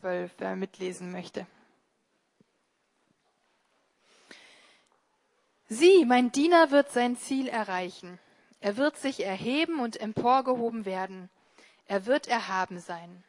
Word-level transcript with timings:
12, 0.00 0.32
wer 0.38 0.56
mitlesen 0.56 1.12
möchte. 1.12 1.46
Sieh, 5.68 6.04
mein 6.04 6.32
Diener 6.32 6.70
wird 6.70 6.90
sein 6.90 7.16
Ziel 7.16 7.48
erreichen. 7.48 8.18
Er 8.60 8.76
wird 8.76 8.96
sich 8.96 9.24
erheben 9.24 9.78
und 9.80 10.00
emporgehoben 10.00 10.84
werden. 10.84 11.30
Er 11.86 12.06
wird 12.06 12.28
erhaben 12.28 12.80
sein. 12.80 13.24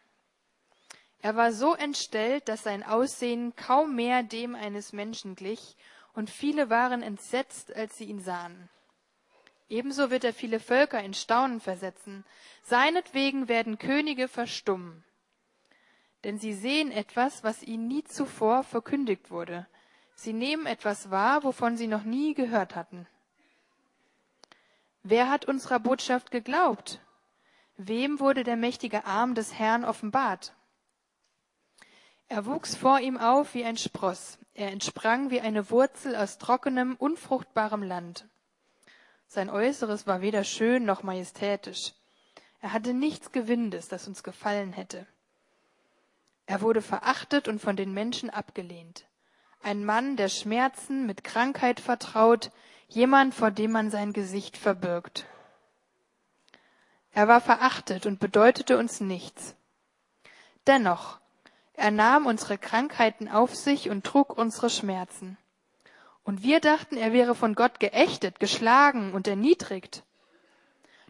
Er 1.22 1.36
war 1.36 1.54
so 1.54 1.76
entstellt, 1.76 2.48
dass 2.48 2.64
sein 2.64 2.84
Aussehen 2.84 3.56
kaum 3.56 3.96
mehr 3.96 4.24
dem 4.24 4.56
eines 4.56 4.92
Menschen 4.92 5.36
glich, 5.36 5.76
und 6.14 6.30
viele 6.30 6.70
waren 6.70 7.04
entsetzt, 7.04 7.74
als 7.74 7.98
sie 7.98 8.06
ihn 8.06 8.20
sahen. 8.20 8.70
Ebenso 9.70 10.10
wird 10.10 10.24
er 10.24 10.34
viele 10.34 10.60
Völker 10.60 11.02
in 11.02 11.14
Staunen 11.14 11.62
versetzen. 11.62 12.26
Seinetwegen 12.64 13.48
werden 13.48 13.78
Könige 13.78 14.28
verstummen. 14.28 15.06
Denn 16.24 16.38
sie 16.38 16.54
sehen 16.54 16.92
etwas, 16.92 17.44
was 17.44 17.64
ihnen 17.64 17.88
nie 17.88 18.04
zuvor 18.04 18.64
verkündigt 18.64 19.32
wurde. 19.32 19.68
Sie 20.14 20.34
nehmen 20.34 20.66
etwas 20.66 21.10
wahr, 21.10 21.44
wovon 21.44 21.78
sie 21.78 21.88
noch 21.88 22.04
nie 22.04 22.34
gehört 22.34 22.76
hatten. 22.76 23.08
Wer 25.04 25.30
hat 25.30 25.46
unserer 25.46 25.80
Botschaft 25.80 26.30
geglaubt? 26.30 27.02
Wem 27.76 28.20
wurde 28.20 28.44
der 28.44 28.58
mächtige 28.58 29.06
Arm 29.06 29.34
des 29.34 29.58
Herrn 29.58 29.84
offenbart? 29.84 30.54
Er 32.28 32.46
wuchs 32.46 32.76
vor 32.76 33.00
ihm 33.00 33.18
auf 33.18 33.56
wie 33.56 33.66
ein 33.66 33.78
Spross. 33.78 34.38
Er 34.54 34.72
entsprang 34.72 35.32
wie 35.32 35.42
eine 35.42 35.72
Wurzel 35.72 36.16
aus 36.16 36.38
trockenem, 36.38 36.96
unfruchtbarem 36.96 37.82
Land. 37.82 38.28
Sein 39.28 39.50
Äußeres 39.50 40.08
war 40.08 40.22
weder 40.22 40.44
schön 40.44 40.86
noch 40.86 41.04
majestätisch. 41.04 41.94
Er 42.60 42.74
hatte 42.74 42.94
nichts 42.94 43.32
Gewindes, 43.32 43.88
das 43.88 44.08
uns 44.08 44.24
gefallen 44.24 44.72
hätte. 44.72 45.08
Er 46.52 46.62
wurde 46.62 46.82
verachtet 46.82 47.48
und 47.48 47.62
von 47.62 47.76
den 47.76 47.94
Menschen 47.94 48.30
abgelehnt 48.30 49.06
ein 49.64 49.86
Mann, 49.86 50.18
der 50.18 50.30
Schmerzen 50.30 51.06
mit 51.06 51.24
Krankheit 51.24 51.80
vertraut, 51.80 52.52
jemand, 52.88 53.34
vor 53.34 53.52
dem 53.52 53.72
man 53.72 53.92
sein 53.92 54.14
Gesicht 54.14 54.58
verbirgt. 54.58 55.26
Er 57.14 57.28
war 57.28 57.42
verachtet 57.42 58.06
und 58.06 58.20
bedeutete 58.20 58.78
uns 58.78 59.02
nichts. 59.02 59.56
Dennoch, 60.68 61.20
er 61.74 61.92
nahm 61.92 62.26
unsere 62.26 62.58
Krankheiten 62.58 63.28
auf 63.28 63.56
sich 63.56 63.90
und 63.90 64.06
trug 64.06 64.38
unsere 64.38 64.70
Schmerzen. 64.70 65.38
Und 66.24 66.44
wir 66.44 66.60
dachten, 66.60 66.98
er 66.98 67.14
wäre 67.14 67.36
von 67.36 67.56
Gott 67.56 67.80
geächtet, 67.80 68.40
geschlagen 68.40 69.14
und 69.14 69.28
erniedrigt. 69.28 70.04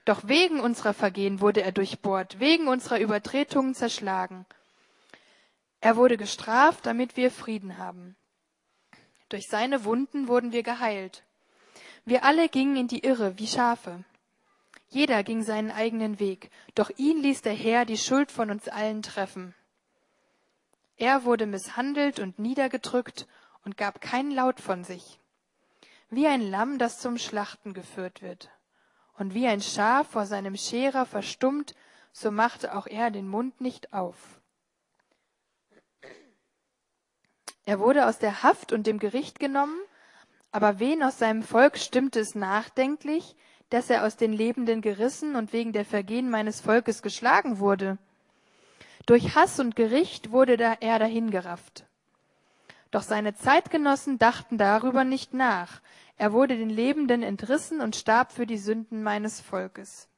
Doch 0.05 0.27
wegen 0.27 0.59
unserer 0.59 0.93
Vergehen 0.93 1.41
wurde 1.41 1.61
er 1.61 1.71
durchbohrt, 1.71 2.39
wegen 2.39 2.67
unserer 2.67 2.99
Übertretungen 2.99 3.75
zerschlagen. 3.75 4.45
Er 5.81 5.95
wurde 5.95 6.15
gestraft, 6.15 6.85
damit 6.85 7.17
wir 7.17 7.31
Frieden 7.31 7.79
haben. 7.79 8.15
Durch 9.29 9.47
seine 9.47 9.83
Wunden 9.83 10.27
wurden 10.27 10.51
wir 10.51 10.61
geheilt. 10.61 11.23
Wir 12.05 12.23
alle 12.23 12.49
gingen 12.49 12.75
in 12.75 12.87
die 12.87 13.03
Irre 13.03 13.37
wie 13.39 13.47
Schafe. 13.47 14.03
Jeder 14.89 15.23
ging 15.23 15.41
seinen 15.41 15.71
eigenen 15.71 16.19
Weg, 16.19 16.51
doch 16.75 16.91
ihn 16.97 17.21
ließ 17.21 17.41
der 17.41 17.53
Herr 17.53 17.85
die 17.85 17.97
Schuld 17.97 18.31
von 18.31 18.51
uns 18.51 18.67
allen 18.67 19.01
treffen. 19.01 19.55
Er 20.97 21.23
wurde 21.23 21.47
misshandelt 21.47 22.19
und 22.19 22.37
niedergedrückt 22.37 23.25
und 23.63 23.77
gab 23.77 24.01
keinen 24.01 24.31
Laut 24.31 24.59
von 24.59 24.83
sich. 24.83 25.19
Wie 26.09 26.27
ein 26.27 26.41
Lamm, 26.41 26.77
das 26.77 26.99
zum 26.99 27.17
Schlachten 27.17 27.73
geführt 27.73 28.21
wird. 28.21 28.51
Und 29.17 29.33
wie 29.33 29.47
ein 29.47 29.61
Schaf 29.61 30.09
vor 30.09 30.25
seinem 30.25 30.57
Scherer 30.57 31.05
verstummt, 31.05 31.73
so 32.11 32.29
machte 32.29 32.75
auch 32.75 32.85
er 32.85 33.09
den 33.09 33.27
Mund 33.27 33.61
nicht 33.61 33.93
auf. 33.93 34.40
Er 37.65 37.79
wurde 37.79 38.07
aus 38.07 38.19
der 38.19 38.43
Haft 38.43 38.73
und 38.73 38.87
dem 38.87 38.99
Gericht 38.99 39.39
genommen, 39.39 39.79
aber 40.51 40.79
wen 40.79 41.03
aus 41.03 41.17
seinem 41.17 41.43
Volk 41.43 41.77
stimmte 41.77 42.19
es 42.19 42.35
nachdenklich, 42.35 43.35
dass 43.69 43.89
er 43.89 44.05
aus 44.05 44.17
den 44.17 44.33
Lebenden 44.33 44.81
gerissen 44.81 45.35
und 45.35 45.53
wegen 45.53 45.71
der 45.71 45.85
Vergehen 45.85 46.29
meines 46.29 46.59
Volkes 46.59 47.01
geschlagen 47.01 47.59
wurde? 47.59 47.97
Durch 49.05 49.35
Hass 49.35 49.59
und 49.59 49.75
Gericht 49.75 50.31
wurde 50.31 50.57
er 50.57 50.99
dahingerafft. 50.99 51.85
Doch 52.91 53.01
seine 53.01 53.33
Zeitgenossen 53.33 54.19
dachten 54.19 54.57
darüber 54.57 55.05
nicht 55.05 55.33
nach. 55.33 55.81
Er 56.17 56.33
wurde 56.33 56.57
den 56.57 56.69
Lebenden 56.69 57.23
entrissen 57.23 57.79
und 57.79 57.95
starb 57.95 58.33
für 58.33 58.45
die 58.45 58.57
Sünden 58.57 59.01
meines 59.01 59.39
Volkes. 59.39 60.09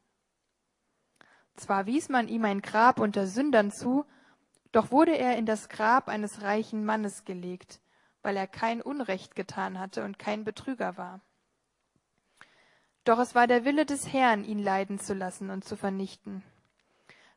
Zwar 1.56 1.86
wies 1.86 2.10
man 2.10 2.28
ihm 2.28 2.44
ein 2.46 2.64
Grab 2.64 3.00
unter 3.00 3.28
Sündern 3.28 3.72
zu, 3.72 4.06
doch 4.74 4.92
wurde 4.92 5.18
er 5.18 5.38
in 5.38 5.46
das 5.46 5.70
Grab 5.70 6.10
eines 6.10 6.42
reichen 6.42 6.84
Mannes 6.84 7.24
gelegt, 7.24 7.80
weil 8.24 8.36
er 8.36 8.48
kein 8.48 8.82
Unrecht 8.82 9.36
getan 9.36 9.80
hatte 9.80 10.04
und 10.04 10.20
kein 10.20 10.44
Betrüger 10.44 10.98
war. 10.98 11.22
Doch 13.04 13.20
es 13.20 13.36
war 13.36 13.48
der 13.48 13.66
Wille 13.66 13.86
des 13.86 14.12
Herrn, 14.12 14.44
ihn 14.44 14.60
leiden 14.60 15.00
zu 15.00 15.14
lassen 15.14 15.50
und 15.50 15.64
zu 15.64 15.76
vernichten. 15.76 16.44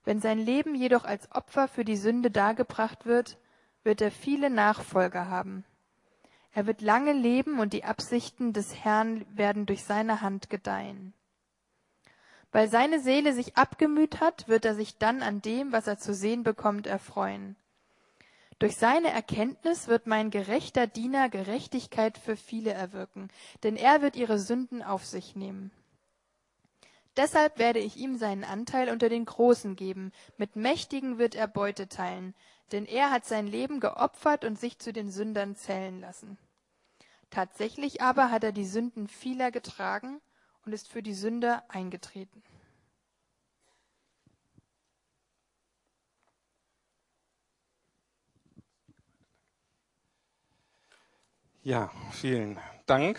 Wenn 0.05 0.21
sein 0.21 0.39
Leben 0.39 0.75
jedoch 0.75 1.05
als 1.05 1.31
Opfer 1.33 1.69
für 1.69 1.85
die 1.85 1.97
Sünde 1.97 2.31
dargebracht 2.31 3.05
wird, 3.05 3.39
wird 3.83 4.01
er 4.01 4.13
viele 4.13 4.49
Nachfolger 4.49 5.29
haben. 5.29 5.65
Er 6.53 6.67
wird 6.67 6.81
lange 6.81 7.13
leben 7.13 7.59
und 7.59 7.75
die 7.75 7.85
Absichten 7.85 8.55
des 8.55 8.83
Herrn 8.83 9.27
werden 9.37 9.67
durch 9.67 9.85
seine 9.85 10.23
Hand 10.23 10.49
gedeihen. 10.49 11.13
Weil 12.57 12.71
seine 12.71 13.01
Seele 13.01 13.35
sich 13.35 13.59
abgemüht 13.59 14.21
hat, 14.21 14.49
wird 14.49 14.65
er 14.65 14.75
sich 14.75 14.97
dann 14.97 15.21
an 15.21 15.43
dem, 15.43 15.73
was 15.73 15.87
er 15.87 15.99
zu 15.99 16.15
sehen 16.15 16.43
bekommt, 16.43 16.87
erfreuen. 16.87 17.55
Durch 18.59 18.79
seine 18.79 19.11
Erkenntnis 19.11 19.89
wird 19.89 20.07
mein 20.07 20.31
gerechter 20.31 20.87
Diener 20.87 21.29
Gerechtigkeit 21.29 22.17
für 22.17 22.35
viele 22.35 22.73
erwirken, 22.73 23.29
denn 23.63 23.77
er 23.77 24.01
wird 24.01 24.17
ihre 24.17 24.39
Sünden 24.39 24.83
auf 24.83 25.05
sich 25.05 25.37
nehmen. 25.37 25.71
Deshalb 27.19 27.59
werde 27.59 27.81
ich 27.81 27.99
ihm 27.99 28.17
seinen 28.17 28.43
Anteil 28.43 28.89
unter 28.89 29.11
den 29.11 29.27
Großen 29.27 29.77
geben, 29.77 30.11
mit 30.39 30.57
Mächtigen 30.57 31.19
wird 31.19 31.35
er 31.35 31.49
Beute 31.49 31.91
teilen, 31.91 32.35
denn 32.73 32.87
er 32.87 33.11
hat 33.11 33.27
sein 33.27 33.47
Leben 33.47 33.81
geopfert 33.81 34.47
und 34.47 34.59
sich 34.59 34.79
zu 34.79 34.95
den 34.95 35.11
Sündern 35.11 35.57
zählen 35.57 36.01
lassen. 36.01 36.39
Tatsächlich 37.29 38.01
aber 38.01 38.31
hat 38.31 38.45
er 38.45 38.53
die 38.53 38.65
Sünden 38.65 39.09
vieler 39.09 39.51
getragen 39.51 40.23
und 40.67 40.73
ist 40.73 40.89
für 40.89 41.03
die 41.03 41.15
Sünder 41.15 41.63
eingetreten. 41.69 42.43
Ja, 51.63 51.91
vielen 52.13 52.59
Dank. 52.87 53.19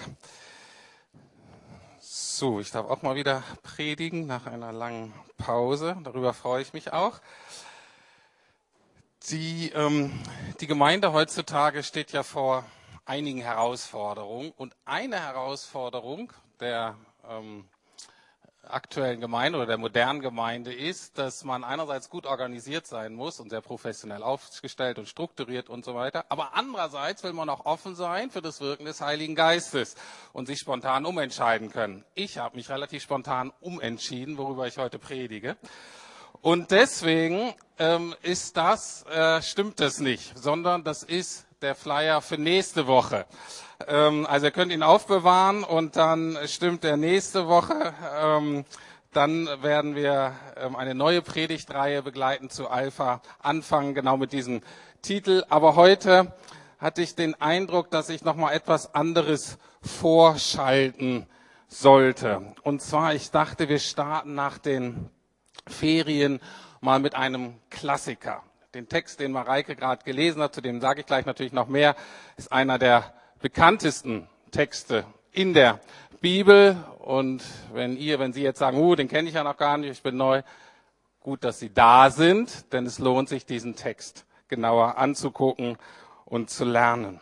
So, 2.00 2.60
ich 2.60 2.72
darf 2.72 2.90
auch 2.90 3.02
mal 3.02 3.16
wieder 3.16 3.44
predigen 3.64 4.28
nach 4.28 4.46
einer 4.46 4.72
langen 4.72 5.14
Pause. 5.38 5.98
Darüber 6.04 6.34
freue 6.34 6.62
ich 6.62 6.74
mich 6.74 6.94
auch. 6.94 7.20
Die, 9.30 9.72
ähm, 9.72 10.18
die 10.60 10.68
Gemeinde 10.68 11.12
heutzutage 11.14 11.84
steht 11.84 12.12
ja 12.12 12.24
vor 12.24 12.66
einigen 13.06 13.42
Herausforderungen. 13.42 14.52
Und 14.56 14.76
eine 14.86 15.20
Herausforderung 15.20 16.32
der 16.60 16.96
ähm, 17.30 17.66
aktuellen 18.70 19.22
Gemeinde 19.22 19.58
oder 19.58 19.68
der 19.68 19.78
modernen 19.78 20.20
Gemeinde 20.20 20.74
ist, 20.74 21.18
dass 21.18 21.44
man 21.44 21.64
einerseits 21.64 22.10
gut 22.10 22.26
organisiert 22.26 22.86
sein 22.86 23.14
muss 23.14 23.40
und 23.40 23.50
sehr 23.50 23.62
professionell 23.62 24.24
aufgestellt 24.24 25.00
und 25.00 25.08
strukturiert 25.08 25.70
und 25.70 25.86
so 25.86 25.96
weiter, 25.96 26.26
aber 26.30 26.54
andererseits 26.56 27.24
will 27.24 27.34
man 27.34 27.50
auch 27.50 27.66
offen 27.66 27.96
sein 27.96 28.30
für 28.30 28.42
das 28.42 28.62
Wirken 28.62 28.86
des 28.86 29.02
Heiligen 29.02 29.36
Geistes 29.36 29.96
und 30.34 30.48
sich 30.48 30.60
spontan 30.60 31.06
umentscheiden 31.06 31.72
können. 31.72 32.04
Ich 32.16 32.38
habe 32.38 32.58
mich 32.58 32.70
relativ 32.70 33.04
spontan 33.04 33.52
umentschieden, 33.62 34.38
worüber 34.38 34.68
ich 34.68 34.78
heute 34.78 35.00
predige. 35.00 35.58
Und 36.42 36.72
deswegen 36.72 37.54
ähm, 37.80 38.16
ist 38.22 38.58
das, 38.58 39.04
äh, 39.08 39.42
stimmt 39.42 39.80
das 39.80 40.00
nicht, 40.00 40.38
sondern 40.38 40.84
das 40.84 41.04
ist 41.04 41.47
der 41.62 41.74
Flyer 41.74 42.22
für 42.22 42.38
nächste 42.38 42.86
Woche. 42.86 43.26
Ähm, 43.88 44.28
also 44.28 44.46
ihr 44.48 44.52
könnt 44.52 44.72
ihn 44.72 44.84
aufbewahren 44.84 45.64
und 45.64 45.96
dann 45.96 46.38
stimmt 46.46 46.86
er 46.86 46.98
nächste 46.98 47.48
Woche. 47.48 47.94
Ähm, 48.22 48.66
dann 49.12 49.48
werden 49.64 49.96
wir 49.96 50.34
ähm, 50.58 50.76
eine 50.76 50.94
neue 50.94 51.24
Predigtreihe 51.24 52.04
begleiten 52.04 52.52
zu 52.52 52.70
Alpha 52.70 53.22
anfangen, 53.40 53.96
genau 53.96 54.18
mit 54.18 54.34
diesem 54.34 54.62
Titel. 55.02 55.44
Aber 55.50 55.76
heute 55.76 56.34
hatte 56.78 57.02
ich 57.02 57.16
den 57.16 57.34
Eindruck, 57.42 57.90
dass 57.90 58.10
ich 58.10 58.24
noch 58.24 58.36
mal 58.36 58.52
etwas 58.52 58.94
anderes 58.94 59.58
vorschalten 59.82 61.26
sollte. 61.68 62.54
Und 62.62 62.84
zwar, 62.84 63.16
ich 63.16 63.32
dachte, 63.32 63.68
wir 63.68 63.80
starten 63.80 64.36
nach 64.36 64.60
den 64.60 65.10
Ferien 65.66 66.40
mal 66.82 67.00
mit 67.00 67.16
einem 67.16 67.56
Klassiker. 67.72 68.44
Den 68.78 68.88
Text, 68.88 69.20
den 69.20 69.32
Mareike 69.32 69.76
gerade 69.76 70.04
gelesen 70.04 70.40
hat, 70.40 70.54
zu 70.54 70.62
dem 70.62 70.82
sage 70.82 71.00
ich 71.00 71.08
gleich 71.08 71.26
natürlich 71.26 71.52
noch 71.52 71.68
mehr, 71.68 71.96
ist 72.36 72.52
einer 72.52 72.78
der 72.78 73.12
bekanntesten 73.42 74.30
Texte 74.52 75.04
in 75.32 75.56
der 75.56 75.80
Bibel. 76.22 76.78
Und 77.00 77.44
wenn 77.74 77.98
ihr, 77.98 78.20
wenn 78.20 78.34
Sie 78.34 78.44
jetzt 78.44 78.60
sagen, 78.60 78.78
uh, 78.78 78.94
den 78.94 79.08
kenne 79.08 79.30
ich 79.30 79.34
ja 79.34 79.44
noch 79.44 79.58
gar 79.58 79.80
nicht, 79.80 79.90
ich 79.90 80.04
bin 80.04 80.16
neu, 80.16 80.44
gut, 81.22 81.44
dass 81.44 81.58
Sie 81.58 81.74
da 81.74 82.12
sind, 82.12 82.72
denn 82.72 82.86
es 82.86 83.00
lohnt 83.00 83.30
sich, 83.30 83.48
diesen 83.48 83.76
Text 83.76 84.28
genauer 84.48 85.00
anzugucken 85.00 85.80
und 86.26 86.52
zu 86.52 86.64
lernen. 86.64 87.20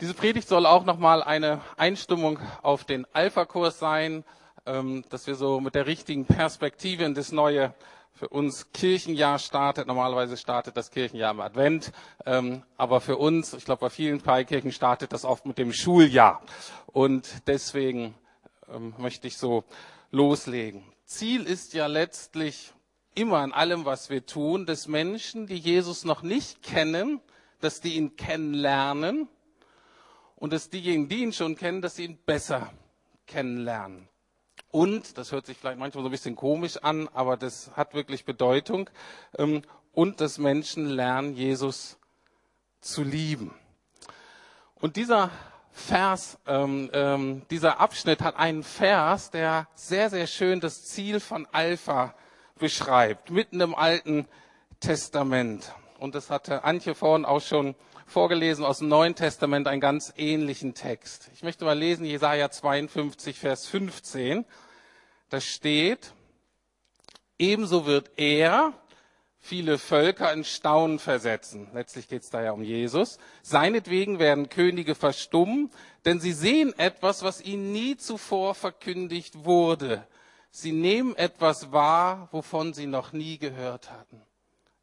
Diese 0.00 0.14
Predigt 0.14 0.46
soll 0.46 0.64
auch 0.64 0.84
nochmal 0.84 1.24
eine 1.24 1.60
Einstimmung 1.76 2.38
auf 2.62 2.84
den 2.84 3.04
Alpha-Kurs 3.12 3.80
sein, 3.80 4.22
ähm, 4.64 5.02
dass 5.10 5.26
wir 5.26 5.34
so 5.34 5.58
mit 5.58 5.74
der 5.74 5.88
richtigen 5.88 6.24
Perspektive 6.24 7.02
in 7.02 7.16
das 7.16 7.32
neue 7.32 7.74
für 8.12 8.28
uns 8.28 8.72
Kirchenjahr 8.72 9.38
startet. 9.38 9.86
Normalerweise 9.86 10.36
startet 10.36 10.76
das 10.76 10.90
Kirchenjahr 10.90 11.30
im 11.30 11.40
Advent, 11.40 11.92
ähm, 12.26 12.62
aber 12.76 13.00
für 13.00 13.16
uns, 13.16 13.54
ich 13.54 13.64
glaube 13.64 13.80
bei 13.80 13.90
vielen 13.90 14.20
Freikirchen 14.20 14.72
startet 14.72 15.12
das 15.12 15.24
oft 15.24 15.46
mit 15.46 15.58
dem 15.58 15.72
Schuljahr. 15.72 16.42
Und 16.86 17.46
deswegen 17.46 18.14
ähm, 18.68 18.94
möchte 18.98 19.26
ich 19.26 19.36
so 19.36 19.64
loslegen. 20.10 20.84
Ziel 21.04 21.44
ist 21.44 21.72
ja 21.72 21.86
letztlich 21.86 22.72
immer 23.14 23.42
in 23.42 23.52
allem, 23.52 23.84
was 23.84 24.10
wir 24.10 24.26
tun, 24.26 24.66
dass 24.66 24.86
Menschen, 24.86 25.46
die 25.46 25.56
Jesus 25.56 26.04
noch 26.04 26.22
nicht 26.22 26.62
kennen, 26.62 27.20
dass 27.60 27.80
die 27.80 27.96
ihn 27.96 28.16
kennenlernen 28.16 29.28
und 30.36 30.52
dass 30.52 30.70
diejenigen, 30.70 31.08
die 31.08 31.22
ihn 31.22 31.32
schon 31.32 31.56
kennen, 31.56 31.82
dass 31.82 31.96
sie 31.96 32.04
ihn 32.04 32.18
besser 32.24 32.70
kennenlernen. 33.26 34.09
Und, 34.70 35.18
das 35.18 35.32
hört 35.32 35.46
sich 35.46 35.56
vielleicht 35.56 35.78
manchmal 35.78 36.02
so 36.02 36.08
ein 36.08 36.12
bisschen 36.12 36.36
komisch 36.36 36.76
an, 36.76 37.08
aber 37.12 37.36
das 37.36 37.70
hat 37.76 37.94
wirklich 37.94 38.24
Bedeutung, 38.24 38.88
ähm, 39.36 39.62
und 39.92 40.20
dass 40.20 40.38
Menschen 40.38 40.86
lernen, 40.86 41.34
Jesus 41.34 41.98
zu 42.80 43.02
lieben. 43.02 43.52
Und 44.76 44.96
dieser 44.96 45.30
Vers, 45.72 46.38
ähm, 46.46 46.90
ähm, 46.92 47.42
dieser 47.50 47.80
Abschnitt 47.80 48.22
hat 48.22 48.36
einen 48.36 48.62
Vers, 48.62 49.30
der 49.30 49.68
sehr, 49.74 50.10
sehr 50.10 50.26
schön 50.26 50.60
das 50.60 50.84
Ziel 50.84 51.20
von 51.20 51.46
Alpha 51.52 52.14
beschreibt, 52.58 53.30
mitten 53.30 53.60
im 53.60 53.74
Alten 53.74 54.28
Testament. 54.80 55.74
Und 56.00 56.14
das 56.14 56.30
hatte 56.30 56.64
Antje 56.64 56.94
vorhin 56.94 57.26
auch 57.26 57.42
schon 57.42 57.74
vorgelesen 58.06 58.64
aus 58.64 58.78
dem 58.78 58.88
Neuen 58.88 59.14
Testament, 59.14 59.68
einen 59.68 59.82
ganz 59.82 60.12
ähnlichen 60.16 60.72
Text. 60.72 61.30
Ich 61.34 61.42
möchte 61.42 61.66
mal 61.66 61.78
lesen, 61.78 62.06
Jesaja 62.06 62.50
52, 62.50 63.38
Vers 63.38 63.66
15. 63.66 64.46
Da 65.28 65.40
steht, 65.42 66.14
ebenso 67.38 67.84
wird 67.84 68.12
er 68.16 68.72
viele 69.38 69.76
Völker 69.76 70.32
in 70.32 70.44
Staunen 70.44 70.98
versetzen. 70.98 71.68
Letztlich 71.74 72.08
geht 72.08 72.22
es 72.22 72.30
da 72.30 72.42
ja 72.42 72.52
um 72.52 72.62
Jesus. 72.62 73.18
Seinetwegen 73.42 74.18
werden 74.18 74.48
Könige 74.48 74.94
verstummen, 74.94 75.70
denn 76.06 76.18
sie 76.18 76.32
sehen 76.32 76.72
etwas, 76.78 77.22
was 77.22 77.42
ihnen 77.42 77.72
nie 77.72 77.98
zuvor 77.98 78.54
verkündigt 78.54 79.44
wurde. 79.44 80.06
Sie 80.50 80.72
nehmen 80.72 81.14
etwas 81.14 81.72
wahr, 81.72 82.28
wovon 82.32 82.72
sie 82.72 82.86
noch 82.86 83.12
nie 83.12 83.36
gehört 83.36 83.90
hatten. 83.90 84.22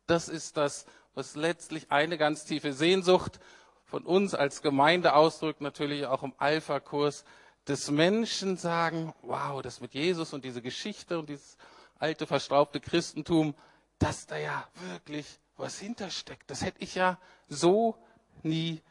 Das 0.06 0.30
ist 0.30 0.56
das, 0.56 0.86
was 1.18 1.36
letztlich 1.36 1.92
eine 1.92 2.16
ganz 2.16 2.46
tiefe 2.46 2.74
Sehnsucht 2.74 3.40
von 3.86 4.06
uns 4.06 4.36
als 4.36 4.62
Gemeinde 4.62 5.16
ausdrückt, 5.16 5.62
natürlich 5.62 6.06
auch 6.06 6.22
im 6.22 6.34
Alpha-Kurs, 6.38 7.25
dass 7.66 7.90
Menschen 7.90 8.56
sagen, 8.56 9.16
wow, 9.24 9.64
das 9.64 9.81
mit 9.81 9.96
Jesus 9.96 10.34
und 10.34 10.46
diese 10.46 10.62
Geschichte 10.62 11.18
und 11.18 11.28
dieses 11.28 11.58
alte, 11.98 12.28
verstaubte 12.28 12.80
Christentum, 12.80 13.56
dass 13.98 14.28
da 14.28 14.38
ja 14.38 14.68
wirklich 14.92 15.25
was 15.56 15.80
hintersteckt. 15.80 16.52
Das 16.52 16.62
hätte 16.62 16.84
ich 16.84 16.94
ja 16.94 17.18
so 17.50 17.98
nie 18.44 18.84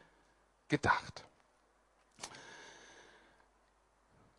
gedacht. 0.66 1.24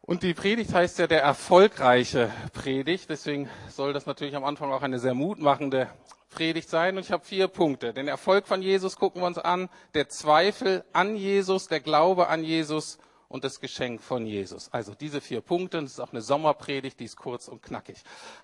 Und 0.10 0.24
die 0.24 0.34
Predigt 0.34 0.74
heißt 0.74 1.00
ja 1.00 1.08
der 1.08 1.22
erfolgreiche 1.22 2.32
Predigt. 2.54 3.10
Deswegen 3.10 3.50
soll 3.68 3.92
das 3.92 4.06
natürlich 4.06 4.38
am 4.38 4.46
Anfang 4.46 4.72
auch 4.72 4.82
eine 4.82 5.00
sehr 5.00 5.14
mutmachende 5.14 5.90
Predigt 6.30 6.70
sein. 6.70 6.96
Und 6.96 7.04
ich 7.04 7.12
habe 7.12 7.26
vier 7.26 7.50
Punkte. 7.50 7.92
Den 7.92 8.08
Erfolg 8.08 8.48
von 8.48 8.62
Jesus 8.62 8.96
gucken 8.96 9.22
wir 9.22 9.28
uns 9.28 9.38
an, 9.38 9.68
der 9.96 10.08
Zweifel 10.08 10.86
an 10.94 11.18
Jesus, 11.18 11.68
der 11.68 11.82
Glaube 11.82 12.30
an 12.30 12.42
Jesus 12.42 13.00
und 13.28 13.44
das 13.44 13.60
Geschenk 13.60 14.02
von 14.02 14.26
Jesus. 14.26 14.70
Also 14.72 14.94
diese 14.96 15.20
vier 15.20 15.42
Punkte. 15.42 15.82
Das 15.82 15.92
ist 15.92 16.00
auch 16.00 16.14
eine 16.14 16.22
Sommerpredigt, 16.22 17.02
die 17.02 17.06
ist 17.06 17.18
kurz 17.18 17.50
und 17.50 17.62
knackig. 17.62 17.98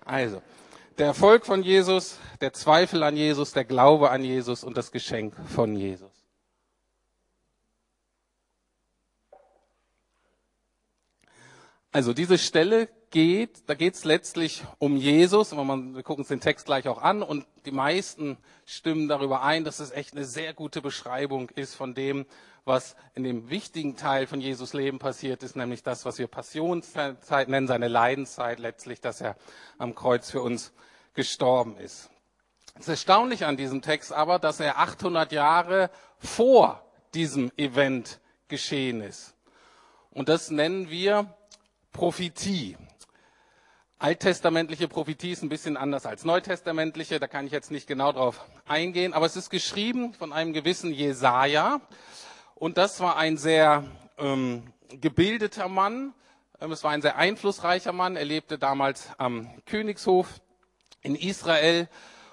Also 0.04 0.42
der 0.98 1.06
Erfolg 1.06 1.46
von 1.46 1.62
Jesus, 1.62 2.18
der 2.42 2.52
Zweifel 2.52 3.02
an 3.02 3.16
Jesus, 3.16 3.54
der 3.54 3.64
Glaube 3.64 4.10
an 4.10 4.22
Jesus 4.22 4.64
und 4.64 4.76
das 4.76 4.92
Geschenk 4.92 5.34
von 5.48 5.74
Jesus. 5.76 6.13
Also 11.94 12.12
diese 12.12 12.38
Stelle 12.38 12.88
geht, 13.10 13.70
da 13.70 13.74
geht 13.74 13.94
es 13.94 14.04
letztlich 14.04 14.64
um 14.80 14.96
Jesus. 14.96 15.52
wir 15.52 16.02
gucken 16.02 16.22
uns 16.22 16.28
den 16.28 16.40
Text 16.40 16.66
gleich 16.66 16.88
auch 16.88 17.00
an 17.00 17.22
und 17.22 17.46
die 17.66 17.70
meisten 17.70 18.36
stimmen 18.66 19.06
darüber 19.06 19.42
ein, 19.42 19.62
dass 19.62 19.78
es 19.78 19.92
echt 19.92 20.12
eine 20.12 20.24
sehr 20.24 20.54
gute 20.54 20.82
Beschreibung 20.82 21.50
ist 21.50 21.76
von 21.76 21.94
dem, 21.94 22.26
was 22.64 22.96
in 23.14 23.22
dem 23.22 23.48
wichtigen 23.48 23.94
Teil 23.94 24.26
von 24.26 24.40
Jesus 24.40 24.72
Leben 24.72 24.98
passiert 24.98 25.44
ist, 25.44 25.54
nämlich 25.54 25.84
das, 25.84 26.04
was 26.04 26.18
wir 26.18 26.26
Passionszeit 26.26 27.48
nennen, 27.48 27.68
seine 27.68 27.86
Leidenszeit 27.86 28.58
letztlich, 28.58 29.00
dass 29.00 29.20
er 29.20 29.36
am 29.78 29.94
Kreuz 29.94 30.32
für 30.32 30.42
uns 30.42 30.72
gestorben 31.14 31.76
ist. 31.76 32.10
Es 32.74 32.80
ist 32.80 32.88
erstaunlich 32.88 33.44
an 33.44 33.56
diesem 33.56 33.82
Text 33.82 34.12
aber, 34.12 34.40
dass 34.40 34.58
er 34.58 34.80
800 34.80 35.30
Jahre 35.30 35.90
vor 36.18 36.84
diesem 37.14 37.52
Event 37.56 38.18
geschehen 38.48 39.00
ist. 39.00 39.36
Und 40.10 40.28
das 40.28 40.50
nennen 40.50 40.90
wir 40.90 41.32
Prophetie. 41.94 42.76
Alttestamentliche 44.00 44.88
Prophetie 44.88 45.30
ist 45.30 45.44
ein 45.44 45.48
bisschen 45.48 45.76
anders 45.76 46.06
als 46.06 46.24
neutestamentliche, 46.24 47.20
da 47.20 47.28
kann 47.28 47.46
ich 47.46 47.52
jetzt 47.52 47.70
nicht 47.70 47.86
genau 47.86 48.10
drauf 48.10 48.44
eingehen, 48.66 49.14
aber 49.14 49.26
es 49.26 49.36
ist 49.36 49.48
geschrieben 49.48 50.12
von 50.12 50.32
einem 50.32 50.52
gewissen 50.52 50.92
Jesaja 50.92 51.80
und 52.56 52.78
das 52.78 52.98
war 52.98 53.16
ein 53.16 53.38
sehr 53.38 53.84
ähm, 54.18 54.64
gebildeter 54.88 55.68
Mann, 55.68 56.12
ähm, 56.60 56.72
es 56.72 56.82
war 56.82 56.90
ein 56.90 57.00
sehr 57.00 57.16
einflussreicher 57.16 57.92
Mann, 57.92 58.16
er 58.16 58.24
lebte 58.24 58.58
damals 58.58 59.10
am 59.16 59.48
Königshof 59.64 60.26
in 61.00 61.14
Israel 61.14 61.88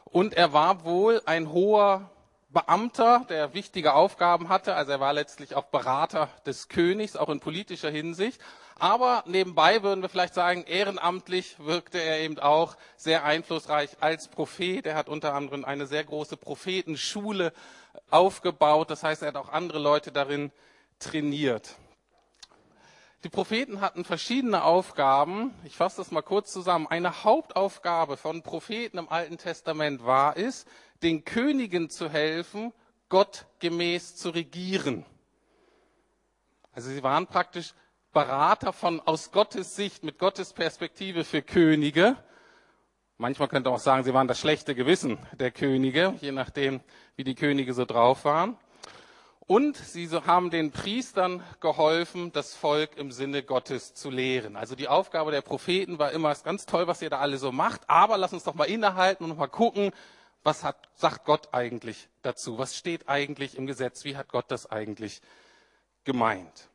und 0.06 0.34
er 0.34 0.54
war 0.54 0.86
wohl 0.86 1.22
ein 1.26 1.52
hoher 1.52 2.10
Beamter, 2.50 3.28
der 3.30 3.54
wichtige 3.54 3.94
Aufgaben 3.94 4.50
hatte, 4.50 4.74
also 4.74 4.92
er 4.94 5.00
war 5.00 5.14
letztlich 5.14 5.54
auch 5.54 5.66
Berater 5.66 6.30
des 6.48 6.68
Königs, 6.68 7.16
auch 7.16 7.30
in 7.30 7.40
politischer 7.40 7.92
Hinsicht. 7.92 8.42
Aber 8.82 9.24
nebenbei 9.28 9.84
würden 9.84 10.02
wir 10.02 10.10
vielleicht 10.10 10.34
sagen, 10.34 10.64
ehrenamtlich 10.64 11.60
wirkte 11.60 12.00
er 12.02 12.22
eben 12.22 12.40
auch 12.40 12.76
sehr 12.98 13.24
einflussreich 13.24 13.92
als 14.00 14.28
Prophet. 14.28 14.88
Er 14.88 14.96
hat 14.96 15.08
unter 15.08 15.36
anderem 15.36 15.66
eine 15.66 15.86
sehr 15.86 16.04
große 16.04 16.36
Prophetenschule 16.36 17.54
aufgebaut. 18.10 18.90
Das 18.90 19.04
heißt, 19.04 19.22
er 19.22 19.28
hat 19.28 19.36
auch 19.36 19.50
andere 19.50 19.78
Leute 19.78 20.12
darin 20.12 20.52
trainiert. 20.98 21.76
Die 23.24 23.30
Propheten 23.30 23.82
hatten 23.82 24.04
verschiedene 24.04 24.64
Aufgaben. 24.64 25.54
Ich 25.64 25.78
fasse 25.78 25.98
das 25.98 26.10
mal 26.10 26.24
kurz 26.24 26.52
zusammen. 26.52 26.88
Eine 26.88 27.24
Hauptaufgabe 27.24 28.18
von 28.18 28.42
Propheten 28.42 28.98
im 28.98 29.10
Alten 29.10 29.38
Testament 29.38 30.04
war 30.08 30.38
es, 30.38 30.66
den 31.04 31.24
Königen 31.24 31.92
zu 31.92 32.10
helfen, 32.10 32.74
Gott 33.10 33.46
gemäß 33.60 34.16
zu 34.16 34.32
regieren. 34.32 35.06
Also 36.72 36.90
sie 36.90 37.04
waren 37.04 37.28
praktisch 37.28 37.76
Berater 38.14 38.74
von 38.74 39.00
aus 39.00 39.32
Gottes 39.32 39.78
Sicht, 39.78 40.04
mit 40.04 40.20
Gottes 40.20 40.52
Perspektive 40.52 41.24
für 41.24 41.42
Könige. 41.42 42.18
Manchmal 43.18 43.48
könnte 43.48 43.70
man 43.70 43.78
auch 43.78 43.82
sagen, 43.82 44.04
sie 44.04 44.14
waren 44.14 44.28
das 44.28 44.38
schlechte 44.38 44.76
Gewissen 44.76 45.18
der 45.40 45.50
Könige, 45.50 46.14
je 46.20 46.34
nachdem, 46.34 46.82
wie 47.16 47.24
die 47.24 47.36
Könige 47.36 47.74
so 47.74 47.86
drauf 47.86 48.26
waren. 48.26 48.58
Und 49.40 49.78
sie 49.78 50.10
haben 50.10 50.50
den 50.50 50.72
Priestern 50.72 51.42
geholfen, 51.62 52.34
das 52.34 52.54
Volk 52.54 52.98
im 52.98 53.14
Sinne 53.14 53.44
Gottes 53.44 53.94
zu 53.94 54.10
lehren. 54.10 54.58
Also 54.58 54.76
die 54.76 54.90
Aufgabe 54.90 55.32
der 55.32 55.42
Propheten 55.42 55.98
war 55.98 56.12
immer, 56.12 56.32
es 56.32 56.40
ist 56.40 56.44
ganz 56.44 56.66
toll, 56.66 56.88
was 56.88 57.02
ihr 57.02 57.10
da 57.10 57.20
alle 57.20 57.38
so 57.38 57.54
macht, 57.54 57.90
aber 57.90 58.18
lass 58.18 58.34
uns 58.34 58.44
doch 58.44 58.56
mal 58.56 58.66
innehalten 58.66 59.24
und 59.24 59.38
mal 59.38 59.48
gucken, 59.48 59.94
was 60.44 60.66
hat, 60.66 60.90
sagt 60.96 61.24
Gott 61.24 61.54
eigentlich 61.54 62.10
dazu? 62.24 62.58
Was 62.58 62.76
steht 62.76 63.08
eigentlich 63.08 63.58
im 63.58 63.68
Gesetz? 63.68 64.04
Wie 64.04 64.18
hat 64.18 64.28
Gott 64.28 64.46
das 64.50 64.70
eigentlich 64.70 65.22
gemeint? 66.04 66.71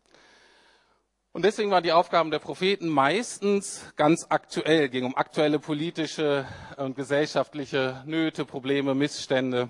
Und 1.36 1.44
deswegen 1.44 1.70
waren 1.70 1.82
die 1.82 1.92
Aufgaben 1.92 2.30
der 2.30 2.38
Propheten 2.38 2.88
meistens 2.88 3.92
ganz 3.96 4.24
aktuell, 4.30 4.88
ging 4.88 5.04
um 5.04 5.14
aktuelle 5.14 5.58
politische 5.58 6.46
und 6.78 6.96
gesellschaftliche 6.96 8.02
Nöte, 8.06 8.46
Probleme, 8.46 8.94
Missstände, 8.94 9.68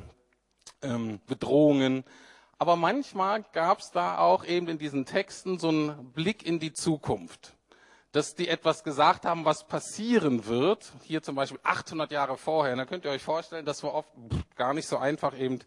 ähm, 0.80 1.18
Bedrohungen. 1.26 2.04
Aber 2.60 2.76
manchmal 2.76 3.42
gab 3.52 3.80
es 3.80 3.90
da 3.90 4.18
auch 4.18 4.44
eben 4.44 4.68
in 4.68 4.78
diesen 4.78 5.06
Texten 5.06 5.58
so 5.58 5.70
einen 5.70 6.12
Blick 6.12 6.46
in 6.46 6.60
die 6.60 6.72
Zukunft, 6.72 7.56
dass 8.12 8.36
die 8.36 8.46
etwas 8.46 8.84
gesagt 8.84 9.24
haben, 9.24 9.44
was 9.44 9.66
passieren 9.66 10.46
wird. 10.46 10.92
Hier 11.02 11.20
zum 11.20 11.34
Beispiel 11.34 11.58
800 11.64 12.12
Jahre 12.12 12.36
vorher. 12.36 12.76
Da 12.76 12.84
könnt 12.84 13.04
ihr 13.04 13.10
euch 13.10 13.24
vorstellen, 13.24 13.66
das 13.66 13.82
war 13.82 13.92
oft 13.92 14.12
gar 14.54 14.72
nicht 14.72 14.86
so 14.86 14.98
einfach 14.98 15.36
eben 15.36 15.58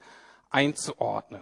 einzuordnen 0.50 1.42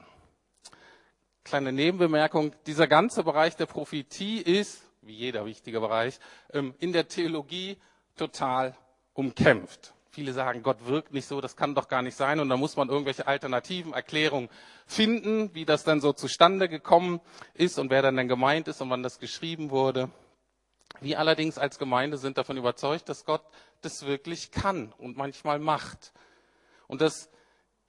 kleine 1.47 1.71
Nebenbemerkung, 1.71 2.51
dieser 2.65 2.87
ganze 2.87 3.23
Bereich 3.23 3.55
der 3.55 3.65
Prophetie 3.65 4.39
ist, 4.41 4.83
wie 5.01 5.13
jeder 5.13 5.45
wichtige 5.45 5.79
Bereich, 5.79 6.19
ähm, 6.53 6.75
in 6.79 6.93
der 6.93 7.07
Theologie 7.07 7.77
total 8.17 8.75
umkämpft. 9.13 9.93
Viele 10.11 10.33
sagen, 10.33 10.63
Gott 10.63 10.85
wirkt 10.87 11.13
nicht 11.13 11.27
so, 11.27 11.41
das 11.41 11.55
kann 11.55 11.75
doch 11.75 11.87
gar 11.87 12.01
nicht 12.01 12.15
sein. 12.15 12.39
Und 12.39 12.49
da 12.49 12.57
muss 12.57 12.75
man 12.75 12.89
irgendwelche 12.89 13.27
alternativen 13.27 13.93
Erklärungen 13.93 14.49
finden, 14.85 15.53
wie 15.53 15.63
das 15.63 15.83
dann 15.83 16.01
so 16.01 16.11
zustande 16.11 16.67
gekommen 16.67 17.21
ist 17.53 17.77
und 17.79 17.89
wer 17.89 18.01
dann 18.01 18.17
denn 18.17 18.27
gemeint 18.27 18.67
ist 18.67 18.81
und 18.81 18.89
wann 18.89 19.03
das 19.03 19.19
geschrieben 19.19 19.69
wurde. 19.69 20.09
Wir 21.01 21.19
allerdings 21.19 21.57
als 21.57 21.77
Gemeinde 21.77 22.17
sind 22.17 22.37
davon 22.37 22.57
überzeugt, 22.57 23.09
dass 23.09 23.25
Gott 23.25 23.43
das 23.81 24.05
wirklich 24.05 24.51
kann 24.51 24.91
und 24.97 25.17
manchmal 25.17 25.59
macht. 25.59 26.11
Und 26.87 27.01
das 27.01 27.29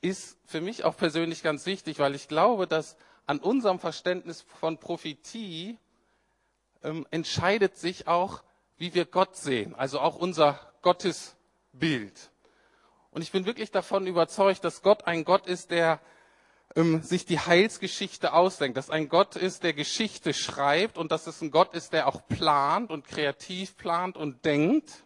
ist 0.00 0.38
für 0.46 0.60
mich 0.60 0.84
auch 0.84 0.96
persönlich 0.96 1.42
ganz 1.42 1.66
wichtig, 1.66 1.98
weil 1.98 2.14
ich 2.14 2.28
glaube, 2.28 2.66
dass 2.66 2.96
an 3.26 3.40
unserem 3.40 3.78
Verständnis 3.78 4.44
von 4.60 4.78
Prophetie 4.78 5.78
ähm, 6.82 7.06
entscheidet 7.10 7.76
sich 7.76 8.06
auch, 8.06 8.42
wie 8.76 8.94
wir 8.94 9.04
Gott 9.04 9.36
sehen, 9.36 9.74
also 9.74 10.00
auch 10.00 10.16
unser 10.16 10.58
Gottesbild. 10.82 12.30
Und 13.10 13.22
ich 13.22 13.32
bin 13.32 13.44
wirklich 13.46 13.70
davon 13.70 14.06
überzeugt, 14.06 14.64
dass 14.64 14.82
Gott 14.82 15.06
ein 15.06 15.24
Gott 15.24 15.46
ist, 15.46 15.70
der 15.70 16.00
ähm, 16.76 17.02
sich 17.02 17.26
die 17.26 17.40
Heilsgeschichte 17.40 18.32
ausdenkt, 18.32 18.76
dass 18.76 18.90
ein 18.90 19.08
Gott 19.08 19.36
ist, 19.36 19.64
der 19.64 19.72
Geschichte 19.72 20.32
schreibt 20.32 20.96
und 20.96 21.10
dass 21.10 21.26
es 21.26 21.42
ein 21.42 21.50
Gott 21.50 21.74
ist, 21.74 21.92
der 21.92 22.06
auch 22.06 22.26
plant 22.28 22.90
und 22.90 23.06
kreativ 23.06 23.76
plant 23.76 24.16
und 24.16 24.44
denkt 24.44 25.04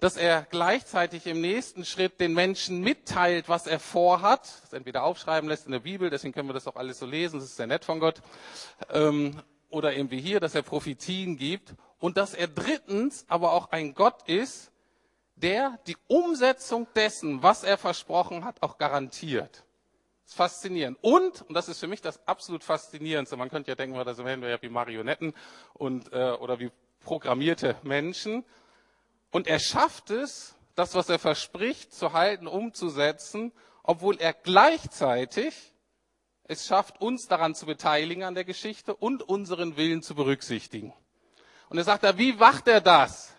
dass 0.00 0.16
er 0.16 0.46
gleichzeitig 0.50 1.26
im 1.26 1.40
nächsten 1.40 1.84
Schritt 1.84 2.20
den 2.20 2.32
Menschen 2.32 2.80
mitteilt, 2.80 3.48
was 3.48 3.66
er 3.66 3.80
vorhat, 3.80 4.42
das 4.62 4.72
entweder 4.72 5.02
aufschreiben 5.02 5.48
lässt 5.48 5.66
in 5.66 5.72
der 5.72 5.80
Bibel, 5.80 6.08
deswegen 6.08 6.32
können 6.32 6.48
wir 6.48 6.54
das 6.54 6.68
auch 6.68 6.76
alles 6.76 6.98
so 6.98 7.06
lesen, 7.06 7.40
das 7.40 7.48
ist 7.48 7.56
sehr 7.56 7.66
nett 7.66 7.84
von 7.84 7.98
Gott, 7.98 8.22
ähm, 8.90 9.42
oder 9.70 9.92
irgendwie 9.92 10.20
hier, 10.20 10.40
dass 10.40 10.54
er 10.54 10.62
Prophetien 10.62 11.36
gibt 11.36 11.74
und 11.98 12.16
dass 12.16 12.34
er 12.34 12.48
drittens 12.48 13.24
aber 13.28 13.52
auch 13.52 13.70
ein 13.70 13.94
Gott 13.94 14.28
ist, 14.28 14.70
der 15.36 15.78
die 15.86 15.96
Umsetzung 16.06 16.86
dessen, 16.94 17.42
was 17.42 17.64
er 17.64 17.76
versprochen 17.76 18.44
hat, 18.44 18.62
auch 18.62 18.78
garantiert. 18.78 19.64
Das 20.22 20.32
ist 20.32 20.36
faszinierend. 20.36 20.98
Und, 21.00 21.42
und 21.42 21.54
das 21.54 21.68
ist 21.68 21.80
für 21.80 21.86
mich 21.86 22.02
das 22.02 22.26
absolut 22.26 22.62
Faszinierendste, 22.62 23.36
man 23.36 23.50
könnte 23.50 23.70
ja 23.70 23.74
denken, 23.74 23.96
da 23.96 24.14
sind 24.14 24.26
wir 24.26 24.48
ja 24.48 24.62
wie 24.62 24.68
Marionetten 24.68 25.34
und, 25.74 26.12
äh, 26.12 26.32
oder 26.32 26.58
wie 26.60 26.70
programmierte 27.00 27.76
Menschen, 27.82 28.44
und 29.30 29.46
er 29.46 29.58
schafft 29.58 30.10
es, 30.10 30.54
das, 30.74 30.94
was 30.94 31.08
er 31.08 31.18
verspricht, 31.18 31.92
zu 31.92 32.12
halten, 32.12 32.46
umzusetzen, 32.46 33.52
obwohl 33.82 34.18
er 34.18 34.32
gleichzeitig 34.32 35.74
es 36.44 36.66
schafft, 36.66 37.00
uns 37.00 37.26
daran 37.26 37.54
zu 37.54 37.66
beteiligen 37.66 38.24
an 38.24 38.34
der 38.34 38.44
Geschichte 38.44 38.94
und 38.94 39.22
unseren 39.22 39.76
Willen 39.76 40.02
zu 40.02 40.14
berücksichtigen. 40.14 40.94
Und 41.68 41.76
er 41.78 41.84
sagt 41.84 42.04
da, 42.04 42.16
wie 42.16 42.32
macht 42.32 42.68
er 42.68 42.80
das? 42.80 43.34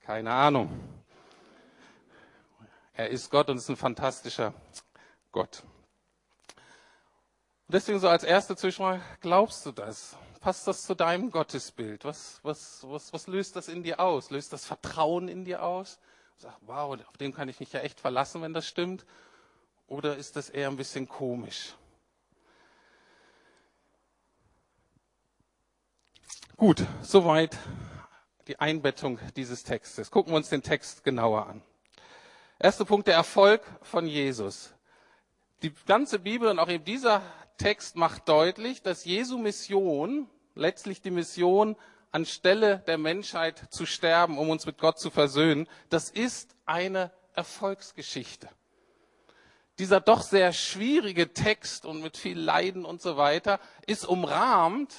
Keine 0.00 0.32
Ahnung. 0.32 0.70
Er 2.92 3.08
ist 3.08 3.30
Gott 3.30 3.48
und 3.48 3.56
ist 3.56 3.68
ein 3.68 3.76
fantastischer 3.76 4.54
Gott. 5.32 5.62
Deswegen 7.66 7.98
so 7.98 8.08
als 8.08 8.22
erste 8.22 8.54
Zwischenfrage, 8.54 9.02
glaubst 9.20 9.64
du 9.64 9.72
das? 9.72 10.16
Passt 10.42 10.66
das 10.66 10.82
zu 10.82 10.94
deinem 10.94 11.30
Gottesbild? 11.30 12.04
Was, 12.04 12.40
was, 12.42 12.84
was, 12.86 13.12
was 13.12 13.26
löst 13.28 13.56
das 13.56 13.68
in 13.68 13.82
dir 13.82 14.00
aus? 14.00 14.30
Löst 14.30 14.52
das 14.52 14.66
Vertrauen 14.66 15.28
in 15.28 15.44
dir 15.44 15.62
aus? 15.62 15.98
Sag, 16.36 16.54
wow, 16.62 16.98
auf 17.08 17.16
den 17.16 17.32
kann 17.32 17.48
ich 17.48 17.60
mich 17.60 17.72
ja 17.72 17.80
echt 17.80 18.00
verlassen, 18.00 18.42
wenn 18.42 18.52
das 18.52 18.66
stimmt. 18.66 19.06
Oder 19.86 20.16
ist 20.16 20.36
das 20.36 20.50
eher 20.50 20.68
ein 20.68 20.76
bisschen 20.76 21.08
komisch? 21.08 21.74
Gut, 26.56 26.84
soweit 27.02 27.56
die 28.48 28.58
Einbettung 28.58 29.18
dieses 29.36 29.62
Textes. 29.62 30.10
Gucken 30.10 30.32
wir 30.32 30.36
uns 30.36 30.48
den 30.48 30.62
Text 30.62 31.04
genauer 31.04 31.46
an. 31.46 31.62
Erster 32.58 32.84
Punkt, 32.84 33.06
der 33.06 33.14
Erfolg 33.14 33.62
von 33.82 34.06
Jesus. 34.06 34.74
Die 35.62 35.72
ganze 35.86 36.18
Bibel 36.18 36.48
und 36.48 36.58
auch 36.58 36.68
eben 36.68 36.84
dieser 36.84 37.22
Text 37.62 37.94
macht 37.94 38.28
deutlich, 38.28 38.82
dass 38.82 39.04
Jesu 39.04 39.38
Mission, 39.38 40.28
letztlich 40.56 41.00
die 41.00 41.12
Mission, 41.12 41.76
anstelle 42.10 42.80
der 42.88 42.98
Menschheit 42.98 43.68
zu 43.70 43.86
sterben, 43.86 44.36
um 44.36 44.50
uns 44.50 44.66
mit 44.66 44.78
Gott 44.78 44.98
zu 44.98 45.10
versöhnen, 45.10 45.68
das 45.88 46.10
ist 46.10 46.56
eine 46.66 47.12
Erfolgsgeschichte. 47.34 48.48
Dieser 49.78 50.00
doch 50.00 50.22
sehr 50.22 50.52
schwierige 50.52 51.32
Text 51.34 51.86
und 51.86 52.02
mit 52.02 52.16
viel 52.16 52.36
Leiden 52.36 52.84
und 52.84 53.00
so 53.00 53.16
weiter 53.16 53.60
ist 53.86 54.08
umrahmt 54.08 54.92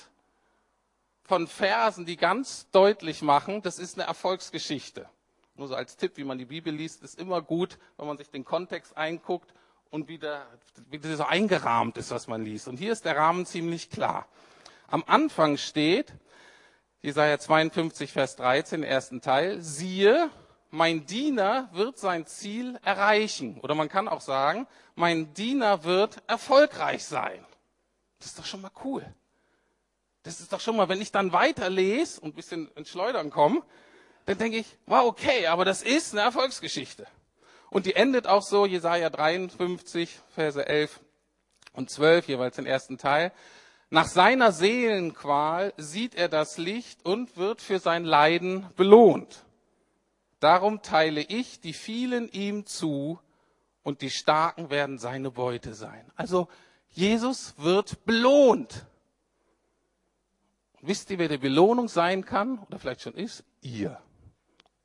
von 1.23 1.47
Versen, 1.49 2.05
die 2.05 2.15
ganz 2.15 2.69
deutlich 2.71 3.21
machen, 3.21 3.61
das 3.61 3.77
ist 3.77 3.97
eine 3.97 4.07
Erfolgsgeschichte. 4.07 5.09
Nur 5.55 5.67
so 5.67 5.75
als 5.75 5.97
Tipp, 5.97 6.15
wie 6.15 6.23
man 6.23 6.37
die 6.37 6.45
Bibel 6.45 6.73
liest, 6.73 7.03
ist 7.03 7.19
immer 7.19 7.41
gut, 7.41 7.77
wenn 7.97 8.07
man 8.07 8.17
sich 8.17 8.29
den 8.29 8.45
Kontext 8.45 8.95
einguckt 8.95 9.53
und 9.93 10.07
wie, 10.07 10.17
der, 10.17 10.47
wie 10.89 10.97
das 10.97 11.17
so 11.17 11.23
eingerahmt 11.23 11.97
ist, 11.99 12.09
was 12.09 12.27
man 12.27 12.43
liest. 12.43 12.67
Und 12.67 12.77
hier 12.77 12.91
ist 12.91 13.05
der 13.05 13.15
Rahmen 13.15 13.45
ziemlich 13.45 13.91
klar. 13.91 14.25
Am 14.87 15.03
Anfang 15.05 15.57
steht, 15.57 16.11
Jesaja 17.03 17.37
52, 17.37 18.11
Vers 18.11 18.35
13, 18.37 18.81
ersten 18.81 19.21
Teil, 19.21 19.61
siehe, 19.61 20.31
mein 20.71 21.05
Diener 21.05 21.69
wird 21.73 21.99
sein 21.99 22.25
Ziel 22.25 22.79
erreichen. 22.83 23.59
Oder 23.61 23.75
man 23.75 23.87
kann 23.87 24.07
auch 24.07 24.21
sagen, 24.21 24.65
mein 24.95 25.31
Diener 25.35 25.83
wird 25.83 26.23
erfolgreich 26.25 27.05
sein. 27.05 27.45
Das 28.17 28.29
ist 28.29 28.39
doch 28.39 28.45
schon 28.45 28.61
mal 28.61 28.71
cool. 28.83 29.05
Das 30.23 30.39
ist 30.39 30.51
doch 30.53 30.59
schon 30.59 30.75
mal, 30.75 30.89
wenn 30.89 31.01
ich 31.01 31.11
dann 31.11 31.33
weiterlese 31.33 32.19
und 32.19 32.31
ein 32.31 32.35
bisschen 32.35 32.67
ins 32.69 32.89
Schleudern 32.89 33.29
komme, 33.29 33.61
dann 34.25 34.39
denke 34.39 34.57
ich, 34.57 34.65
wow, 34.87 35.05
okay, 35.05 35.45
aber 35.45 35.65
das 35.65 35.83
ist 35.83 36.13
eine 36.13 36.21
Erfolgsgeschichte. 36.21 37.05
Und 37.73 37.87
die 37.87 37.95
endet 37.95 38.27
auch 38.27 38.43
so, 38.43 38.67
Jesaja 38.67 39.09
53, 39.09 40.19
Verse 40.29 40.63
11 40.63 40.99
und 41.73 41.89
12, 41.89 42.27
jeweils 42.27 42.55
den 42.55 42.67
ersten 42.67 42.99
Teil. 42.99 43.31
Nach 43.89 44.05
seiner 44.05 44.51
Seelenqual 44.51 45.73
sieht 45.77 46.13
er 46.13 46.29
das 46.29 46.59
Licht 46.59 47.03
und 47.03 47.35
wird 47.35 47.63
für 47.63 47.79
sein 47.79 48.05
Leiden 48.05 48.67
belohnt. 48.75 49.43
Darum 50.39 50.83
teile 50.83 51.21
ich 51.21 51.61
die 51.61 51.73
vielen 51.73 52.29
ihm 52.29 52.67
zu 52.67 53.19
und 53.81 54.03
die 54.03 54.11
Starken 54.11 54.69
werden 54.69 54.99
seine 54.99 55.31
Beute 55.31 55.73
sein. 55.73 56.05
Also 56.15 56.49
Jesus 56.91 57.55
wird 57.57 58.05
belohnt. 58.05 58.85
Und 60.79 60.89
wisst 60.89 61.09
ihr, 61.09 61.17
wer 61.17 61.27
die 61.27 61.39
Belohnung 61.39 61.87
sein 61.87 62.23
kann 62.23 62.59
oder 62.59 62.77
vielleicht 62.77 63.01
schon 63.01 63.15
ist? 63.15 63.43
Ihr. 63.61 63.99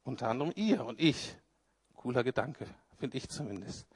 Unter 0.04 0.28
anderem 0.28 0.54
ihr 0.57 0.87
und 0.87 0.99
ich. 0.99 1.37
Cooler 2.08 2.24
Gedanke, 2.24 2.66
finde 2.98 3.18
ich 3.18 3.28
zumindest. 3.28 3.86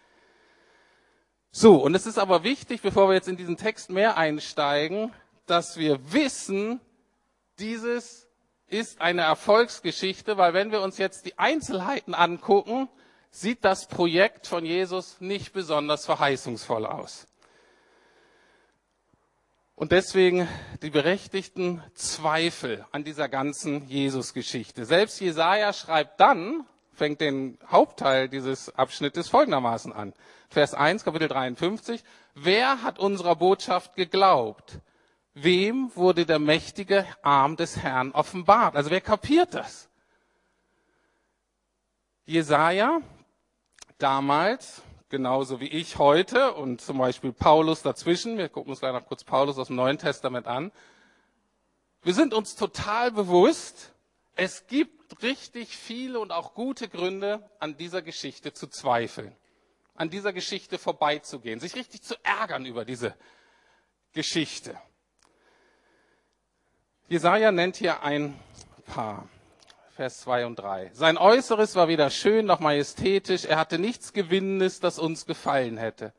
So, 1.51 1.83
und 1.83 1.95
es 1.95 2.05
ist 2.05 2.19
aber 2.19 2.45
wichtig, 2.45 2.83
bevor 2.83 3.09
wir 3.09 3.15
jetzt 3.15 3.27
in 3.27 3.39
diesen 3.39 3.57
Text 3.57 3.89
mehr 3.89 4.19
einsteigen, 4.19 5.15
dass 5.47 5.79
wir 5.79 6.13
wissen, 6.13 6.79
dieses 7.59 8.29
ist 8.67 9.01
eine 9.01 9.23
Erfolgsgeschichte, 9.23 10.37
weil 10.37 10.53
wenn 10.53 10.73
wir 10.73 10.83
uns 10.83 10.99
jetzt 10.99 11.25
die 11.25 11.39
Einzelheiten 11.39 12.13
angucken, 12.13 12.91
sieht 13.31 13.65
das 13.65 13.89
Projekt 13.89 14.47
von 14.47 14.67
Jesus 14.67 15.19
nicht 15.23 15.55
besonders 15.55 16.05
verheißungsvoll 16.05 16.85
aus. 16.85 17.27
Und 19.75 19.91
deswegen 19.91 20.47
die 20.83 20.91
berechtigten 20.91 21.83
Zweifel 21.95 22.85
an 22.93 23.05
dieser 23.05 23.31
ganzen 23.31 23.89
Jesus-Geschichte. 23.89 24.85
Selbst 24.85 25.19
Jesaja 25.19 25.73
schreibt 25.73 26.21
dann, 26.21 26.67
fängt 26.95 27.21
den 27.21 27.59
Hauptteil 27.69 28.29
dieses 28.29 28.75
Abschnittes 28.77 29.29
folgendermaßen 29.29 29.93
an. 29.93 30.13
Vers 30.49 30.75
1, 30.75 31.05
Kapitel 31.05 31.29
53. 31.29 32.03
Wer 32.35 32.83
hat 32.83 32.99
unserer 32.99 33.37
Botschaft 33.37 33.97
geglaubt? 33.97 34.79
Wem 35.35 35.91
wurde 35.97 36.27
der 36.27 36.39
mächtige 36.39 37.07
Arm 37.23 37.57
des 37.57 37.79
Herrn 37.79 38.13
offenbart? 38.13 38.77
Also 38.77 38.91
wer 38.91 39.01
kapiert 39.01 39.55
das? 39.55 39.89
Jesaja, 42.27 43.01
damals, 43.99 44.83
genauso 45.09 45.61
wie 45.61 45.69
ich 45.69 45.99
heute 45.99 46.53
und 46.53 46.81
zum 46.81 46.99
Beispiel 46.99 47.33
Paulus 47.33 47.83
dazwischen, 47.83 48.37
wir 48.37 48.49
gucken 48.49 48.71
uns 48.71 48.81
gleich 48.81 48.93
noch 48.93 49.07
kurz 49.07 49.25
Paulus 49.25 49.59
aus 49.59 49.69
dem 49.69 49.77
Neuen 49.77 49.99
Testament 49.99 50.47
an. 50.47 50.71
Wir 52.03 52.15
sind 52.15 52.35
uns 52.35 52.57
total 52.57 53.11
bewusst, 53.13 53.93
es 54.35 54.67
gibt 54.67 55.02
richtig 55.23 55.77
viele 55.77 56.21
und 56.21 56.33
auch 56.33 56.55
gute 56.55 56.89
Gründe, 56.89 57.49
an 57.59 57.77
dieser 57.77 58.03
Geschichte 58.03 58.53
zu 58.53 58.67
zweifeln, 58.69 59.35
an 59.95 60.11
dieser 60.11 60.33
Geschichte 60.33 60.79
vorbeizugehen, 60.79 61.61
sich 61.61 61.75
richtig 61.75 62.03
zu 62.03 62.15
ärgern 62.23 62.65
über 62.65 62.85
diese 62.85 63.15
Geschichte. 64.13 64.79
Jesaja 67.09 67.53
nennt 67.53 67.77
hier 67.77 68.03
ein 68.03 68.39
paar. 68.87 69.29
Vers 69.95 70.23
2 70.23 70.47
und 70.47 70.57
3. 70.57 70.91
Sein 70.95 71.19
Äußeres 71.19 71.77
war 71.77 71.87
weder 71.87 72.09
schön 72.09 72.47
noch 72.47 72.61
majestätisch. 72.61 73.45
Er 73.45 73.59
hatte 73.59 73.79
nichts 73.79 74.15
Gewinnendes, 74.15 74.81
das 74.81 74.99
uns 74.99 75.27
gefallen 75.27 75.77
hätte. 75.77 76.15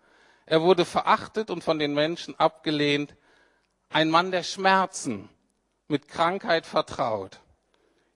Er 0.46 0.62
wurde 0.62 0.86
verachtet 0.86 1.50
und 1.50 1.64
von 1.64 1.80
den 1.80 1.96
Menschen 1.96 2.40
abgelehnt. 2.40 3.16
Ein 3.90 4.12
Mann 4.12 4.30
der 4.30 4.44
Schmerzen, 4.44 5.28
mit 5.88 6.08
Krankheit 6.08 6.68
vertraut. 6.68 7.40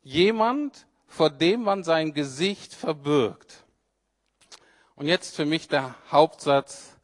Jemand, 0.07 0.87
vor 1.05 1.29
dem 1.29 1.63
man 1.63 1.83
sein 1.83 2.13
Gesicht 2.13 2.73
verbirgt. 2.73 3.65
Und 4.95 5.07
jetzt 5.07 5.35
für 5.35 5.45
mich 5.45 5.67
der 5.67 5.95
Hauptsatz, 6.09 6.95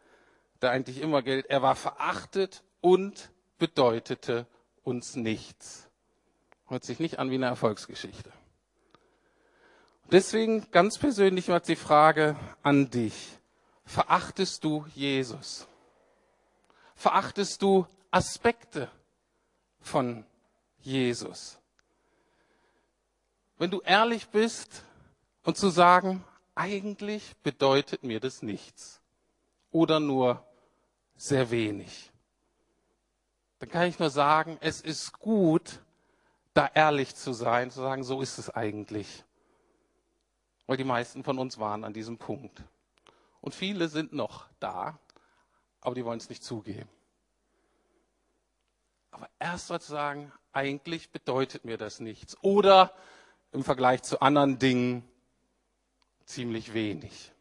der 0.62 0.72
eigentlich 0.72 1.02
immer 1.02 1.22
gilt. 1.22 1.48
Er 1.48 1.62
war 1.62 1.76
verachtet 1.76 2.64
und 2.80 3.30
bedeutete 3.58 4.48
uns 4.86 5.18
nichts. 5.18 5.90
Hört 6.68 6.86
sich 6.86 7.02
nicht 7.02 7.20
an 7.20 7.30
wie 7.30 7.36
eine 7.36 7.48
Erfolgsgeschichte. 7.48 8.32
Deswegen 10.10 10.72
ganz 10.72 10.98
persönlich 10.98 11.50
mal 11.50 11.60
die 11.60 11.76
Frage 11.76 12.38
an 12.62 12.90
dich. 12.90 13.38
Verachtest 13.84 14.64
du 14.64 14.86
Jesus? 14.96 15.68
Verachtest 16.96 17.62
du 17.62 17.86
Aspekte 18.12 18.90
von 19.82 20.26
Jesus? 20.80 21.60
Wenn 23.58 23.72
du 23.72 23.82
ehrlich 23.82 24.30
bist 24.30 24.84
und 25.44 25.58
zu 25.58 25.70
sagen, 25.70 26.24
eigentlich 26.56 27.36
bedeutet 27.44 28.04
mir 28.04 28.20
das 28.20 28.42
nichts 28.42 29.02
oder 29.72 30.00
nur 30.00 30.46
sehr 31.16 31.52
wenig, 31.52 32.12
dann 33.60 33.70
kann 33.70 33.88
ich 33.88 34.00
nur 34.00 34.10
sagen, 34.10 34.58
es 34.60 34.82
ist 34.82 35.14
gut, 35.20 35.80
da 36.54 36.70
ehrlich 36.74 37.16
zu 37.16 37.34
sein, 37.34 37.72
zu 37.72 37.82
sagen, 37.82 38.04
so 38.04 38.22
ist 38.22 38.38
es 38.38 38.50
eigentlich. 38.50 39.24
Weil 40.68 40.78
die 40.78 40.84
meisten 40.84 41.24
von 41.24 41.40
uns 41.40 41.58
waren 41.58 41.84
an 41.84 41.94
diesem 41.94 42.18
Punkt. 42.18 42.62
Und 43.42 43.54
viele 43.56 43.88
sind 43.88 44.14
noch 44.14 44.48
da, 44.60 45.00
aber 45.82 45.96
die 45.96 46.06
wollen 46.06 46.20
es 46.20 46.30
nicht 46.30 46.44
zugeben. 46.44 46.90
Aber 49.12 49.30
erst 49.40 49.70
mal 49.70 49.80
zu 49.80 49.92
sagen, 49.92 50.32
eigentlich 50.54 51.12
bedeutet 51.12 51.66
mir 51.66 51.78
das 51.78 52.00
nichts. 52.00 52.38
Oder 52.42 52.94
im 53.54 53.64
Vergleich 53.64 54.02
zu 54.04 54.22
anderen 54.22 54.60
Dingen 54.60 55.04
ziemlich 56.26 56.74
wenig. 56.74 57.32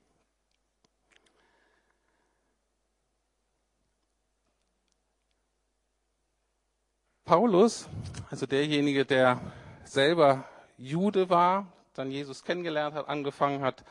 Paulus, 7.25 7.89
also 8.31 8.47
derjenige, 8.47 9.07
der 9.07 9.41
selber 9.85 10.45
Jude 10.77 11.31
war, 11.31 11.73
dann 11.95 12.11
Jesus 12.11 12.45
kennengelernt 12.45 12.95
hat, 12.95 13.09
angefangen 13.09 13.63
hat, 13.63 13.85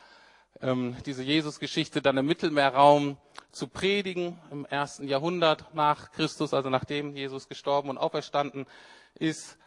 ähm, 0.60 0.96
diese 1.06 1.22
Jesus-Geschichte 1.22 2.02
dann 2.02 2.18
im 2.18 2.26
Mittelmeerraum 2.26 3.16
zu 3.50 3.66
predigen 3.68 4.38
im 4.50 4.64
ersten 4.64 5.08
Jahrhundert 5.08 5.74
nach 5.74 6.12
Christus, 6.12 6.54
also 6.54 6.70
nachdem 6.70 7.16
Jesus 7.16 7.48
gestorben 7.48 7.90
und 7.90 7.98
auferstanden 7.98 8.66
ist, 9.14 9.58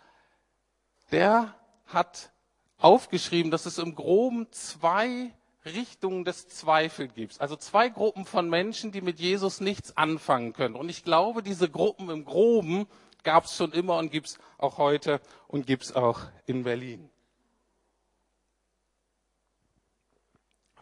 der 1.12 1.54
hat 1.88 2.32
aufgeschrieben, 2.77 3.51
dass 3.51 3.65
es 3.65 3.77
im 3.77 3.96
Groben 3.96 4.48
zwei 4.51 5.34
Richtungen 5.65 6.25
des 6.25 6.48
Zweifels 6.48 7.13
gibt. 7.15 7.41
Also 7.41 7.55
zwei 7.55 7.89
Gruppen 7.89 8.25
von 8.25 8.50
Menschen, 8.50 8.91
die 8.91 9.01
mit 9.01 9.20
Jesus 9.20 9.62
nichts 9.62 9.98
anfangen 9.98 10.53
können. 10.53 10.75
Und 10.75 10.89
ich 10.89 11.03
glaube, 11.03 11.41
diese 11.41 11.70
Gruppen 11.70 12.10
im 12.10 12.25
Groben 12.25 12.86
gab 13.24 13.46
es 13.46 13.55
schon 13.55 13.72
immer 13.72 13.98
und 13.98 14.12
gibt 14.12 14.27
es 14.27 14.38
auch 14.58 14.77
heute 14.77 15.20
und 15.48 15.65
gibt 15.65 15.84
es 15.84 15.96
auch 15.96 16.22
in 16.46 16.63
Berlin. 16.63 17.10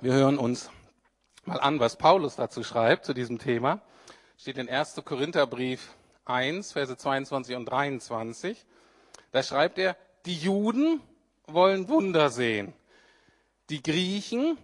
Wir 0.01 0.13
hören 0.13 0.37
uns 0.37 0.69
mal 1.45 1.61
an, 1.61 1.79
was 1.79 1.97
Paulus 1.97 2.35
dazu 2.35 2.63
schreibt, 2.63 3.05
zu 3.05 3.13
diesem 3.13 3.39
Thema. 3.39 3.81
Steht 4.37 4.57
in 4.57 4.67
1. 4.67 5.01
Korintherbrief 5.05 5.95
1, 6.25 6.73
Verse 6.73 6.97
22 6.97 7.55
und 7.55 7.65
23. 7.65 8.65
Da 9.31 9.43
schreibt 9.43 9.77
er, 9.77 9.95
die 10.25 10.35
Juden 10.35 11.01
wollen 11.47 11.89
Wunder 11.89 12.29
sehen. 12.29 12.73
Die 13.69 13.81
Griechen, 13.81 14.57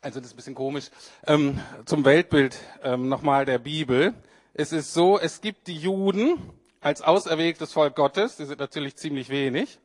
also 0.00 0.20
das 0.20 0.28
ist 0.28 0.34
ein 0.34 0.36
bisschen 0.36 0.54
komisch, 0.54 0.90
ähm, 1.26 1.60
zum 1.84 2.04
Weltbild 2.04 2.58
ähm, 2.82 3.08
nochmal 3.08 3.44
der 3.44 3.58
Bibel. 3.58 4.14
Es 4.54 4.72
ist 4.72 4.94
so, 4.94 5.18
es 5.18 5.40
gibt 5.40 5.66
die 5.66 5.76
Juden 5.76 6.38
als 6.80 7.02
auserwähltes 7.02 7.72
Volk 7.72 7.96
Gottes, 7.96 8.36
die 8.36 8.44
sind 8.44 8.60
natürlich 8.60 8.96
ziemlich 8.96 9.28
wenig. 9.28 9.78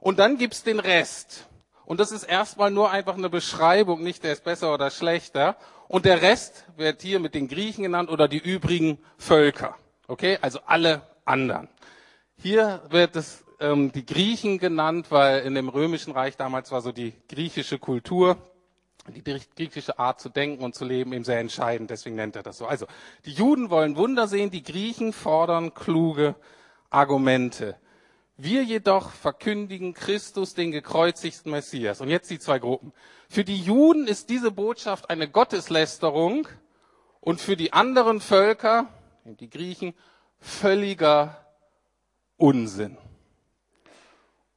Und 0.00 0.18
dann 0.18 0.36
gibt's 0.36 0.62
den 0.62 0.80
Rest. 0.80 1.48
Und 1.84 2.00
das 2.00 2.12
ist 2.12 2.24
erstmal 2.24 2.70
nur 2.70 2.90
einfach 2.90 3.14
eine 3.14 3.30
Beschreibung, 3.30 4.02
nicht 4.02 4.24
der 4.24 4.32
ist 4.32 4.44
besser 4.44 4.72
oder 4.74 4.90
schlechter. 4.90 5.56
Und 5.88 6.04
der 6.04 6.22
Rest 6.22 6.64
wird 6.76 7.02
hier 7.02 7.20
mit 7.20 7.34
den 7.34 7.48
Griechen 7.48 7.82
genannt 7.82 8.10
oder 8.10 8.28
die 8.28 8.38
übrigen 8.38 8.98
Völker. 9.18 9.76
Okay, 10.08 10.38
also 10.40 10.60
alle 10.66 11.02
anderen. 11.24 11.68
Hier 12.36 12.82
wird 12.88 13.16
es 13.16 13.41
ähm, 13.62 13.92
die 13.92 14.04
Griechen 14.04 14.58
genannt, 14.58 15.06
weil 15.10 15.42
in 15.42 15.54
dem 15.54 15.68
römischen 15.68 16.12
Reich 16.12 16.36
damals 16.36 16.70
war 16.72 16.82
so 16.82 16.92
die 16.92 17.14
griechische 17.28 17.78
Kultur, 17.78 18.36
die 19.08 19.22
griechische 19.22 19.98
Art 19.98 20.20
zu 20.20 20.28
denken 20.28 20.62
und 20.64 20.74
zu 20.74 20.84
leben 20.84 21.12
eben 21.12 21.24
sehr 21.24 21.40
entscheidend. 21.40 21.90
Deswegen 21.90 22.16
nennt 22.16 22.36
er 22.36 22.42
das 22.42 22.58
so. 22.58 22.66
Also, 22.66 22.86
die 23.24 23.32
Juden 23.32 23.70
wollen 23.70 23.96
Wunder 23.96 24.28
sehen, 24.28 24.50
die 24.50 24.62
Griechen 24.62 25.12
fordern 25.12 25.74
kluge 25.74 26.34
Argumente. 26.90 27.76
Wir 28.36 28.62
jedoch 28.64 29.10
verkündigen 29.10 29.94
Christus, 29.94 30.54
den 30.54 30.72
gekreuzigten 30.72 31.52
Messias. 31.52 32.00
Und 32.00 32.08
jetzt 32.08 32.30
die 32.30 32.38
zwei 32.38 32.58
Gruppen. 32.58 32.92
Für 33.28 33.44
die 33.44 33.58
Juden 33.58 34.06
ist 34.06 34.30
diese 34.30 34.50
Botschaft 34.50 35.10
eine 35.10 35.28
Gotteslästerung 35.28 36.48
und 37.20 37.40
für 37.40 37.56
die 37.56 37.72
anderen 37.72 38.20
Völker, 38.20 38.88
die 39.24 39.50
Griechen, 39.50 39.94
völliger 40.40 41.46
Unsinn. 42.36 42.98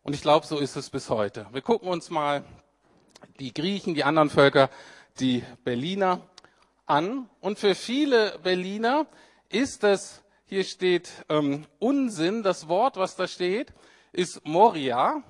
Und 0.06 0.14
ich 0.14 0.22
glaube, 0.22 0.46
so 0.46 0.60
ist 0.60 0.76
es 0.76 0.92
bis 0.92 1.10
heute. 1.10 1.48
Wir 1.52 1.64
gucken 1.64 1.90
uns 1.90 2.12
mal 2.12 2.44
die 3.40 3.52
Griechen, 3.52 3.96
die 3.96 4.04
anderen 4.04 4.30
Völker, 4.30 4.70
die 5.20 5.44
Berliner 5.64 6.22
an. 6.86 7.28
Und 7.42 7.58
für 7.58 7.74
viele 7.74 8.38
Berliner 8.44 9.08
ist 9.50 9.82
das, 9.82 10.22
hier 10.46 10.64
steht 10.64 11.10
ähm, 11.28 11.66
Unsinn, 11.80 12.44
das 12.44 12.68
Wort, 12.68 12.98
was 12.98 13.16
da 13.16 13.28
steht, 13.28 13.74
ist 14.12 14.46
Moria 14.46 15.24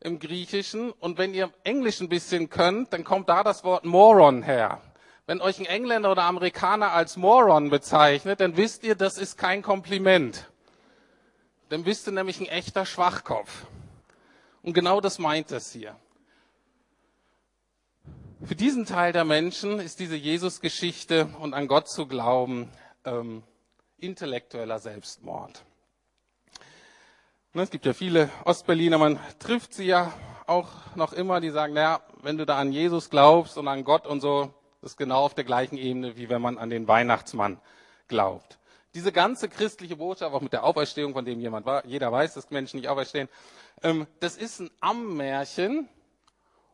im 0.00 0.18
Griechischen. 0.18 0.92
Und 0.92 1.18
wenn 1.18 1.34
ihr 1.34 1.50
Englisch 1.62 2.00
ein 2.00 2.08
bisschen 2.08 2.48
könnt, 2.48 2.94
dann 2.94 3.04
kommt 3.04 3.28
da 3.28 3.44
das 3.44 3.64
Wort 3.64 3.84
Moron 3.84 4.42
her. 4.42 4.80
Wenn 5.26 5.42
euch 5.42 5.58
ein 5.58 5.66
Engländer 5.66 6.10
oder 6.10 6.22
Amerikaner 6.22 6.92
als 6.92 7.18
Moron 7.18 7.68
bezeichnet, 7.68 8.40
dann 8.40 8.56
wisst 8.56 8.82
ihr, 8.82 8.94
das 8.94 9.18
ist 9.18 9.36
kein 9.36 9.60
Kompliment. 9.60 10.50
Dann 11.68 11.84
bist 11.84 12.06
du 12.06 12.12
nämlich 12.12 12.40
ein 12.40 12.46
echter 12.46 12.86
Schwachkopf. 12.86 13.66
Und 14.62 14.74
genau 14.74 15.00
das 15.00 15.18
meint 15.18 15.50
es 15.50 15.72
hier. 15.72 15.96
Für 18.44 18.56
diesen 18.56 18.86
Teil 18.86 19.12
der 19.12 19.24
Menschen 19.24 19.78
ist 19.78 20.00
diese 20.00 20.16
Jesus-Geschichte 20.16 21.28
und 21.38 21.54
an 21.54 21.68
Gott 21.68 21.88
zu 21.88 22.06
glauben 22.06 22.68
ähm, 23.04 23.42
intellektueller 23.98 24.78
Selbstmord. 24.78 25.64
Es 27.54 27.70
gibt 27.70 27.86
ja 27.86 27.92
viele 27.92 28.30
Ostberliner, 28.44 28.98
man 28.98 29.18
trifft 29.38 29.74
sie 29.74 29.84
ja 29.84 30.12
auch 30.46 30.68
noch 30.96 31.12
immer, 31.12 31.40
die 31.40 31.50
sagen, 31.50 31.74
naja, 31.74 32.00
wenn 32.22 32.38
du 32.38 32.46
da 32.46 32.58
an 32.58 32.72
Jesus 32.72 33.10
glaubst 33.10 33.58
und 33.58 33.68
an 33.68 33.84
Gott 33.84 34.06
und 34.06 34.20
so, 34.20 34.52
das 34.80 34.92
ist 34.92 34.96
genau 34.96 35.22
auf 35.22 35.34
der 35.34 35.44
gleichen 35.44 35.76
Ebene, 35.76 36.16
wie 36.16 36.28
wenn 36.28 36.42
man 36.42 36.58
an 36.58 36.70
den 36.70 36.88
Weihnachtsmann 36.88 37.60
glaubt. 38.08 38.58
Diese 38.94 39.10
ganze 39.10 39.48
christliche 39.48 39.96
Botschaft, 39.96 40.34
auch 40.34 40.42
mit 40.42 40.52
der 40.52 40.64
Auferstehung, 40.64 41.14
von 41.14 41.24
dem 41.24 41.40
jemand 41.40 41.64
war, 41.64 41.86
jeder 41.86 42.12
weiß, 42.12 42.34
dass 42.34 42.50
Menschen 42.50 42.78
nicht 42.78 42.88
auferstehen, 42.88 43.28
ähm, 43.82 44.06
das 44.20 44.36
ist 44.36 44.60
ein 44.60 44.70
Ammärchen. 44.80 45.88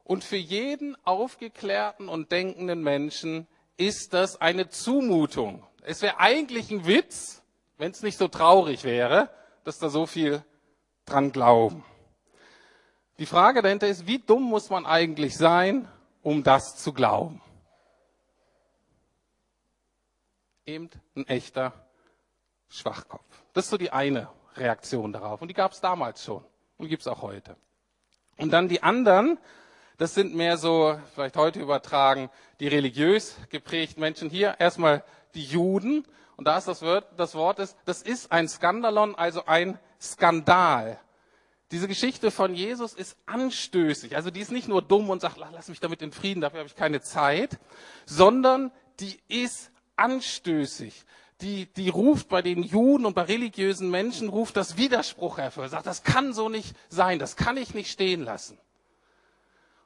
Und 0.02 0.24
für 0.24 0.37
jeden 0.37 0.96
aufgeklärten 1.04 2.09
und 2.09 2.33
denkenden 2.33 2.83
Menschen 2.83 3.46
ist 3.76 4.14
das 4.14 4.40
eine 4.40 4.68
Zumutung. 4.68 5.62
Es 5.83 6.02
wäre 6.02 6.18
eigentlich 6.18 6.70
ein 6.70 6.87
Witz, 6.87 7.42
wenn 7.76 7.92
es 7.92 8.02
nicht 8.02 8.18
so 8.18 8.26
traurig 8.26 8.85
wäre, 8.85 9.31
dass 9.64 9.78
da 9.78 9.90
so 9.90 10.07
viel 10.07 10.42
dran 11.04 11.31
glauben. 11.31 11.85
Die 13.18 13.26
Frage 13.26 13.62
dahinter 13.62 13.87
ist, 13.87 14.07
wie 14.07 14.18
dumm 14.18 14.44
muss 14.44 14.70
man 14.70 14.87
eigentlich 14.87 15.37
sein, 15.37 15.88
um 16.22 16.42
das 16.42 16.76
zu 16.76 16.92
glauben? 16.92 17.42
Eben 20.64 20.90
ein 21.14 21.26
echter 21.26 21.88
Schwachkopf. 22.68 23.24
Das 23.52 23.64
ist 23.64 23.70
so 23.70 23.76
die 23.76 23.90
eine 23.90 24.28
Reaktion 24.57 25.12
darauf. 25.12 25.40
Und 25.42 25.48
die 25.48 25.54
gab 25.54 25.72
es 25.72 25.81
damals 25.81 26.24
schon 26.24 26.44
und 26.76 26.88
gibt 26.88 27.02
es 27.02 27.09
auch 27.09 27.22
heute. 27.22 27.57
Und 28.37 28.52
dann 28.52 28.68
die 28.68 28.83
anderen, 28.83 29.38
das 29.96 30.14
sind 30.14 30.35
mehr 30.35 30.57
so, 30.57 30.98
vielleicht 31.14 31.37
heute 31.37 31.61
übertragen, 31.61 32.31
die 32.61 32.68
religiös 32.68 33.37
geprägten 33.50 34.00
Menschen. 34.00 34.31
Hier 34.31 34.57
erstmal 34.59 35.02
die 35.35 35.44
Juden. 35.44 36.07
Und 36.37 36.46
da 36.46 36.59
ist 36.59 36.68
das 36.68 36.83
Wort, 36.83 37.07
das 37.16 37.35
Wort 37.35 37.59
ist, 37.59 37.76
das 37.85 38.02
ist 38.02 38.31
ein 38.31 38.48
Skandalon, 38.48 39.16
also 39.16 39.44
ein 39.46 39.78
Skandal. 40.00 41.00
Diese 41.70 41.88
Geschichte 41.88 42.31
von 42.31 42.54
Jesus 42.54 42.94
ist 42.94 43.16
anstößig. 43.26 44.16
Also 44.16 44.31
die 44.31 44.40
ist 44.40 44.52
nicht 44.52 44.68
nur 44.68 44.81
dumm 44.81 45.11
und 45.11 45.20
sagt, 45.20 45.37
lass 45.37 45.68
mich 45.68 45.81
damit 45.81 46.00
in 46.00 46.12
Frieden, 46.12 46.40
dafür 46.40 46.61
habe 46.61 46.68
ich 46.68 46.76
keine 46.76 47.00
Zeit, 47.00 47.59
sondern 48.07 48.70
die 49.00 49.18
ist 49.28 49.70
anstößig 49.96 51.04
die, 51.40 51.66
die 51.66 51.88
ruft 51.88 52.29
bei 52.29 52.42
den 52.42 52.62
Juden 52.62 53.07
und 53.07 53.14
bei 53.14 53.22
religiösen 53.22 53.90
Menschen, 53.90 54.29
ruft 54.29 54.57
das 54.57 54.77
Widerspruch 54.77 55.38
hervor. 55.38 55.68
Sagt, 55.68 55.87
das 55.87 56.03
kann 56.03 56.33
so 56.33 56.48
nicht 56.48 56.74
sein, 56.88 57.18
das 57.18 57.37
kann 57.37 57.57
ich 57.57 57.74
nicht 57.74 57.90
stehen 57.90 58.22
lassen. 58.22 58.59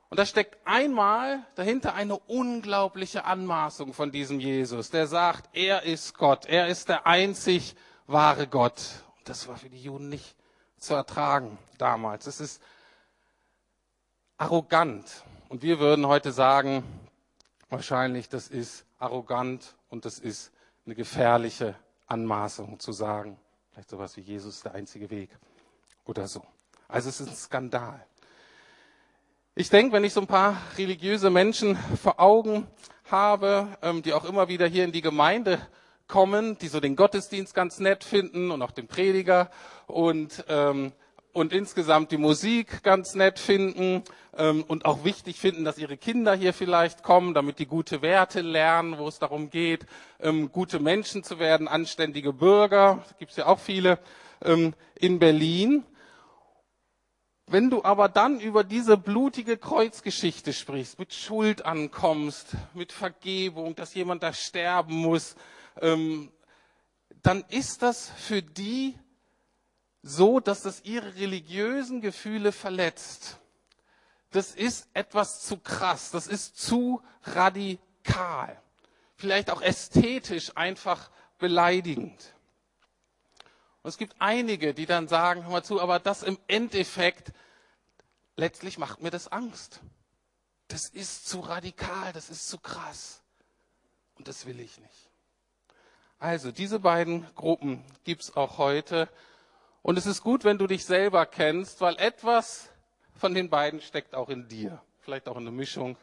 Und 0.09 0.19
da 0.19 0.27
steckt 0.27 0.59
einmal 0.67 1.43
dahinter 1.55 1.95
eine 1.95 2.19
unglaubliche 2.19 3.25
Anmaßung 3.25 3.95
von 3.95 4.13
diesem 4.13 4.41
Jesus, 4.41 4.91
der 4.91 5.07
sagt, 5.07 5.49
er 5.55 5.85
ist 5.85 6.19
Gott, 6.19 6.45
er 6.47 6.69
ist 6.69 6.89
der 6.89 7.07
einzig 7.07 7.77
wahre 8.07 8.47
Gott. 8.47 8.83
Und 9.19 9.29
das 9.29 9.49
war 9.49 9.57
für 9.57 9.71
die 9.71 9.81
Juden 9.81 10.09
nicht 10.09 10.37
zu 10.77 10.95
ertragen 10.95 11.57
damals. 11.79 12.27
Es 12.27 12.41
ist 12.41 12.63
arrogant. 14.37 15.25
Und 15.49 15.63
wir 15.63 15.79
würden 15.81 16.07
heute 16.07 16.33
sagen, 16.33 16.83
wahrscheinlich, 17.71 18.29
das 18.29 18.49
ist 18.49 18.85
arrogant 18.99 19.77
und 19.89 20.05
das 20.05 20.19
ist 20.19 20.53
eine 20.85 20.95
gefährliche 20.95 21.75
Anmaßung 22.07 22.81
zu 22.81 22.93
sagen. 22.93 23.39
Vielleicht 23.73 23.91
sowas 23.91 24.17
wie 24.17 24.21
Jesus 24.21 24.57
ist 24.57 24.65
der 24.65 24.75
einzige 24.75 25.11
Weg 25.11 25.31
oder 26.05 26.27
so. 26.27 26.43
Also 26.89 27.09
es 27.09 27.21
ist 27.21 27.29
ein 27.29 27.37
Skandal. 27.37 28.05
Ich 29.55 29.71
denke, 29.71 29.93
wenn 29.93 30.05
ich 30.05 30.13
so 30.13 30.21
ein 30.21 30.27
paar 30.27 30.57
religiöse 30.77 31.31
Menschen 31.31 31.77
vor 32.03 32.19
Augen 32.19 32.67
habe, 33.11 33.69
ähm, 33.83 34.03
die 34.03 34.13
auch 34.13 34.25
immer 34.25 34.49
wieder 34.49 34.67
hier 34.67 34.85
in 34.85 34.93
die 34.93 35.03
Gemeinde 35.03 35.61
kommen, 36.09 36.59
die 36.59 36.69
so 36.69 36.81
den 36.81 36.97
Gottesdienst 36.97 37.55
ganz 37.55 37.79
nett 37.79 38.03
finden 38.05 38.51
und 38.51 38.63
auch 38.63 38.71
den 38.71 38.89
Prediger 38.89 39.51
und, 39.87 40.45
ähm, 40.49 40.93
und 41.33 41.53
insgesamt 41.53 42.11
die 42.11 42.19
Musik 42.19 42.83
ganz 42.83 43.15
nett 43.15 43.39
finden 43.39 44.03
ähm, 44.37 44.65
und 44.69 44.85
auch 44.85 45.05
wichtig 45.05 45.39
finden, 45.39 45.65
dass 45.65 45.79
ihre 45.79 45.97
Kinder 45.97 46.35
hier 46.35 46.53
vielleicht 46.53 47.03
kommen, 47.03 47.35
damit 47.35 47.59
die 47.59 47.67
gute 47.67 48.03
Werte 48.03 48.41
lernen, 48.41 48.99
wo 48.99 49.09
es 49.09 49.19
darum 49.19 49.51
geht, 49.51 49.87
ähm, 50.21 50.53
gute 50.53 50.79
Menschen 50.79 51.25
zu 51.25 51.39
werden, 51.39 51.69
anständige 51.69 52.33
Bürger, 52.33 53.05
gibt 53.19 53.37
ja 53.37 53.47
auch 53.47 53.59
viele 53.59 53.99
ähm, 54.45 54.75
in 54.95 55.19
Berlin. 55.19 55.85
Wenn 57.47 57.71
du 57.71 57.83
aber 57.83 58.09
dann 58.09 58.41
über 58.41 58.65
diese 58.65 58.97
blutige 58.97 59.57
Kreuzgeschichte 59.57 60.53
sprichst, 60.53 60.99
mit 60.99 61.13
Schuld 61.13 61.65
ankommst, 61.65 62.57
mit 62.73 62.93
Vergebung, 62.93 63.75
dass 63.75 63.95
jemand 63.95 64.23
da 64.23 64.33
sterben 64.33 64.95
muss, 64.95 65.35
ähm, 65.81 66.31
dann 67.23 67.45
ist 67.49 67.83
das 67.83 68.11
für 68.17 68.43
die 68.43 68.95
so, 70.03 70.41
dass 70.41 70.63
das 70.63 70.83
ihre 70.85 71.15
religiösen 71.15 72.01
Gefühle 72.01 72.53
verletzt. 72.53 73.39
Das 74.31 74.55
ist 74.55 74.89
etwas 74.95 75.43
zu 75.43 75.59
krass, 75.59 76.11
das 76.11 76.27
ist 76.27 76.59
zu 76.59 77.03
radikal, 77.23 78.61
vielleicht 79.15 79.51
auch 79.51 79.63
ästhetisch 79.63 80.57
einfach 80.57 81.11
beleidigend. 81.39 82.35
Und 83.83 83.89
es 83.89 83.99
gibt 83.99 84.15
einige, 84.21 84.75
die 84.75 84.87
dann 84.87 85.09
sagen, 85.09 85.43
hör 85.45 85.51
mal 85.51 85.65
zu, 85.65 85.81
aber 85.81 85.99
das 85.99 86.23
im 86.23 86.39
Endeffekt, 86.47 87.33
letztlich 88.37 88.79
macht 88.79 89.03
mir 89.03 89.11
das 89.11 89.29
Angst. 89.29 89.81
Das 90.69 90.89
ist 90.89 91.29
zu 91.29 91.41
radikal, 91.41 92.13
das 92.13 92.31
ist 92.31 92.49
zu 92.49 92.59
krass. 92.59 93.23
Und 94.15 94.29
das 94.29 94.47
will 94.47 94.61
ich 94.61 94.79
nicht. 94.79 95.11
Also 96.19 96.53
diese 96.53 96.79
beiden 96.79 97.27
Gruppen 97.35 97.85
gibt's 98.05 98.37
auch 98.37 98.57
heute. 98.57 99.09
Und 99.83 99.99
es 99.99 100.07
ist 100.07 100.23
gut, 100.23 100.45
wenn 100.45 100.59
du 100.59 100.67
dich 100.67 100.85
selber 100.85 101.27
kennst, 101.27 101.81
weil 101.81 101.97
etwas 101.99 102.71
von 103.15 103.35
den 103.35 103.51
beiden 103.51 103.81
steckt 103.81 104.15
auch 104.15 104.29
in 104.29 104.49
dir. 104.49 104.81
Vielleicht 105.01 105.29
auch 105.29 105.37
eine 105.37 105.51
Mischung. 105.51 105.97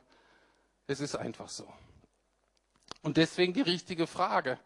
Es 0.88 1.00
ist 1.00 1.16
einfach 1.16 1.50
so. 1.50 1.68
Und 3.02 3.18
deswegen 3.18 3.54
die 3.54 3.62
richtige 3.62 4.08
Frage. 4.08 4.60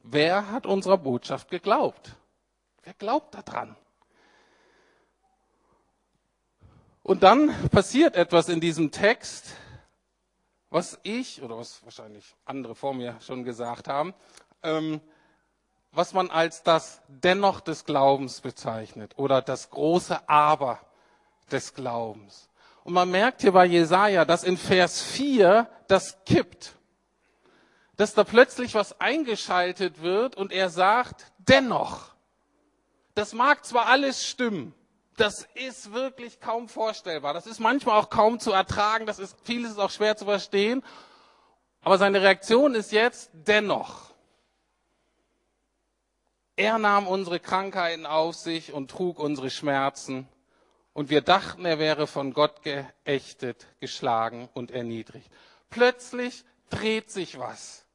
Wer 0.00 0.50
hat 0.50 0.64
unserer 0.64 0.96
Botschaft 0.96 1.50
geglaubt? 1.50 2.16
Wer 2.82 2.94
glaubt 2.94 3.34
daran? 3.34 3.76
Und 7.02 7.22
dann 7.22 7.54
passiert 7.70 8.16
etwas 8.16 8.48
in 8.48 8.60
diesem 8.60 8.90
Text, 8.90 9.54
was 10.70 10.98
ich 11.02 11.42
oder 11.42 11.56
was 11.56 11.82
wahrscheinlich 11.84 12.36
andere 12.44 12.74
vor 12.74 12.94
mir 12.94 13.18
schon 13.20 13.44
gesagt 13.44 13.88
haben, 13.88 14.14
ähm, 14.62 15.00
was 15.98 16.12
man 16.12 16.30
als 16.30 16.62
das 16.62 17.02
Dennoch 17.08 17.60
des 17.60 17.84
Glaubens 17.84 18.40
bezeichnet 18.40 19.14
oder 19.16 19.42
das 19.42 19.68
große 19.70 20.28
Aber 20.28 20.78
des 21.50 21.74
Glaubens. 21.74 22.48
Und 22.84 22.92
man 22.92 23.10
merkt 23.10 23.40
hier 23.40 23.50
bei 23.50 23.64
Jesaja, 23.64 24.24
dass 24.24 24.44
in 24.44 24.56
Vers 24.56 25.02
4 25.02 25.68
das 25.88 26.16
kippt. 26.24 26.76
Dass 27.96 28.14
da 28.14 28.22
plötzlich 28.22 28.76
was 28.76 29.00
eingeschaltet 29.00 30.00
wird 30.00 30.36
und 30.36 30.52
er 30.52 30.70
sagt, 30.70 31.32
dennoch. 31.38 32.14
Das 33.16 33.32
mag 33.32 33.64
zwar 33.64 33.86
alles 33.86 34.24
stimmen. 34.24 34.74
Das 35.16 35.48
ist 35.54 35.92
wirklich 35.92 36.38
kaum 36.38 36.68
vorstellbar. 36.68 37.34
Das 37.34 37.48
ist 37.48 37.58
manchmal 37.58 37.98
auch 37.98 38.08
kaum 38.08 38.38
zu 38.38 38.52
ertragen. 38.52 39.04
Das 39.04 39.18
ist, 39.18 39.36
vieles 39.42 39.72
ist 39.72 39.78
auch 39.80 39.90
schwer 39.90 40.16
zu 40.16 40.26
verstehen. 40.26 40.84
Aber 41.82 41.98
seine 41.98 42.22
Reaktion 42.22 42.76
ist 42.76 42.92
jetzt 42.92 43.30
dennoch. 43.32 44.07
Er 46.58 46.76
nahm 46.78 47.06
unsere 47.06 47.38
Krankheiten 47.38 48.04
auf 48.04 48.34
sich 48.34 48.72
und 48.72 48.90
trug 48.90 49.20
unsere 49.20 49.48
Schmerzen. 49.48 50.26
Und 50.92 51.08
wir 51.08 51.20
dachten, 51.20 51.64
er 51.64 51.78
wäre 51.78 52.08
von 52.08 52.32
Gott 52.32 52.62
geächtet, 52.64 53.68
geschlagen 53.78 54.48
und 54.54 54.72
erniedrigt. 54.72 55.30
Plötzlich 55.70 56.44
dreht 56.68 57.12
sich 57.12 57.38
was. 57.38 57.86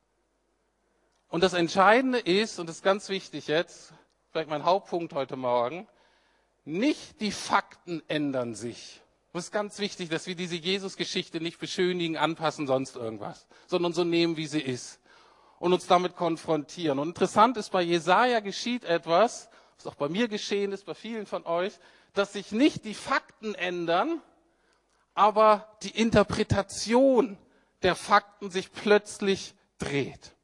Und 1.27 1.43
das 1.43 1.51
Entscheidende 1.51 2.19
ist, 2.19 2.57
und 2.57 2.67
das 2.69 2.77
ist 2.77 2.83
ganz 2.83 3.09
wichtig 3.09 3.47
jetzt, 3.47 3.91
vielleicht 4.31 4.49
mein 4.49 4.63
Hauptpunkt 4.63 5.11
heute 5.11 5.35
Morgen, 5.35 5.85
nicht 6.63 7.19
die 7.19 7.31
Fakten 7.33 8.01
ändern 8.07 8.55
sich. 8.55 9.01
Das 9.33 9.43
ist 9.43 9.51
ganz 9.51 9.77
wichtig, 9.79 10.07
dass 10.07 10.25
wir 10.25 10.35
diese 10.35 10.55
Jesus-Geschichte 10.55 11.41
nicht 11.41 11.59
beschönigen, 11.59 12.15
anpassen, 12.15 12.65
sonst 12.65 12.95
irgendwas, 12.95 13.45
sondern 13.67 13.91
so 13.91 14.05
nehmen, 14.05 14.37
wie 14.37 14.47
sie 14.47 14.61
ist 14.61 15.01
und 15.63 15.71
uns 15.71 15.87
damit 15.87 16.17
konfrontieren. 16.17 16.99
Und 16.99 17.07
interessant 17.07 17.55
ist, 17.55 17.69
bei 17.69 17.81
Jesaja 17.81 18.41
geschieht 18.41 18.83
etwas, 18.83 19.49
was 19.77 19.87
auch 19.87 19.95
bei 19.95 20.09
mir 20.09 20.27
geschehen 20.27 20.73
ist, 20.73 20.85
bei 20.85 20.93
vielen 20.93 21.25
von 21.25 21.45
euch, 21.45 21.79
dass 22.11 22.33
sich 22.33 22.51
nicht 22.51 22.83
die 22.83 22.93
Fakten 22.93 23.55
ändern, 23.55 24.21
aber 25.13 25.69
die 25.81 25.97
Interpretation 25.97 27.37
der 27.81 27.95
Fakten 27.95 28.51
sich 28.51 28.73
plötzlich 28.73 29.55
dreht. 29.77 30.35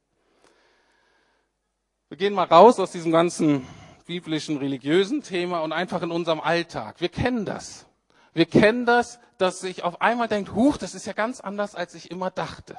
Wir 2.08 2.16
gehen 2.16 2.32
mal 2.32 2.46
raus 2.46 2.80
aus 2.80 2.92
diesem 2.92 3.12
ganzen 3.12 3.66
biblischen, 4.06 4.56
religiösen 4.56 5.22
Thema 5.22 5.60
und 5.60 5.74
einfach 5.74 6.00
in 6.00 6.12
unserem 6.12 6.40
Alltag. 6.40 7.02
Wir 7.02 7.10
kennen 7.10 7.44
das. 7.44 7.84
Wir 8.32 8.46
kennen 8.46 8.86
das, 8.86 9.20
dass 9.36 9.60
sich 9.60 9.84
auf 9.84 10.00
einmal 10.00 10.28
denkt, 10.28 10.54
huch, 10.54 10.78
das 10.78 10.94
ist 10.94 11.04
ja 11.04 11.12
ganz 11.12 11.42
anders, 11.42 11.74
als 11.74 11.94
ich 11.94 12.10
immer 12.10 12.30
dachte. 12.30 12.78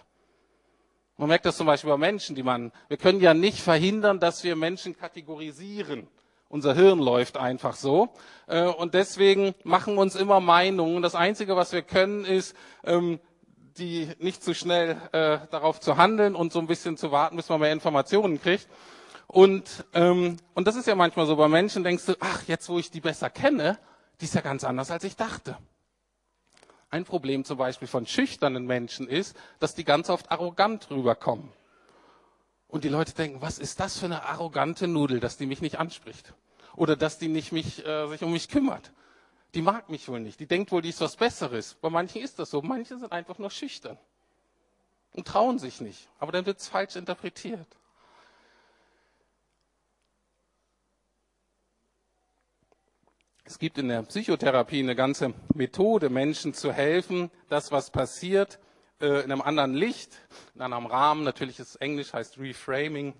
Man 1.22 1.28
merkt 1.28 1.46
das 1.46 1.56
zum 1.56 1.68
Beispiel 1.68 1.92
bei 1.92 1.98
Menschen, 1.98 2.36
die 2.36 2.42
man, 2.42 2.72
wir 2.88 2.98
können 2.98 3.22
ja 3.22 3.36
nicht 3.36 3.60
verhindern, 3.60 4.20
dass 4.20 4.44
wir 4.44 4.56
Menschen 4.56 4.98
kategorisieren. 4.98 6.08
Unser 6.50 6.74
Hirn 6.74 6.98
läuft 6.98 7.38
einfach 7.38 7.76
so. 7.76 8.10
Äh, 8.48 8.64
und 8.64 8.96
deswegen 8.96 9.54
machen 9.64 9.94
wir 9.94 10.02
uns 10.02 10.16
immer 10.16 10.40
Meinungen. 10.40 11.04
Das 11.04 11.14
Einzige, 11.14 11.56
was 11.56 11.74
wir 11.74 11.84
können, 11.84 12.26
ist, 12.26 12.56
ähm, 12.84 13.20
die 13.78 14.10
nicht 14.18 14.44
zu 14.44 14.56
schnell 14.56 14.98
äh, 15.12 15.38
darauf 15.52 15.80
zu 15.80 15.96
handeln 15.96 16.34
und 16.34 16.52
so 16.52 16.58
ein 16.58 16.66
bisschen 16.66 16.98
zu 16.98 17.12
warten, 17.12 17.36
bis 17.36 17.50
man 17.50 17.60
mehr 17.60 17.72
Informationen 17.72 18.42
kriegt. 18.42 18.68
Und, 19.28 19.86
ähm, 19.94 20.38
und 20.56 20.68
das 20.68 20.76
ist 20.76 20.88
ja 20.88 20.96
manchmal 20.96 21.28
so 21.28 21.36
bei 21.36 21.48
Menschen, 21.48 21.84
denkst 21.84 22.08
du, 22.08 22.16
ach, 22.20 22.48
jetzt 22.48 22.68
wo 22.68 22.80
ich 22.80 22.90
die 22.90 23.00
besser 23.00 23.30
kenne, 23.30 23.78
die 24.22 24.26
ist 24.26 24.34
ja 24.34 24.42
ganz 24.42 24.64
anders, 24.64 24.90
als 24.90 25.04
ich 25.04 25.18
dachte. 25.18 25.56
Ein 26.91 27.06
Problem 27.06 27.45
zum 27.45 27.58
Beispiel 27.58 27.88
von 27.88 28.06
schüchternen 28.06 28.65
Menschen 28.65 29.08
ist, 29.08 29.36
dass 29.60 29.73
die 29.73 29.86
ganz 29.86 30.10
oft 30.10 30.30
arrogant 30.30 30.89
rüberkommen. 30.91 31.49
Und 32.67 32.84
die 32.84 32.89
Leute 32.89 33.13
denken, 33.13 33.41
was 33.41 33.60
ist 33.60 33.80
das 33.80 33.97
für 33.97 34.06
eine 34.06 34.23
arrogante 34.23 34.88
Nudel, 34.88 35.21
dass 35.21 35.38
die 35.38 35.45
mich 35.45 35.62
nicht 35.62 35.80
anspricht? 35.80 36.34
Oder 36.75 36.95
dass 36.97 37.17
die 37.17 37.30
nicht 37.30 37.51
mich, 37.54 37.86
äh, 37.86 38.08
sich 38.08 38.23
um 38.23 38.34
mich 38.34 38.49
kümmert? 38.49 38.91
Die 39.54 39.62
mag 39.62 39.89
mich 39.89 40.08
wohl 40.08 40.19
nicht. 40.19 40.39
Die 40.39 40.47
denkt 40.47 40.71
wohl, 40.71 40.82
die 40.82 40.89
ist 40.89 41.01
was 41.01 41.15
Besseres. 41.15 41.75
Bei 41.82 41.89
manchen 41.89 42.21
ist 42.21 42.39
das 42.39 42.49
so. 42.49 42.62
Manche 42.62 42.97
sind 42.97 43.12
einfach 43.12 43.38
nur 43.38 43.49
schüchtern 43.49 43.97
und 45.13 45.27
trauen 45.27 45.60
sich 45.60 45.82
nicht. 45.82 46.10
Aber 46.19 46.32
dann 46.32 46.45
wird 46.45 46.60
es 46.60 46.67
falsch 46.67 46.95
interpretiert. 46.95 47.67
Es 53.43 53.58
gibt 53.58 53.77
in 53.77 53.88
der 53.88 54.04
Psychotherapie 54.04 54.80
eine 54.80 54.95
ganze 54.95 55.34
Methode, 55.54 56.10
Menschen 56.10 56.54
zu 56.54 56.71
helfen, 56.71 57.32
das, 57.49 57.71
was 57.71 57.89
passiert, 57.89 58.60
äh, 58.99 59.23
in 59.23 59.32
einem 59.32 59.41
anderen 59.41 59.73
Licht, 59.73 60.17
in 60.54 60.62
einem 60.62 60.86
Rahmen. 60.86 61.23
Natürlich 61.23 61.60
ist 61.60 61.75
Englisch 61.77 62.13
heißt 62.13 62.38
Reframing. 62.38 63.13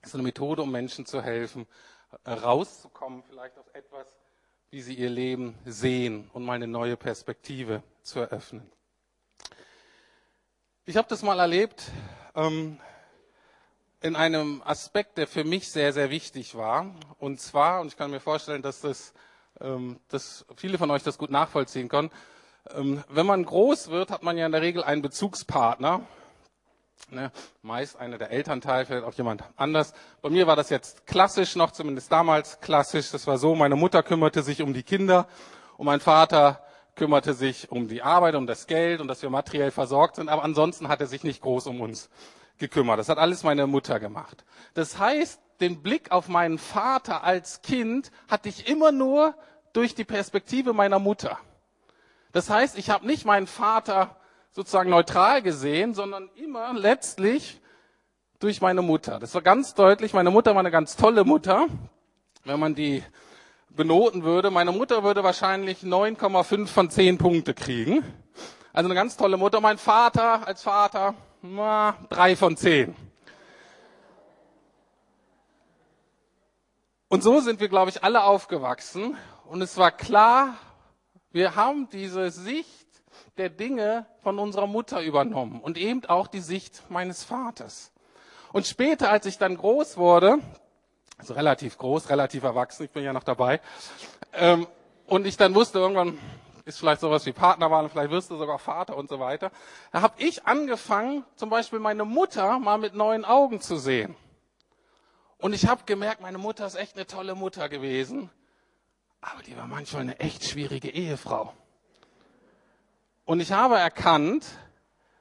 Das 0.00 0.10
ist 0.10 0.14
eine 0.14 0.22
Methode, 0.22 0.62
um 0.62 0.72
Menschen 0.72 1.04
zu 1.04 1.22
helfen, 1.22 1.66
äh, 2.24 2.30
rauszukommen, 2.30 3.22
vielleicht 3.28 3.58
auf 3.58 3.66
etwas, 3.74 4.16
wie 4.70 4.80
sie 4.80 4.94
ihr 4.94 5.10
Leben 5.10 5.58
sehen 5.66 6.30
und 6.32 6.44
mal 6.44 6.54
eine 6.54 6.66
neue 6.66 6.96
Perspektive 6.96 7.82
zu 8.02 8.20
eröffnen. 8.20 8.70
Ich 10.86 10.96
habe 10.96 11.06
das 11.08 11.22
mal 11.22 11.38
erlebt 11.38 11.92
ähm, 12.34 12.80
in 14.00 14.16
einem 14.16 14.62
Aspekt, 14.64 15.18
der 15.18 15.26
für 15.26 15.44
mich 15.44 15.70
sehr, 15.70 15.92
sehr 15.92 16.08
wichtig 16.10 16.54
war. 16.54 16.94
Und 17.18 17.40
zwar, 17.40 17.82
und 17.82 17.88
ich 17.88 17.96
kann 17.96 18.10
mir 18.10 18.20
vorstellen, 18.20 18.62
dass 18.62 18.80
das 18.80 19.12
dass 20.08 20.46
viele 20.56 20.78
von 20.78 20.90
euch 20.90 21.02
das 21.02 21.18
gut 21.18 21.30
nachvollziehen 21.30 21.88
können. 21.88 22.10
Ähm, 22.74 23.02
wenn 23.08 23.26
man 23.26 23.44
groß 23.44 23.90
wird, 23.90 24.10
hat 24.10 24.22
man 24.22 24.36
ja 24.36 24.46
in 24.46 24.52
der 24.52 24.62
Regel 24.62 24.82
einen 24.82 25.02
Bezugspartner. 25.02 26.02
Ne, 27.10 27.32
meist 27.62 27.98
einer 27.98 28.18
der 28.18 28.30
Elternteil, 28.30 28.84
vielleicht 28.84 29.04
auch 29.04 29.14
jemand 29.14 29.42
anders. 29.56 29.94
Bei 30.22 30.28
mir 30.28 30.46
war 30.46 30.54
das 30.54 30.68
jetzt 30.70 31.06
klassisch 31.06 31.56
noch, 31.56 31.72
zumindest 31.72 32.12
damals 32.12 32.60
klassisch. 32.60 33.10
Das 33.10 33.26
war 33.26 33.38
so, 33.38 33.54
meine 33.54 33.74
Mutter 33.74 34.02
kümmerte 34.02 34.42
sich 34.42 34.62
um 34.62 34.74
die 34.74 34.82
Kinder 34.82 35.26
und 35.76 35.86
mein 35.86 36.00
Vater 36.00 36.62
kümmerte 36.94 37.32
sich 37.34 37.72
um 37.72 37.88
die 37.88 38.02
Arbeit, 38.02 38.34
um 38.34 38.46
das 38.46 38.66
Geld 38.66 39.00
und 39.00 39.08
dass 39.08 39.22
wir 39.22 39.30
materiell 39.30 39.70
versorgt 39.70 40.16
sind. 40.16 40.28
Aber 40.28 40.44
ansonsten 40.44 40.88
hat 40.88 41.00
er 41.00 41.06
sich 41.06 41.24
nicht 41.24 41.40
groß 41.40 41.66
um 41.66 41.80
uns 41.80 42.10
gekümmert. 42.58 42.98
Das 42.98 43.08
hat 43.08 43.18
alles 43.18 43.42
meine 43.42 43.66
Mutter 43.66 43.98
gemacht. 43.98 44.44
Das 44.74 44.98
heißt, 44.98 45.40
den 45.60 45.82
Blick 45.82 46.12
auf 46.12 46.28
meinen 46.28 46.58
Vater 46.58 47.24
als 47.24 47.62
Kind 47.62 48.10
hatte 48.28 48.48
ich 48.48 48.68
immer 48.68 48.92
nur 48.92 49.34
durch 49.72 49.94
die 49.94 50.04
Perspektive 50.04 50.72
meiner 50.72 50.98
Mutter. 50.98 51.38
Das 52.32 52.50
heißt, 52.50 52.78
ich 52.78 52.90
habe 52.90 53.06
nicht 53.06 53.24
meinen 53.24 53.46
Vater 53.46 54.16
sozusagen 54.52 54.90
neutral 54.90 55.42
gesehen, 55.42 55.94
sondern 55.94 56.28
immer 56.34 56.72
letztlich 56.72 57.60
durch 58.38 58.60
meine 58.60 58.82
Mutter. 58.82 59.18
Das 59.18 59.34
war 59.34 59.42
ganz 59.42 59.74
deutlich. 59.74 60.12
Meine 60.12 60.30
Mutter 60.30 60.52
war 60.52 60.60
eine 60.60 60.70
ganz 60.70 60.96
tolle 60.96 61.24
Mutter. 61.24 61.66
Wenn 62.44 62.58
man 62.58 62.74
die 62.74 63.02
benoten 63.68 64.24
würde, 64.24 64.50
meine 64.50 64.72
Mutter 64.72 65.04
würde 65.04 65.22
wahrscheinlich 65.22 65.82
9,5 65.82 66.66
von 66.66 66.90
10 66.90 67.18
Punkte 67.18 67.54
kriegen. 67.54 68.02
Also 68.72 68.86
eine 68.86 68.94
ganz 68.94 69.16
tolle 69.16 69.36
Mutter. 69.36 69.60
Mein 69.60 69.78
Vater 69.78 70.46
als 70.46 70.62
Vater, 70.62 71.14
na, 71.42 71.96
drei 72.08 72.36
von 72.36 72.56
zehn. 72.56 72.94
Und 77.08 77.24
so 77.24 77.40
sind 77.40 77.58
wir, 77.58 77.68
glaube 77.68 77.90
ich, 77.90 78.04
alle 78.04 78.22
aufgewachsen. 78.22 79.16
Und 79.50 79.62
es 79.62 79.76
war 79.76 79.90
klar, 79.90 80.54
wir 81.32 81.56
haben 81.56 81.88
diese 81.90 82.30
Sicht 82.30 82.86
der 83.36 83.50
Dinge 83.50 84.06
von 84.22 84.38
unserer 84.38 84.68
Mutter 84.68 85.02
übernommen 85.02 85.60
und 85.60 85.76
eben 85.76 86.06
auch 86.06 86.28
die 86.28 86.38
Sicht 86.38 86.88
meines 86.88 87.24
Vaters. 87.24 87.90
Und 88.52 88.68
später, 88.68 89.10
als 89.10 89.26
ich 89.26 89.38
dann 89.38 89.56
groß 89.56 89.96
wurde, 89.96 90.38
also 91.18 91.34
relativ 91.34 91.78
groß, 91.78 92.10
relativ 92.10 92.44
erwachsen, 92.44 92.84
ich 92.84 92.92
bin 92.92 93.02
ja 93.02 93.12
noch 93.12 93.24
dabei, 93.24 93.60
ähm, 94.34 94.68
und 95.08 95.26
ich 95.26 95.36
dann 95.36 95.52
wusste, 95.52 95.80
irgendwann 95.80 96.16
ist 96.64 96.78
vielleicht 96.78 97.00
sowas 97.00 97.26
wie 97.26 97.32
Partnerwahl, 97.32 97.88
vielleicht 97.88 98.12
wirst 98.12 98.30
du 98.30 98.36
sogar 98.36 98.60
Vater 98.60 98.96
und 98.96 99.08
so 99.08 99.18
weiter, 99.18 99.50
da 99.90 100.00
habe 100.02 100.14
ich 100.18 100.46
angefangen, 100.46 101.24
zum 101.34 101.50
Beispiel 101.50 101.80
meine 101.80 102.04
Mutter 102.04 102.60
mal 102.60 102.78
mit 102.78 102.94
neuen 102.94 103.24
Augen 103.24 103.60
zu 103.60 103.78
sehen. 103.78 104.14
Und 105.38 105.54
ich 105.54 105.66
habe 105.66 105.82
gemerkt, 105.86 106.20
meine 106.20 106.38
Mutter 106.38 106.68
ist 106.68 106.76
echt 106.76 106.94
eine 106.94 107.08
tolle 107.08 107.34
Mutter 107.34 107.68
gewesen, 107.68 108.30
aber 109.20 109.42
die 109.42 109.56
war 109.56 109.66
manchmal 109.66 110.02
eine 110.02 110.20
echt 110.20 110.44
schwierige 110.44 110.90
Ehefrau. 110.90 111.52
Und 113.24 113.40
ich 113.40 113.52
habe 113.52 113.76
erkannt, 113.76 114.44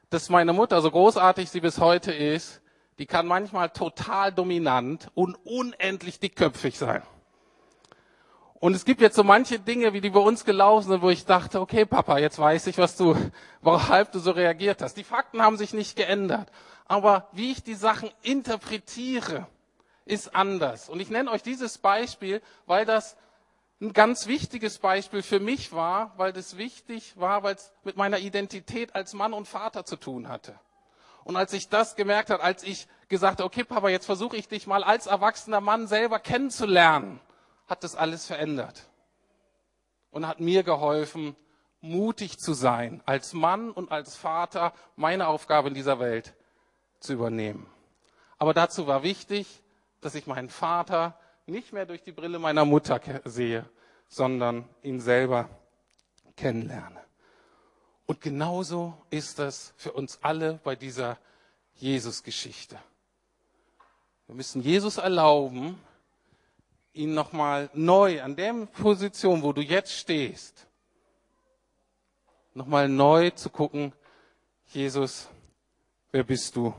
dass 0.09 0.29
meine 0.29 0.53
Mutter, 0.53 0.81
so 0.81 0.89
großartig 0.89 1.49
sie 1.49 1.59
bis 1.59 1.79
heute 1.79 2.11
ist, 2.11 2.61
die 2.97 3.05
kann 3.05 3.27
manchmal 3.27 3.69
total 3.69 4.33
dominant 4.33 5.09
und 5.13 5.35
unendlich 5.45 6.19
dickköpfig 6.19 6.77
sein. 6.77 7.03
Und 8.55 8.75
es 8.75 8.83
gibt 8.83 8.99
jetzt 8.99 9.15
so 9.15 9.23
manche 9.23 9.57
Dinge, 9.57 9.93
wie 9.93 10.01
die 10.01 10.09
bei 10.09 10.19
uns 10.19 10.43
gelaufen 10.43 10.89
sind, 10.89 11.01
wo 11.01 11.09
ich 11.09 11.25
dachte, 11.25 11.61
okay, 11.61 11.85
Papa, 11.85 12.17
jetzt 12.17 12.39
weiß 12.39 12.67
ich, 12.67 12.77
was 12.77 12.97
du, 12.97 13.15
worauf 13.61 14.11
du 14.11 14.19
so 14.19 14.31
reagiert 14.31 14.81
hast. 14.81 14.95
Die 14.95 15.05
Fakten 15.05 15.41
haben 15.41 15.57
sich 15.57 15.73
nicht 15.73 15.95
geändert. 15.95 16.51
Aber 16.85 17.29
wie 17.31 17.51
ich 17.51 17.63
die 17.63 17.75
Sachen 17.75 18.09
interpretiere, 18.21 19.47
ist 20.03 20.35
anders. 20.35 20.89
Und 20.89 20.99
ich 20.99 21.09
nenne 21.09 21.31
euch 21.31 21.43
dieses 21.43 21.77
Beispiel, 21.77 22.41
weil 22.65 22.85
das 22.85 23.15
ein 23.81 23.93
ganz 23.93 24.27
wichtiges 24.27 24.79
Beispiel 24.79 25.21
für 25.21 25.39
mich 25.39 25.71
war, 25.71 26.13
weil 26.17 26.33
das 26.33 26.57
wichtig 26.57 27.17
war, 27.17 27.43
weil 27.43 27.55
es 27.55 27.71
mit 27.83 27.95
meiner 27.95 28.19
Identität 28.19 28.93
als 28.93 29.13
Mann 29.13 29.33
und 29.33 29.47
Vater 29.47 29.85
zu 29.85 29.95
tun 29.95 30.27
hatte. 30.27 30.59
Und 31.23 31.37
als 31.37 31.53
ich 31.53 31.69
das 31.69 31.95
gemerkt 31.95 32.29
habe, 32.29 32.43
als 32.43 32.63
ich 32.63 32.87
gesagt 33.07 33.39
habe, 33.39 33.45
okay, 33.45 33.63
Papa, 33.63 33.89
jetzt 33.89 34.05
versuche 34.05 34.35
ich 34.35 34.47
dich 34.47 34.67
mal 34.67 34.83
als 34.83 35.07
erwachsener 35.07 35.61
Mann 35.61 35.87
selber 35.87 36.19
kennenzulernen, 36.19 37.19
hat 37.67 37.83
das 37.83 37.95
alles 37.95 38.25
verändert. 38.25 38.89
Und 40.11 40.27
hat 40.27 40.39
mir 40.39 40.63
geholfen, 40.63 41.35
mutig 41.81 42.39
zu 42.39 42.53
sein, 42.53 43.01
als 43.05 43.33
Mann 43.33 43.71
und 43.71 43.91
als 43.91 44.15
Vater 44.15 44.73
meine 44.95 45.27
Aufgabe 45.27 45.69
in 45.69 45.73
dieser 45.73 45.99
Welt 45.99 46.33
zu 46.99 47.13
übernehmen. 47.13 47.67
Aber 48.37 48.53
dazu 48.53 48.87
war 48.87 49.03
wichtig, 49.03 49.61
dass 50.01 50.15
ich 50.15 50.27
meinen 50.27 50.49
Vater 50.49 51.17
nicht 51.49 51.73
mehr 51.73 51.85
durch 51.85 52.03
die 52.03 52.11
Brille 52.11 52.39
meiner 52.39 52.65
Mutter 52.65 52.99
sehe, 53.25 53.69
sondern 54.07 54.67
ihn 54.83 54.99
selber 54.99 55.49
kennenlerne. 56.35 56.99
Und 58.05 58.21
genauso 58.21 58.95
ist 59.09 59.39
es 59.39 59.73
für 59.77 59.91
uns 59.91 60.19
alle 60.21 60.59
bei 60.63 60.75
dieser 60.75 61.19
Jesus-Geschichte. 61.75 62.79
Wir 64.25 64.35
müssen 64.35 64.61
Jesus 64.61 64.97
erlauben, 64.97 65.79
ihn 66.93 67.13
nochmal 67.13 67.69
neu 67.73 68.21
an 68.21 68.35
der 68.35 68.53
Position, 68.65 69.43
wo 69.43 69.53
du 69.53 69.61
jetzt 69.61 69.91
stehst, 69.91 70.67
nochmal 72.53 72.89
neu 72.89 73.29
zu 73.31 73.49
gucken, 73.49 73.93
Jesus, 74.67 75.29
wer 76.11 76.23
bist 76.23 76.55
du 76.55 76.73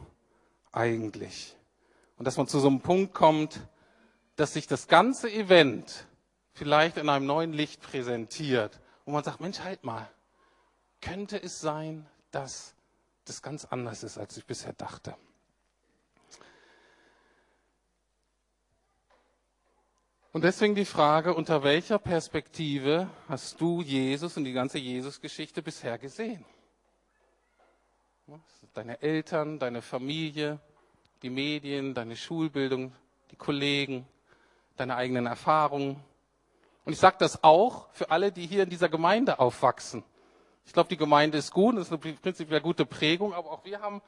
eigentlich? 0.72 1.56
Und 2.18 2.24
dass 2.24 2.36
man 2.36 2.46
zu 2.46 2.60
so 2.60 2.68
einem 2.68 2.80
Punkt 2.80 3.14
kommt, 3.14 3.60
dass 4.40 4.54
sich 4.54 4.66
das 4.66 4.88
ganze 4.88 5.30
Event 5.30 6.06
vielleicht 6.54 6.96
in 6.96 7.10
einem 7.10 7.26
neuen 7.26 7.52
Licht 7.52 7.82
präsentiert, 7.82 8.80
wo 9.04 9.10
man 9.10 9.22
sagt, 9.22 9.40
Mensch, 9.40 9.60
halt 9.60 9.84
mal, 9.84 10.10
könnte 11.02 11.36
es 11.36 11.60
sein, 11.60 12.06
dass 12.30 12.74
das 13.26 13.42
ganz 13.42 13.66
anders 13.66 14.02
ist, 14.02 14.16
als 14.16 14.38
ich 14.38 14.46
bisher 14.46 14.72
dachte. 14.72 15.14
Und 20.32 20.42
deswegen 20.42 20.74
die 20.74 20.86
Frage, 20.86 21.34
unter 21.34 21.62
welcher 21.62 21.98
Perspektive 21.98 23.10
hast 23.28 23.60
du 23.60 23.82
Jesus 23.82 24.38
und 24.38 24.44
die 24.44 24.54
ganze 24.54 24.78
Jesus-Geschichte 24.78 25.60
bisher 25.60 25.98
gesehen? 25.98 26.46
Deine 28.72 29.02
Eltern, 29.02 29.58
deine 29.58 29.82
Familie, 29.82 30.60
die 31.20 31.28
Medien, 31.28 31.92
deine 31.92 32.16
Schulbildung, 32.16 32.94
die 33.32 33.36
Kollegen, 33.36 34.06
deine 34.80 34.96
eigenen 34.96 35.26
Erfahrungen. 35.26 36.02
Und 36.84 36.92
ich 36.92 36.98
sage 36.98 37.16
das 37.18 37.44
auch 37.44 37.88
für 37.92 38.10
alle, 38.10 38.32
die 38.32 38.46
hier 38.46 38.62
in 38.64 38.70
dieser 38.70 38.88
Gemeinde 38.88 39.38
aufwachsen. 39.38 40.02
Ich 40.64 40.72
glaube, 40.72 40.88
die 40.88 40.96
Gemeinde 40.96 41.38
ist 41.38 41.52
gut, 41.52 41.76
das 41.76 41.90
ist 41.90 41.92
eine 41.92 42.14
prinzipiell 42.14 42.60
gute 42.60 42.86
Prägung, 42.86 43.34
aber 43.34 43.50
auch 43.50 43.64
wir 43.64 43.80
haben 43.80 44.02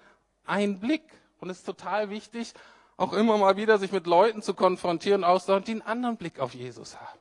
einen 0.44 0.80
Blick. 0.80 1.02
Und 1.40 1.50
es 1.50 1.58
ist 1.58 1.64
total 1.64 2.08
wichtig, 2.08 2.54
auch 2.96 3.12
immer 3.12 3.36
mal 3.36 3.56
wieder 3.56 3.78
sich 3.78 3.92
mit 3.92 4.06
Leuten 4.06 4.42
zu 4.42 4.54
konfrontieren, 4.54 5.24
austauschen, 5.24 5.64
die 5.64 5.72
einen 5.72 5.82
anderen 5.82 6.16
Blick 6.16 6.38
auf 6.38 6.54
Jesus 6.54 7.00
haben. 7.00 7.18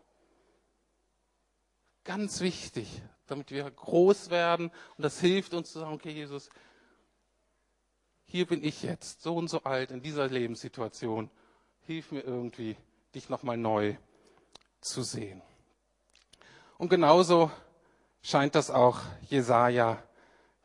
Ganz 2.04 2.42
wichtig, 2.42 3.02
damit 3.28 3.52
wir 3.52 3.70
groß 3.70 4.30
werden. 4.30 4.72
Und 4.98 5.04
das 5.04 5.20
hilft 5.20 5.54
uns 5.54 5.72
zu 5.72 5.80
sagen, 5.80 5.94
okay, 5.94 6.12
Jesus, 6.12 6.50
hier 8.26 8.46
bin 8.46 8.64
ich 8.64 8.84
jetzt, 8.84 9.22
so 9.22 9.36
und 9.36 9.50
so 9.50 9.64
alt, 9.64 9.92
in 9.92 10.02
dieser 10.02 10.28
Lebenssituation. 10.28 11.30
Hilf 11.82 12.12
mir 12.12 12.22
irgendwie, 12.22 12.78
dich 13.16 13.30
nochmal 13.30 13.58
neu 13.58 13.96
zu 14.80 15.04
sehen. 15.04 15.42
Und 16.78 16.90
genauso 16.90 17.52
scheint 18.22 18.56
das 18.56 18.72
auch 18.72 19.00
Jesaja 19.30 20.02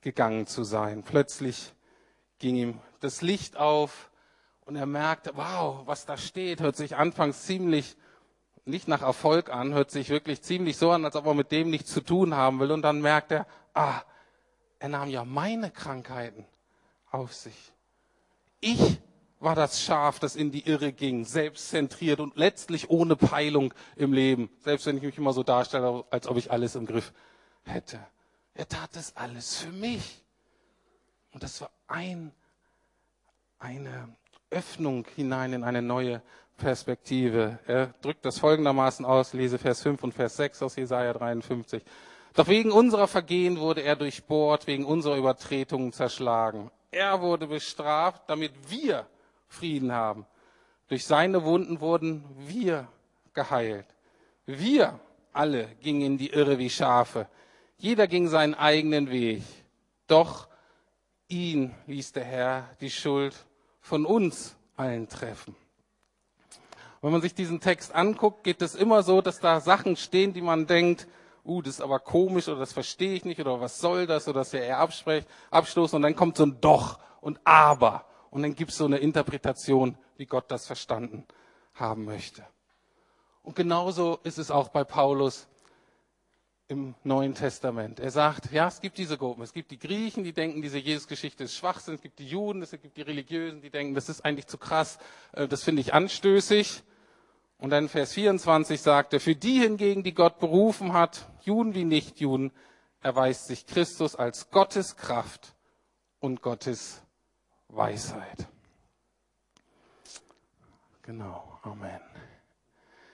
gegangen 0.00 0.46
zu 0.46 0.64
sein. 0.64 1.02
Plötzlich 1.02 1.74
ging 2.38 2.56
ihm 2.56 2.80
das 3.00 3.22
Licht 3.22 3.56
auf 3.56 4.10
und 4.64 4.76
er 4.76 4.86
merkte, 4.86 5.32
wow, 5.34 5.86
was 5.86 6.06
da 6.06 6.16
steht, 6.16 6.60
hört 6.60 6.76
sich 6.76 6.96
anfangs 6.96 7.42
ziemlich 7.42 7.96
nicht 8.64 8.88
nach 8.88 9.02
Erfolg 9.02 9.48
an, 9.48 9.74
hört 9.74 9.90
sich 9.90 10.08
wirklich 10.08 10.42
ziemlich 10.42 10.76
so 10.76 10.90
an, 10.90 11.04
als 11.04 11.14
ob 11.14 11.26
er 11.26 11.34
mit 11.34 11.52
dem 11.52 11.70
nichts 11.70 11.92
zu 11.92 12.00
tun 12.00 12.34
haben 12.34 12.58
will. 12.58 12.72
Und 12.72 12.82
dann 12.82 13.00
merkt 13.00 13.30
er, 13.30 13.46
ah, 13.74 14.02
er 14.78 14.88
nahm 14.88 15.08
ja 15.08 15.24
meine 15.24 15.70
Krankheiten 15.70 16.44
auf 17.10 17.32
sich. 17.32 17.72
Ich 18.60 18.98
war 19.38 19.54
das 19.54 19.82
Schaf, 19.82 20.18
das 20.18 20.34
in 20.36 20.50
die 20.50 20.66
Irre 20.66 20.92
ging, 20.92 21.24
selbstzentriert 21.24 22.20
und 22.20 22.36
letztlich 22.36 22.90
ohne 22.90 23.16
Peilung 23.16 23.74
im 23.94 24.12
Leben. 24.12 24.50
Selbst 24.60 24.86
wenn 24.86 24.96
ich 24.96 25.02
mich 25.02 25.18
immer 25.18 25.32
so 25.32 25.42
darstelle, 25.42 26.04
als 26.10 26.26
ob 26.26 26.36
ich 26.36 26.50
alles 26.50 26.74
im 26.74 26.86
Griff 26.86 27.12
hätte. 27.64 27.98
Er 28.54 28.68
tat 28.68 28.90
das 28.94 29.16
alles 29.16 29.58
für 29.58 29.72
mich. 29.72 30.22
Und 31.32 31.42
das 31.42 31.60
war 31.60 31.70
ein, 31.86 32.32
eine 33.58 34.08
Öffnung 34.50 35.06
hinein 35.14 35.52
in 35.52 35.64
eine 35.64 35.82
neue 35.82 36.22
Perspektive. 36.56 37.58
Er 37.66 37.88
drückt 38.00 38.24
das 38.24 38.38
folgendermaßen 38.38 39.04
aus, 39.04 39.34
lese 39.34 39.58
Vers 39.58 39.82
5 39.82 40.02
und 40.02 40.12
Vers 40.12 40.36
6 40.36 40.62
aus 40.62 40.76
Jesaja 40.76 41.12
53. 41.12 41.82
Doch 42.32 42.48
wegen 42.48 42.70
unserer 42.70 43.06
Vergehen 43.06 43.58
wurde 43.58 43.82
er 43.82 43.96
durchbohrt, 43.96 44.66
wegen 44.66 44.86
unserer 44.86 45.16
Übertretungen 45.16 45.92
zerschlagen. 45.92 46.70
Er 46.90 47.20
wurde 47.20 47.46
bestraft, 47.46 48.22
damit 48.28 48.52
wir 48.70 49.06
Frieden 49.56 49.92
haben. 49.92 50.26
Durch 50.88 51.04
seine 51.04 51.44
Wunden 51.44 51.80
wurden 51.80 52.24
wir 52.38 52.88
geheilt. 53.32 53.86
Wir 54.44 55.00
alle 55.32 55.68
gingen 55.80 56.02
in 56.02 56.18
die 56.18 56.30
Irre 56.30 56.58
wie 56.58 56.70
Schafe. 56.70 57.28
Jeder 57.78 58.06
ging 58.06 58.28
seinen 58.28 58.54
eigenen 58.54 59.10
Weg. 59.10 59.42
Doch 60.06 60.48
ihn 61.28 61.74
ließ 61.86 62.12
der 62.12 62.24
Herr 62.24 62.70
die 62.80 62.90
Schuld 62.90 63.34
von 63.80 64.06
uns 64.06 64.56
allen 64.76 65.08
treffen. 65.08 65.56
Wenn 67.02 67.12
man 67.12 67.22
sich 67.22 67.34
diesen 67.34 67.60
Text 67.60 67.94
anguckt, 67.94 68.44
geht 68.44 68.62
es 68.62 68.74
immer 68.74 69.02
so, 69.02 69.20
dass 69.20 69.40
da 69.40 69.60
Sachen 69.60 69.96
stehen, 69.96 70.32
die 70.32 70.40
man 70.40 70.66
denkt, 70.66 71.06
uh, 71.44 71.62
das 71.62 71.74
ist 71.74 71.80
aber 71.80 71.98
komisch 71.98 72.48
oder 72.48 72.58
das 72.58 72.72
verstehe 72.72 73.14
ich 73.14 73.24
nicht 73.24 73.40
oder 73.40 73.60
was 73.60 73.78
soll 73.78 74.06
das 74.06 74.28
oder 74.28 74.40
das 74.40 74.48
ist 74.48 74.54
ja 74.54 74.60
eher 74.60 74.78
Abstoß 75.50 75.94
und 75.94 76.02
dann 76.02 76.16
kommt 76.16 76.36
so 76.36 76.46
ein 76.46 76.60
Doch 76.60 76.98
und 77.20 77.40
Aber 77.44 78.04
und 78.30 78.42
dann 78.42 78.54
gibt 78.54 78.70
es 78.70 78.76
so 78.76 78.84
eine 78.84 78.98
Interpretation, 78.98 79.96
wie 80.16 80.26
Gott 80.26 80.50
das 80.50 80.66
verstanden 80.66 81.24
haben 81.74 82.04
möchte. 82.04 82.44
Und 83.42 83.54
genauso 83.54 84.18
ist 84.24 84.38
es 84.38 84.50
auch 84.50 84.68
bei 84.68 84.84
Paulus 84.84 85.46
im 86.68 86.96
Neuen 87.04 87.34
Testament. 87.34 88.00
Er 88.00 88.10
sagt, 88.10 88.50
ja, 88.50 88.66
es 88.66 88.80
gibt 88.80 88.98
diese 88.98 89.16
Gruppen. 89.16 89.42
Es 89.42 89.52
gibt 89.52 89.70
die 89.70 89.78
Griechen, 89.78 90.24
die 90.24 90.32
denken, 90.32 90.62
diese 90.62 90.78
Jesus-Geschichte 90.78 91.44
ist 91.44 91.54
Schwachsinn. 91.54 91.94
Es 91.94 92.02
gibt 92.02 92.18
die 92.18 92.26
Juden, 92.26 92.60
es 92.62 92.72
gibt 92.72 92.96
die 92.96 93.02
Religiösen, 93.02 93.62
die 93.62 93.70
denken, 93.70 93.94
das 93.94 94.08
ist 94.08 94.24
eigentlich 94.24 94.48
zu 94.48 94.58
krass. 94.58 94.98
Äh, 95.32 95.46
das 95.46 95.62
finde 95.62 95.80
ich 95.80 95.94
anstößig. 95.94 96.82
Und 97.58 97.70
dann 97.70 97.88
Vers 97.88 98.12
24 98.14 98.80
sagt 98.80 99.12
er, 99.12 99.20
für 99.20 99.36
die 99.36 99.60
hingegen, 99.60 100.02
die 100.02 100.12
Gott 100.12 100.40
berufen 100.40 100.92
hat, 100.92 101.30
Juden 101.42 101.74
wie 101.74 101.84
Nichtjuden, 101.84 102.52
erweist 103.00 103.46
sich 103.46 103.66
Christus 103.66 104.16
als 104.16 104.50
Gottes 104.50 104.96
Kraft 104.96 105.54
und 106.18 106.42
Gottes 106.42 107.00
Weisheit. 107.76 108.48
Genau, 111.02 111.58
Amen. 111.62 112.00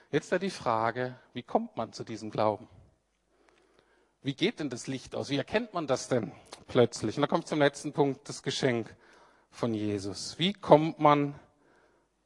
Jetzt 0.09 0.31
da 0.31 0.39
die 0.39 0.49
Frage, 0.49 1.15
wie 1.33 1.43
kommt 1.43 1.75
man 1.75 1.91
zu 1.91 2.03
diesem 2.03 2.31
Glauben? 2.31 2.67
Wie 4.21 4.33
geht 4.33 4.59
denn 4.59 4.69
das 4.69 4.87
Licht 4.87 5.15
aus? 5.15 5.29
Wie 5.29 5.37
erkennt 5.37 5.73
man 5.73 5.85
das 5.85 6.07
denn 6.07 6.31
plötzlich? 6.67 7.17
Und 7.17 7.21
da 7.21 7.27
kommt 7.27 7.47
zum 7.47 7.59
letzten 7.59 7.91
Punkt 7.91 8.29
das 8.29 8.41
Geschenk 8.41 8.95
von 9.51 9.73
Jesus. 9.73 10.39
Wie 10.39 10.53
kommt 10.53 10.97
man 10.97 11.35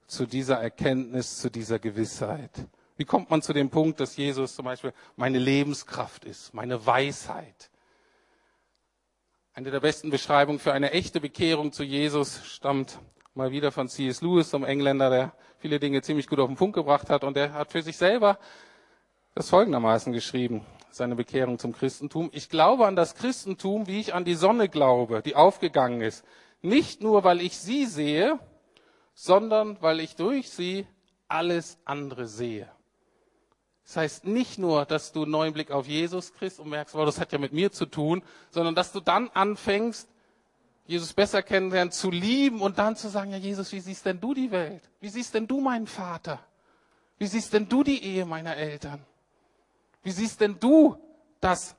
zu 0.06 0.26
dieser 0.28 0.58
Erkenntnis, 0.58 1.40
zu 1.40 1.50
dieser 1.50 1.80
Gewissheit? 1.80 2.52
Wie 2.98 3.06
kommt 3.06 3.32
man 3.32 3.42
zu 3.42 3.52
dem 3.52 3.70
Punkt, 3.70 4.00
dass 4.00 4.16
Jesus 4.16 4.56
zum 4.56 4.66
Beispiel 4.66 4.94
meine 5.16 5.40
Lebenskraft 5.40 6.24
ist, 6.24 6.54
meine 6.54 6.86
Weisheit? 6.86 7.72
Eine 9.58 9.72
der 9.72 9.80
besten 9.80 10.12
Beschreibungen 10.12 10.60
für 10.60 10.74
eine 10.74 10.92
echte 10.92 11.20
Bekehrung 11.20 11.72
zu 11.72 11.82
Jesus 11.82 12.46
stammt 12.46 13.00
mal 13.34 13.50
wieder 13.50 13.72
von 13.72 13.88
C.S. 13.88 14.22
Lewis, 14.22 14.54
einem 14.54 14.66
Engländer, 14.66 15.10
der 15.10 15.34
viele 15.58 15.80
Dinge 15.80 16.04
ziemlich 16.04 16.28
gut 16.28 16.38
auf 16.38 16.46
den 16.46 16.58
Punkt 16.58 16.76
gebracht 16.76 17.10
hat. 17.10 17.24
Und 17.24 17.36
der 17.36 17.54
hat 17.54 17.72
für 17.72 17.82
sich 17.82 17.98
selber 17.98 18.38
das 19.34 19.50
folgendermaßen 19.50 20.14
geschrieben, 20.14 20.64
seine 20.92 21.16
Bekehrung 21.16 21.58
zum 21.58 21.74
Christentum. 21.74 22.30
Ich 22.34 22.50
glaube 22.50 22.86
an 22.86 22.96
das 22.96 23.16
Christentum, 23.16 23.88
wie 23.88 24.00
ich 24.00 24.14
an 24.14 24.26
die 24.26 24.36
Sonne 24.36 24.70
glaube, 24.70 25.24
die 25.24 25.36
aufgegangen 25.36 26.02
ist. 26.02 26.24
Nicht 26.62 27.02
nur, 27.02 27.24
weil 27.24 27.42
ich 27.42 27.58
sie 27.58 27.88
sehe, 27.88 28.38
sondern 29.16 29.82
weil 29.82 30.02
ich 30.02 30.16
durch 30.16 30.52
sie 30.52 30.86
alles 31.28 31.80
andere 31.84 32.28
sehe. 32.28 32.70
Das 33.88 33.96
heißt 33.96 34.26
nicht 34.26 34.60
nur, 34.60 34.86
dass 34.86 35.14
du 35.14 35.24
einen 35.24 35.32
neuen 35.32 35.54
Blick 35.54 35.72
auf 35.72 35.88
Jesus 35.88 36.34
kriegst 36.34 36.60
und 36.60 36.70
merkst, 36.70 36.94
wow, 36.94 37.06
das 37.06 37.22
hat 37.22 37.32
ja 37.32 37.38
mit 37.38 37.54
mir 37.54 37.72
zu 37.72 37.86
tun, 37.86 38.22
sondern 38.52 38.76
dass 38.76 38.92
du 38.92 39.00
dann 39.00 39.30
anfängst, 39.30 40.10
Jesus 40.86 41.14
besser 41.14 41.42
kennenlernen, 41.42 41.94
zu 41.94 42.12
lieben 42.12 42.62
und 42.62 42.80
dann 42.80 42.98
zu 42.98 43.08
sagen, 43.08 43.32
ja 43.32 43.38
Jesus, 43.38 43.72
wie 43.72 43.80
siehst 43.80 44.06
denn 44.06 44.20
du 44.20 44.34
die 44.34 44.52
Welt? 44.52 44.90
Wie 45.00 45.08
siehst 45.08 45.34
denn 45.34 45.48
du 45.48 45.62
meinen 45.62 45.88
Vater? 45.88 46.40
Wie 47.18 47.28
siehst 47.28 47.54
denn 47.54 47.70
du 47.70 47.82
die 47.84 48.04
Ehe 48.04 48.26
meiner 48.26 48.58
Eltern? 48.58 49.06
Wie 50.04 50.12
siehst 50.12 50.42
denn 50.42 50.60
du 50.60 50.98
das, 51.40 51.78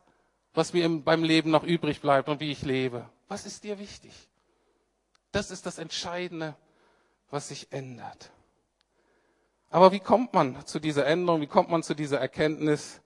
was 0.55 0.73
mir 0.73 0.89
beim 0.89 1.23
Leben 1.23 1.51
noch 1.51 1.63
übrig 1.63 2.01
bleibt 2.01 2.31
und 2.31 2.41
wie 2.41 2.51
ich 2.51 2.63
lebe? 2.63 3.07
Was 3.29 3.45
ist 3.45 3.65
dir 3.65 3.79
wichtig? 3.79 4.13
Das 5.31 5.51
ist 5.51 5.67
das 5.67 5.77
Entscheidende, 5.77 6.57
was 7.31 7.49
sich 7.49 7.71
ändert. 7.71 8.31
Aber 9.71 9.93
wie 9.93 10.01
kommt 10.01 10.33
man 10.33 10.65
zu 10.67 10.79
dieser 10.81 11.07
Änderung? 11.07 11.41
Wie 11.41 11.47
kommt 11.47 11.69
man 11.69 11.83
zu 11.83 11.95
dieser 11.95 12.19
Erkenntnis? 12.19 13.01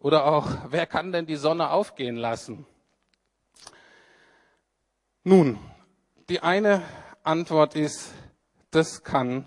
Oder 0.00 0.26
auch, 0.26 0.48
wer 0.68 0.86
kann 0.86 1.12
denn 1.12 1.26
die 1.26 1.36
Sonne 1.36 1.70
aufgehen 1.70 2.16
lassen? 2.16 2.66
Nun, 5.22 5.58
die 6.28 6.40
eine 6.40 6.82
Antwort 7.22 7.76
ist, 7.76 8.12
das 8.70 9.02
kann 9.02 9.46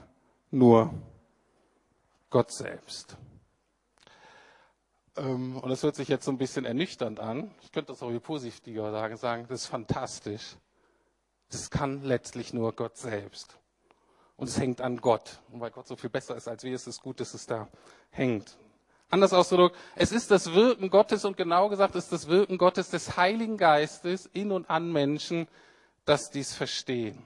nur 0.52 0.94
Gott 2.30 2.52
selbst. 2.54 3.18
Ähm, 5.18 5.58
und 5.58 5.70
das 5.70 5.84
hört 5.84 5.96
sich 5.96 6.08
jetzt 6.08 6.26
so 6.26 6.32
ein 6.32 6.38
bisschen 6.38 6.66
ernüchternd 6.66 7.20
an. 7.20 7.52
Ich 7.62 7.72
könnte 7.72 7.92
das 7.92 8.04
auch 8.04 8.10
hier 8.10 8.20
positiver 8.20 8.92
sagen, 8.92 9.18
sagen, 9.18 9.46
das 9.50 9.62
ist 9.62 9.68
fantastisch. 9.68 10.56
Das 11.50 11.70
kann 11.70 12.04
letztlich 12.04 12.54
nur 12.54 12.74
Gott 12.74 12.98
selbst. 12.98 13.58
Und 14.36 14.50
es 14.50 14.60
hängt 14.60 14.82
an 14.82 14.98
Gott. 14.98 15.40
Und 15.52 15.62
weil 15.62 15.72
Gott 15.72 15.88
so 15.88 15.96
viel 15.96 16.10
besser 16.10 16.36
ist 16.36 16.48
als 16.48 16.64
wir, 16.64 16.74
ist 16.74 16.88
es 16.88 17.00
gut, 17.00 17.20
dass 17.20 17.34
es 17.34 17.46
da 17.46 17.68
hängt. 18.10 18.58
Anders 19.10 19.32
ausgedrückt, 19.32 19.76
es 19.96 20.12
ist 20.12 20.32
das 20.32 20.54
Wirken 20.54 20.90
Gottes 20.90 21.24
und 21.24 21.38
genau 21.38 21.70
gesagt 21.70 21.96
ist 21.96 22.12
das 22.12 22.28
Wirken 22.28 22.58
Gottes 22.58 22.90
des 22.90 23.16
Heiligen 23.16 23.58
Geistes 23.58 24.28
in 24.34 24.52
und 24.52 24.70
an 24.72 24.92
Menschen, 24.92 25.48
dass 26.06 26.32
dies 26.32 26.54
verstehen. 26.54 27.22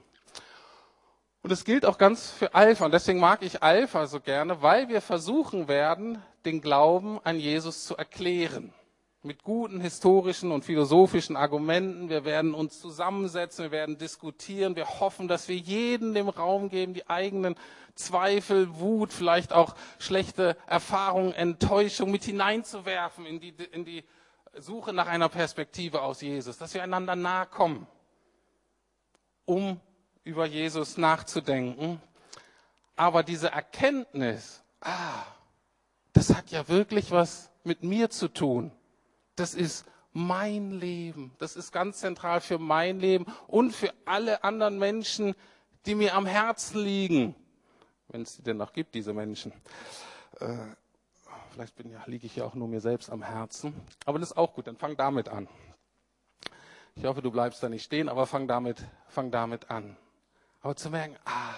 Und 1.42 1.50
es 1.50 1.64
gilt 1.64 1.86
auch 1.86 1.96
ganz 1.96 2.30
für 2.30 2.54
Alpha. 2.54 2.84
Und 2.84 2.92
deswegen 2.92 3.20
mag 3.20 3.42
ich 3.42 3.62
Alpha 3.62 4.06
so 4.06 4.20
gerne, 4.20 4.60
weil 4.60 4.88
wir 4.88 5.00
versuchen 5.00 5.66
werden, 5.66 6.22
den 6.44 6.60
Glauben 6.60 7.20
an 7.24 7.38
Jesus 7.38 7.84
zu 7.84 7.96
erklären. 7.96 8.74
Mit 9.28 9.44
guten 9.44 9.78
historischen 9.82 10.52
und 10.52 10.64
philosophischen 10.64 11.36
Argumenten. 11.36 12.08
Wir 12.08 12.24
werden 12.24 12.54
uns 12.54 12.80
zusammensetzen, 12.80 13.64
wir 13.64 13.72
werden 13.72 13.98
diskutieren. 13.98 14.74
Wir 14.74 14.88
hoffen, 15.00 15.28
dass 15.28 15.48
wir 15.48 15.56
jeden 15.56 16.14
dem 16.14 16.30
Raum 16.30 16.70
geben, 16.70 16.94
die 16.94 17.10
eigenen 17.10 17.54
Zweifel, 17.94 18.78
Wut, 18.78 19.12
vielleicht 19.12 19.52
auch 19.52 19.74
schlechte 19.98 20.56
Erfahrungen, 20.66 21.34
Enttäuschung 21.34 22.10
mit 22.10 22.24
hineinzuwerfen 22.24 23.26
in 23.26 23.38
die, 23.38 23.52
in 23.70 23.84
die 23.84 24.02
Suche 24.56 24.94
nach 24.94 25.08
einer 25.08 25.28
Perspektive 25.28 26.00
aus 26.00 26.22
Jesus. 26.22 26.56
Dass 26.56 26.72
wir 26.72 26.82
einander 26.82 27.14
nahe 27.14 27.44
kommen 27.44 27.86
um 29.44 29.78
über 30.24 30.46
Jesus 30.46 30.96
nachzudenken. 30.96 32.00
Aber 32.96 33.22
diese 33.22 33.50
Erkenntnis, 33.50 34.62
ah, 34.80 35.22
das 36.14 36.34
hat 36.34 36.50
ja 36.50 36.66
wirklich 36.68 37.10
was 37.10 37.50
mit 37.62 37.82
mir 37.82 38.08
zu 38.08 38.28
tun. 38.28 38.72
Das 39.38 39.54
ist 39.54 39.86
mein 40.12 40.72
Leben. 40.72 41.32
Das 41.38 41.54
ist 41.54 41.72
ganz 41.72 41.98
zentral 41.98 42.40
für 42.40 42.58
mein 42.58 42.98
Leben 42.98 43.26
und 43.46 43.72
für 43.72 43.92
alle 44.04 44.42
anderen 44.42 44.78
Menschen, 44.78 45.34
die 45.86 45.94
mir 45.94 46.14
am 46.14 46.26
Herzen 46.26 46.80
liegen. 46.80 47.34
Wenn 48.08 48.22
es 48.22 48.36
die 48.36 48.42
denn 48.42 48.56
noch 48.56 48.72
gibt, 48.72 48.94
diese 48.94 49.12
Menschen. 49.12 49.52
Äh, 50.40 50.56
vielleicht 51.52 51.76
bin 51.76 51.90
ja, 51.90 52.02
liege 52.06 52.26
ich 52.26 52.36
ja 52.36 52.44
auch 52.44 52.54
nur 52.54 52.68
mir 52.68 52.80
selbst 52.80 53.10
am 53.10 53.22
Herzen. 53.22 53.74
Aber 54.06 54.18
das 54.18 54.30
ist 54.30 54.36
auch 54.36 54.54
gut, 54.54 54.66
dann 54.66 54.76
fang 54.76 54.96
damit 54.96 55.28
an. 55.28 55.48
Ich 56.96 57.04
hoffe, 57.04 57.22
du 57.22 57.30
bleibst 57.30 57.62
da 57.62 57.68
nicht 57.68 57.84
stehen, 57.84 58.08
aber 58.08 58.26
fang 58.26 58.48
damit, 58.48 58.84
fang 59.06 59.30
damit 59.30 59.70
an. 59.70 59.96
Aber 60.62 60.74
zu 60.74 60.90
merken, 60.90 61.16
ah, 61.24 61.54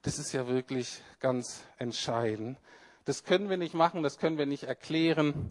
das 0.00 0.18
ist 0.18 0.32
ja 0.32 0.48
wirklich 0.48 1.02
ganz 1.20 1.62
entscheidend. 1.76 2.58
Das 3.04 3.24
können 3.24 3.50
wir 3.50 3.58
nicht 3.58 3.74
machen, 3.74 4.02
das 4.02 4.18
können 4.18 4.38
wir 4.38 4.46
nicht 4.46 4.62
erklären. 4.64 5.50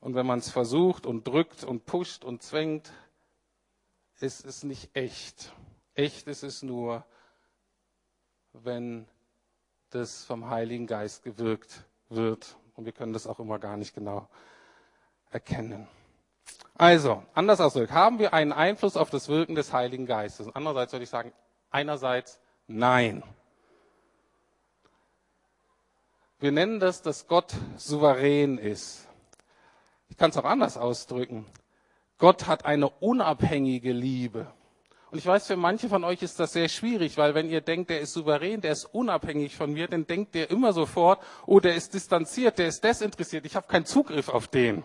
Und 0.00 0.14
wenn 0.14 0.26
man 0.26 0.38
es 0.38 0.50
versucht 0.50 1.06
und 1.06 1.26
drückt 1.26 1.64
und 1.64 1.86
pusht 1.86 2.24
und 2.24 2.42
zwängt, 2.42 2.92
ist 4.20 4.44
es 4.44 4.62
nicht 4.62 4.94
echt. 4.94 5.52
Echt 5.94 6.26
ist 6.26 6.42
es 6.42 6.62
nur, 6.62 7.04
wenn 8.52 9.06
das 9.90 10.24
vom 10.24 10.48
Heiligen 10.50 10.86
Geist 10.86 11.22
gewirkt 11.22 11.84
wird. 12.08 12.56
Und 12.74 12.84
wir 12.84 12.92
können 12.92 13.12
das 13.12 13.26
auch 13.26 13.40
immer 13.40 13.58
gar 13.58 13.76
nicht 13.76 13.94
genau 13.94 14.28
erkennen. 15.30 15.88
Also, 16.74 17.22
anders 17.34 17.60
ausgedrückt, 17.60 17.92
haben 17.92 18.18
wir 18.18 18.34
einen 18.34 18.52
Einfluss 18.52 18.96
auf 18.96 19.10
das 19.10 19.28
Wirken 19.28 19.54
des 19.54 19.72
Heiligen 19.72 20.06
Geistes? 20.06 20.54
Andererseits 20.54 20.92
würde 20.92 21.04
ich 21.04 21.10
sagen, 21.10 21.32
einerseits 21.70 22.38
nein. 22.66 23.22
Wir 26.38 26.52
nennen 26.52 26.80
das, 26.80 27.00
dass 27.00 27.26
Gott 27.26 27.54
souverän 27.76 28.58
ist. 28.58 29.05
Ich 30.08 30.16
kann 30.16 30.30
es 30.30 30.36
auch 30.36 30.44
anders 30.44 30.76
ausdrücken. 30.76 31.46
Gott 32.18 32.46
hat 32.46 32.64
eine 32.64 32.88
unabhängige 32.88 33.92
Liebe. 33.92 34.46
Und 35.10 35.18
ich 35.18 35.26
weiß, 35.26 35.46
für 35.46 35.56
manche 35.56 35.88
von 35.88 36.04
euch 36.04 36.22
ist 36.22 36.40
das 36.40 36.52
sehr 36.52 36.68
schwierig, 36.68 37.16
weil 37.16 37.34
wenn 37.34 37.48
ihr 37.48 37.60
denkt, 37.60 37.90
der 37.90 38.00
ist 38.00 38.12
souverän, 38.12 38.60
der 38.60 38.72
ist 38.72 38.86
unabhängig 38.86 39.54
von 39.56 39.72
mir, 39.72 39.86
dann 39.88 40.06
denkt 40.06 40.34
ihr 40.34 40.50
immer 40.50 40.72
sofort, 40.72 41.22
oh, 41.46 41.60
der 41.60 41.74
ist 41.74 41.94
distanziert, 41.94 42.58
der 42.58 42.68
ist 42.68 42.82
desinteressiert, 42.82 43.46
ich 43.46 43.54
habe 43.54 43.68
keinen 43.68 43.86
Zugriff 43.86 44.28
auf 44.28 44.48
den. 44.48 44.82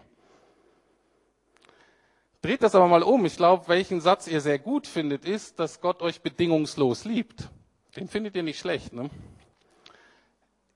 Dreht 2.41 2.63
das 2.63 2.76
aber 2.76 2.88
mal 2.88 3.03
um. 3.03 3.26
Ich 3.26 3.38
glaube, 3.38 3.67
welchen 3.67 4.01
Satz 4.01 4.28
ihr 4.28 4.41
sehr 4.41 4.57
gut 4.57 4.88
findet, 4.88 5.26
ist, 5.26 5.59
dass 5.59 5.80
Gott 5.80 6.01
euch 6.01 6.22
bedingungslos 6.22 7.05
liebt. 7.05 7.49
Den 7.95 8.07
findet 8.07 8.36
ihr 8.36 8.43
nicht 8.43 8.59
schlecht, 8.59 8.93
ne? 8.93 9.09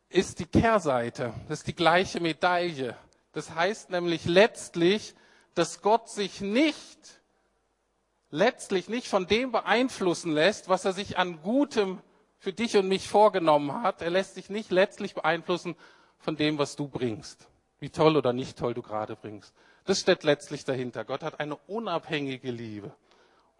Ist 0.09 0.39
die 0.39 0.45
Kehrseite. 0.45 1.33
Das 1.47 1.59
ist 1.59 1.67
die 1.67 1.75
gleiche 1.75 2.19
Medaille. 2.19 2.95
Das 3.35 3.53
heißt 3.53 3.89
nämlich 3.89 4.23
letztlich, 4.23 5.13
dass 5.55 5.81
Gott 5.81 6.07
sich 6.07 6.39
nicht, 6.39 7.21
letztlich 8.31 8.87
nicht 8.87 9.09
von 9.09 9.27
dem 9.27 9.51
beeinflussen 9.51 10.31
lässt, 10.31 10.69
was 10.69 10.85
er 10.85 10.93
sich 10.93 11.17
an 11.17 11.41
Gutem 11.41 11.99
für 12.37 12.53
dich 12.53 12.77
und 12.77 12.87
mich 12.87 13.09
vorgenommen 13.09 13.83
hat. 13.83 14.01
Er 14.01 14.09
lässt 14.09 14.35
sich 14.35 14.49
nicht 14.49 14.71
letztlich 14.71 15.15
beeinflussen 15.15 15.75
von 16.17 16.37
dem, 16.37 16.57
was 16.57 16.77
du 16.77 16.87
bringst. 16.87 17.49
Wie 17.79 17.89
toll 17.89 18.15
oder 18.15 18.31
nicht 18.31 18.57
toll 18.57 18.73
du 18.73 18.81
gerade 18.81 19.17
bringst. 19.17 19.53
Das 19.83 19.99
steht 19.99 20.23
letztlich 20.23 20.63
dahinter. 20.63 21.03
Gott 21.03 21.21
hat 21.21 21.41
eine 21.41 21.57
unabhängige 21.67 22.51
Liebe 22.51 22.93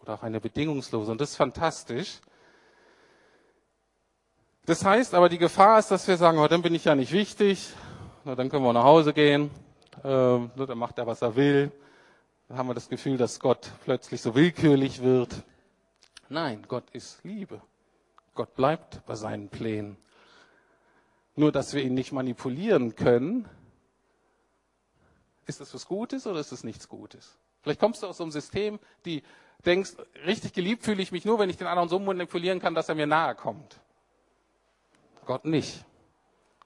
oder 0.00 0.14
auch 0.14 0.22
eine 0.22 0.40
bedingungslose. 0.40 1.12
Und 1.12 1.20
das 1.20 1.32
ist 1.32 1.36
fantastisch. 1.36 2.20
Das 4.64 4.82
heißt 4.86 5.12
aber, 5.12 5.28
die 5.28 5.36
Gefahr 5.36 5.78
ist, 5.78 5.90
dass 5.90 6.08
wir 6.08 6.16
sagen, 6.16 6.38
oh, 6.38 6.48
dann 6.48 6.62
bin 6.62 6.74
ich 6.74 6.86
ja 6.86 6.94
nicht 6.94 7.12
wichtig, 7.12 7.74
na, 8.24 8.34
dann 8.34 8.48
können 8.48 8.64
wir 8.64 8.72
nach 8.72 8.84
Hause 8.84 9.12
gehen, 9.12 9.50
äh, 10.04 10.66
dann 10.66 10.78
macht 10.78 10.98
er, 10.98 11.06
was 11.06 11.22
er 11.22 11.36
will. 11.36 11.72
Dann 12.48 12.58
haben 12.58 12.68
wir 12.68 12.74
das 12.74 12.88
Gefühl, 12.88 13.16
dass 13.16 13.40
Gott 13.40 13.70
plötzlich 13.84 14.22
so 14.22 14.34
willkürlich 14.34 15.02
wird. 15.02 15.42
Nein, 16.28 16.64
Gott 16.68 16.90
ist 16.90 17.24
Liebe. 17.24 17.60
Gott 18.34 18.54
bleibt 18.54 19.04
bei 19.06 19.14
seinen 19.14 19.48
Plänen. 19.48 19.96
Nur, 21.34 21.52
dass 21.52 21.74
wir 21.74 21.82
ihn 21.82 21.94
nicht 21.94 22.12
manipulieren 22.12 22.94
können, 22.96 23.48
ist 25.46 25.60
das 25.60 25.72
was 25.74 25.86
Gutes 25.86 26.26
oder 26.26 26.40
ist 26.40 26.52
das 26.52 26.64
nichts 26.64 26.88
Gutes? 26.88 27.38
Vielleicht 27.62 27.80
kommst 27.80 28.02
du 28.02 28.06
aus 28.06 28.18
so 28.18 28.24
einem 28.24 28.32
System, 28.32 28.78
die 29.04 29.22
denkst, 29.64 29.92
richtig 30.24 30.52
geliebt 30.52 30.84
fühle 30.84 31.02
ich 31.02 31.12
mich 31.12 31.24
nur, 31.24 31.38
wenn 31.38 31.50
ich 31.50 31.56
den 31.56 31.66
anderen 31.66 31.88
so 31.88 31.98
manipulieren 31.98 32.60
kann, 32.60 32.74
dass 32.74 32.88
er 32.88 32.94
mir 32.94 33.06
nahe 33.06 33.34
kommt. 33.34 33.80
Gott 35.24 35.44
nicht. 35.44 35.84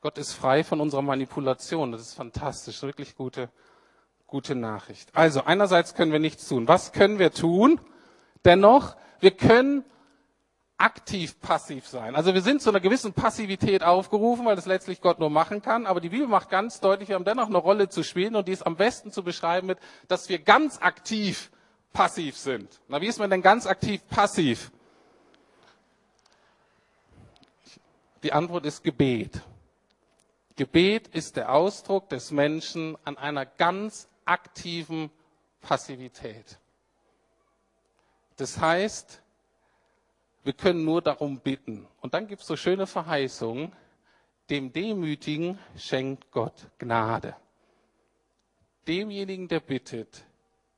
Gott 0.01 0.16
ist 0.16 0.32
frei 0.32 0.64
von 0.64 0.80
unserer 0.80 1.03
Manipulation. 1.03 1.92
Das 1.92 2.01
ist 2.01 2.14
fantastisch, 2.14 2.82
wirklich 2.82 3.16
gute, 3.16 3.51
gute 4.26 4.55
Nachricht. 4.55 5.11
Also 5.14 5.44
einerseits 5.44 5.94
können 5.94 6.12
wir 6.12 6.18
nichts 6.18 6.48
tun. 6.48 6.68
Was 6.68 6.92
können 6.92 7.18
wir 7.18 7.32
tun? 7.32 7.80
Dennoch, 8.44 8.96
wir 9.20 9.32
können 9.32 9.84
aktiv 10.78 11.38
passiv 11.40 11.86
sein. 11.86 12.16
Also 12.16 12.32
wir 12.32 12.40
sind 12.40 12.62
zu 12.62 12.70
einer 12.70 12.80
gewissen 12.80 13.12
Passivität 13.12 13.82
aufgerufen, 13.82 14.46
weil 14.46 14.57
das 14.57 14.64
letztlich 14.64 15.03
Gott 15.03 15.18
nur 15.18 15.28
machen 15.28 15.61
kann. 15.61 15.86
Aber 15.86 16.01
die 16.01 16.09
Bibel 16.09 16.26
macht 16.26 16.48
ganz 16.48 16.80
deutlich, 16.80 17.11
wir 17.11 17.16
haben 17.16 17.24
dennoch 17.26 17.48
eine 17.48 17.59
Rolle 17.59 17.90
zu 17.90 18.03
spielen 18.03 18.34
und 18.34 18.48
die 18.48 18.53
ist 18.53 18.66
am 18.66 18.76
besten 18.76 19.12
zu 19.12 19.22
beschreiben 19.22 19.66
mit, 19.66 19.78
dass 20.09 20.30
wir 20.30 20.38
ganz 20.38 20.80
aktiv 20.80 21.51
passiv 21.92 22.38
sind. 22.38 22.80
Na, 22.88 23.03
wie 23.03 23.07
ist 23.07 23.18
man 23.18 23.28
denn 23.28 23.42
ganz 23.42 23.66
aktiv 23.66 24.01
passiv? 24.09 24.70
Die 28.22 28.32
Antwort 28.32 28.64
ist 28.64 28.82
Gebet. 28.82 29.42
Gebet 30.61 31.09
ist 31.09 31.37
der 31.37 31.55
Ausdruck 31.55 32.11
des 32.11 32.33
Menschen 32.33 32.99
an 33.07 33.17
einer 33.17 33.47
ganz 33.47 34.11
aktiven 34.27 35.11
Passivität. 35.63 36.59
Das 38.37 38.61
heißt, 38.61 39.23
wir 40.45 40.53
können 40.53 40.85
nur 40.85 41.01
darum 41.01 41.41
bitten. 41.41 41.89
Und 42.03 42.13
dann 42.13 42.27
gibt 42.27 42.43
es 42.43 42.47
so 42.47 42.57
schöne 42.57 42.87
Verheißungen. 42.87 43.73
Dem 44.51 44.71
Demütigen 44.71 45.59
schenkt 45.79 46.31
Gott 46.31 46.69
Gnade. 46.79 47.35
Demjenigen, 48.87 49.49
der 49.49 49.61
bittet, 49.61 50.27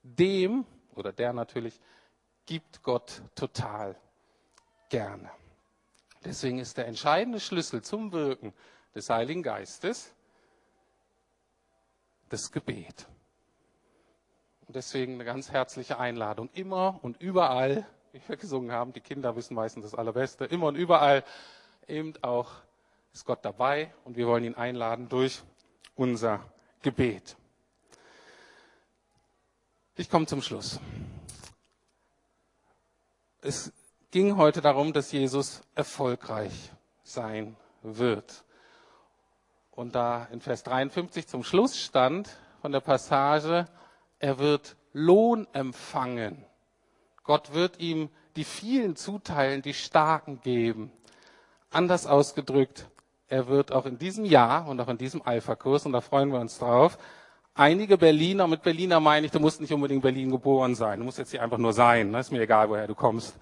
dem 0.04 0.64
oder 0.94 1.12
der 1.12 1.32
natürlich, 1.32 1.80
gibt 2.46 2.84
Gott 2.84 3.20
total 3.34 3.96
gerne. 4.90 5.28
Deswegen 6.24 6.60
ist 6.60 6.76
der 6.76 6.86
entscheidende 6.86 7.40
Schlüssel 7.40 7.82
zum 7.82 8.12
Wirken 8.12 8.54
des 8.94 9.08
Heiligen 9.10 9.42
Geistes 9.42 10.14
das 12.28 12.50
Gebet. 12.50 13.06
Und 14.66 14.76
deswegen 14.76 15.14
eine 15.14 15.24
ganz 15.24 15.50
herzliche 15.50 15.98
Einladung. 15.98 16.48
Immer 16.54 16.98
und 17.02 17.20
überall, 17.20 17.86
wie 18.12 18.22
wir 18.26 18.36
gesungen 18.36 18.72
haben, 18.72 18.92
die 18.92 19.00
Kinder 19.00 19.36
wissen 19.36 19.54
meistens 19.54 19.84
das 19.84 19.94
Allerbeste, 19.94 20.46
immer 20.46 20.66
und 20.66 20.76
überall 20.76 21.24
eben 21.86 22.14
auch 22.22 22.50
ist 23.12 23.26
Gott 23.26 23.44
dabei 23.44 23.92
und 24.04 24.16
wir 24.16 24.26
wollen 24.26 24.44
ihn 24.44 24.54
einladen 24.54 25.08
durch 25.08 25.42
unser 25.94 26.40
Gebet. 26.80 27.36
Ich 29.96 30.08
komme 30.08 30.26
zum 30.26 30.40
Schluss. 30.40 30.80
Es 33.42 33.72
ging 34.10 34.36
heute 34.36 34.62
darum, 34.62 34.94
dass 34.94 35.12
Jesus 35.12 35.62
erfolgreich 35.74 36.72
sein 37.02 37.56
wird. 37.82 38.44
Und 39.72 39.94
da 39.94 40.28
in 40.30 40.40
Vers 40.40 40.62
53 40.62 41.26
zum 41.26 41.42
Schluss 41.42 41.76
stand 41.76 42.28
von 42.60 42.72
der 42.72 42.80
Passage, 42.80 43.66
er 44.18 44.38
wird 44.38 44.76
Lohn 44.92 45.46
empfangen. 45.52 46.44
Gott 47.24 47.52
wird 47.54 47.80
ihm 47.80 48.08
die 48.36 48.44
vielen 48.44 48.96
zuteilen, 48.96 49.62
die 49.62 49.74
Starken 49.74 50.40
geben. 50.40 50.92
Anders 51.70 52.06
ausgedrückt, 52.06 52.86
er 53.28 53.48
wird 53.48 53.72
auch 53.72 53.86
in 53.86 53.98
diesem 53.98 54.24
Jahr 54.24 54.68
und 54.68 54.80
auch 54.80 54.88
in 54.88 54.98
diesem 54.98 55.22
Alpha-Kurs, 55.22 55.86
und 55.86 55.92
da 55.92 56.00
freuen 56.00 56.30
wir 56.30 56.40
uns 56.40 56.58
drauf, 56.58 56.98
einige 57.54 57.96
Berliner, 57.96 58.46
mit 58.46 58.62
Berliner 58.62 59.00
meine 59.00 59.26
ich, 59.26 59.32
du 59.32 59.40
musst 59.40 59.60
nicht 59.60 59.72
unbedingt 59.72 60.02
Berlin 60.02 60.30
geboren 60.30 60.74
sein, 60.74 60.98
du 60.98 61.04
musst 61.04 61.18
jetzt 61.18 61.30
hier 61.30 61.42
einfach 61.42 61.58
nur 61.58 61.72
sein, 61.72 62.10
ne? 62.10 62.20
ist 62.20 62.30
mir 62.30 62.42
egal, 62.42 62.68
woher 62.68 62.86
du 62.86 62.94
kommst 62.94 63.36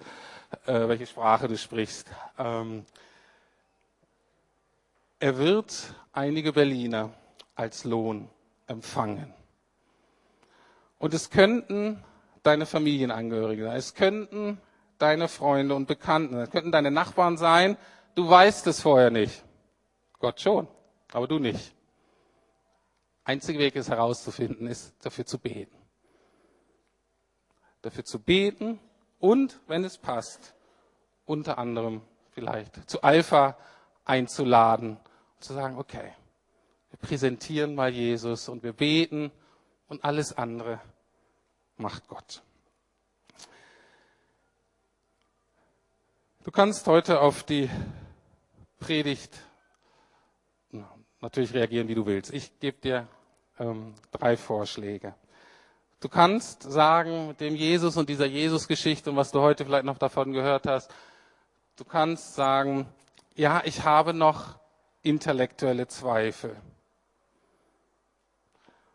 äh, 0.65 0.87
welche 0.87 1.07
Sprache 1.07 1.47
du 1.47 1.57
sprichst. 1.57 2.07
Ähm, 2.37 2.85
er 5.19 5.37
wird 5.37 5.93
einige 6.11 6.53
Berliner 6.53 7.13
als 7.55 7.83
Lohn 7.83 8.29
empfangen. 8.67 9.33
Und 10.97 11.13
es 11.13 11.29
könnten 11.29 12.03
deine 12.43 12.65
Familienangehörige 12.65 13.65
sein, 13.65 13.77
es 13.77 13.93
könnten 13.93 14.61
deine 14.97 15.27
Freunde 15.27 15.75
und 15.75 15.87
Bekannten, 15.87 16.35
es 16.35 16.49
könnten 16.51 16.71
deine 16.71 16.91
Nachbarn 16.91 17.37
sein. 17.37 17.77
Du 18.15 18.29
weißt 18.29 18.67
es 18.67 18.81
vorher 18.81 19.09
nicht. 19.09 19.43
Gott 20.19 20.39
schon, 20.39 20.67
aber 21.11 21.27
du 21.27 21.39
nicht. 21.39 21.73
Einziger 23.23 23.59
Weg, 23.59 23.75
es 23.75 23.89
herauszufinden, 23.89 24.67
ist 24.67 24.93
dafür 25.03 25.25
zu 25.25 25.39
beten. 25.39 25.75
Dafür 27.81 28.05
zu 28.05 28.19
beten 28.19 28.79
und, 29.19 29.59
wenn 29.67 29.83
es 29.83 29.97
passt, 29.97 30.53
unter 31.25 31.57
anderem 31.57 32.01
vielleicht 32.31 32.89
zu 32.89 33.01
Alpha 33.01 33.57
einzuladen 34.05 34.99
zu 35.41 35.53
sagen, 35.53 35.77
okay, 35.77 36.13
wir 36.89 36.99
präsentieren 36.99 37.75
mal 37.75 37.91
Jesus 37.91 38.49
und 38.49 38.63
wir 38.63 38.73
beten 38.73 39.31
und 39.87 40.03
alles 40.03 40.37
andere 40.37 40.79
macht 41.77 42.07
Gott. 42.07 42.41
Du 46.43 46.51
kannst 46.51 46.87
heute 46.87 47.21
auf 47.21 47.43
die 47.43 47.69
Predigt 48.79 49.37
natürlich 51.21 51.53
reagieren, 51.53 51.87
wie 51.87 51.95
du 51.95 52.05
willst. 52.05 52.33
Ich 52.33 52.59
gebe 52.59 52.79
dir 52.79 53.07
ähm, 53.59 53.93
drei 54.11 54.35
Vorschläge. 54.35 55.13
Du 55.99 56.09
kannst 56.09 56.63
sagen, 56.63 57.27
mit 57.27 57.41
dem 57.41 57.55
Jesus 57.55 57.95
und 57.95 58.09
dieser 58.09 58.25
Jesus-Geschichte 58.25 59.11
und 59.11 59.17
was 59.17 59.31
du 59.31 59.39
heute 59.39 59.65
vielleicht 59.65 59.85
noch 59.85 59.99
davon 59.99 60.33
gehört 60.33 60.65
hast, 60.65 60.91
du 61.75 61.85
kannst 61.85 62.33
sagen, 62.33 62.87
ja, 63.35 63.61
ich 63.65 63.83
habe 63.83 64.13
noch 64.13 64.60
intellektuelle 65.03 65.87
Zweifel. 65.87 66.55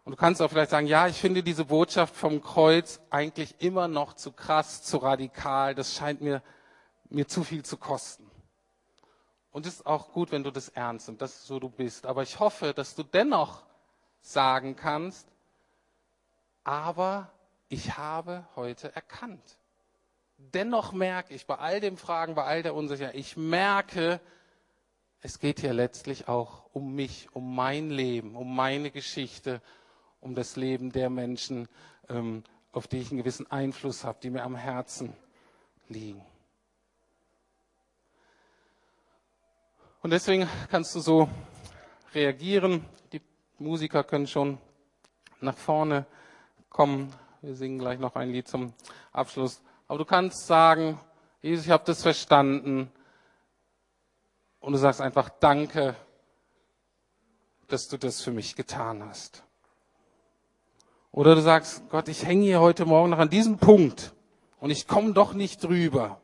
Und 0.04 0.12
du 0.12 0.16
kannst 0.16 0.40
auch 0.40 0.48
vielleicht 0.48 0.70
sagen, 0.70 0.86
ja, 0.86 1.08
ich 1.08 1.20
finde 1.20 1.42
diese 1.42 1.64
Botschaft 1.64 2.14
vom 2.14 2.40
Kreuz 2.40 3.00
eigentlich 3.10 3.56
immer 3.58 3.88
noch 3.88 4.14
zu 4.14 4.30
krass, 4.30 4.84
zu 4.84 4.98
radikal, 4.98 5.74
das 5.74 5.94
scheint 5.94 6.20
mir, 6.20 6.42
mir 7.08 7.26
zu 7.26 7.42
viel 7.42 7.64
zu 7.64 7.76
kosten. 7.76 8.30
Und 9.50 9.66
es 9.66 9.76
ist 9.76 9.86
auch 9.86 10.12
gut, 10.12 10.30
wenn 10.30 10.44
du 10.44 10.52
das 10.52 10.68
ernst 10.68 11.08
nimmst, 11.08 11.22
dass 11.22 11.46
so 11.46 11.58
du 11.58 11.68
bist. 11.68 12.06
Aber 12.06 12.22
ich 12.22 12.38
hoffe, 12.38 12.72
dass 12.72 12.94
du 12.94 13.02
dennoch 13.02 13.64
sagen 14.20 14.76
kannst, 14.76 15.26
aber 16.62 17.32
ich 17.68 17.96
habe 17.96 18.46
heute 18.54 18.94
erkannt. 18.94 19.56
Dennoch 20.36 20.92
merke 20.92 21.34
ich 21.34 21.46
bei 21.46 21.56
all 21.56 21.80
den 21.80 21.96
Fragen, 21.96 22.34
bei 22.34 22.44
all 22.44 22.62
der 22.62 22.74
Unsicherheit, 22.74 23.14
ich 23.14 23.36
merke, 23.36 24.20
es 25.26 25.40
geht 25.40 25.58
hier 25.58 25.72
letztlich 25.72 26.28
auch 26.28 26.66
um 26.72 26.94
mich, 26.94 27.28
um 27.32 27.56
mein 27.56 27.90
Leben, 27.90 28.36
um 28.36 28.54
meine 28.54 28.92
Geschichte, 28.92 29.60
um 30.20 30.36
das 30.36 30.54
Leben 30.54 30.92
der 30.92 31.10
Menschen, 31.10 31.66
ähm, 32.08 32.44
auf 32.70 32.86
die 32.86 32.98
ich 32.98 33.10
einen 33.10 33.18
gewissen 33.18 33.50
Einfluss 33.50 34.04
habe, 34.04 34.20
die 34.22 34.30
mir 34.30 34.44
am 34.44 34.54
Herzen 34.54 35.14
liegen. 35.88 36.24
Und 40.00 40.10
deswegen 40.10 40.48
kannst 40.70 40.94
du 40.94 41.00
so 41.00 41.28
reagieren. 42.14 42.84
Die 43.10 43.20
Musiker 43.58 44.04
können 44.04 44.28
schon 44.28 44.58
nach 45.40 45.58
vorne 45.58 46.06
kommen. 46.70 47.12
Wir 47.42 47.56
singen 47.56 47.80
gleich 47.80 47.98
noch 47.98 48.14
ein 48.14 48.30
Lied 48.30 48.46
zum 48.46 48.74
Abschluss. 49.10 49.60
Aber 49.88 49.98
du 49.98 50.04
kannst 50.04 50.46
sagen, 50.46 51.00
Jesus, 51.42 51.64
ich 51.66 51.72
habe 51.72 51.82
das 51.84 52.02
verstanden. 52.02 52.92
Und 54.66 54.72
du 54.72 54.78
sagst 54.80 55.00
einfach, 55.00 55.28
danke, 55.28 55.94
dass 57.68 57.86
du 57.86 57.98
das 57.98 58.20
für 58.20 58.32
mich 58.32 58.56
getan 58.56 59.00
hast. 59.04 59.44
Oder 61.12 61.36
du 61.36 61.40
sagst, 61.40 61.88
Gott, 61.88 62.08
ich 62.08 62.24
hänge 62.24 62.42
hier 62.42 62.60
heute 62.60 62.84
Morgen 62.84 63.10
noch 63.10 63.20
an 63.20 63.30
diesem 63.30 63.58
Punkt 63.58 64.12
und 64.58 64.70
ich 64.70 64.88
komme 64.88 65.12
doch 65.12 65.34
nicht 65.34 65.62
drüber. 65.62 66.20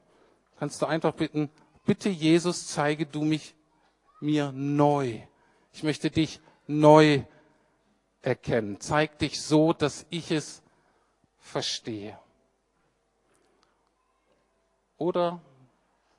Kannst 0.58 0.82
du 0.82 0.86
einfach 0.86 1.12
bitten, 1.12 1.50
bitte 1.84 2.08
Jesus, 2.08 2.66
zeige 2.66 3.06
du 3.06 3.22
mich 3.22 3.54
mir 4.18 4.50
neu. 4.50 5.20
Ich 5.72 5.84
möchte 5.84 6.10
dich 6.10 6.40
neu 6.66 7.22
erkennen. 8.22 8.80
Zeig 8.80 9.20
dich 9.20 9.40
so, 9.40 9.72
dass 9.72 10.04
ich 10.10 10.32
es 10.32 10.64
verstehe. 11.38 12.18
Oder 14.96 15.40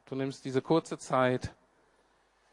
du 0.05 0.15
nimmst 0.15 0.45
diese 0.45 0.61
kurze 0.61 0.97
Zeit 0.97 1.53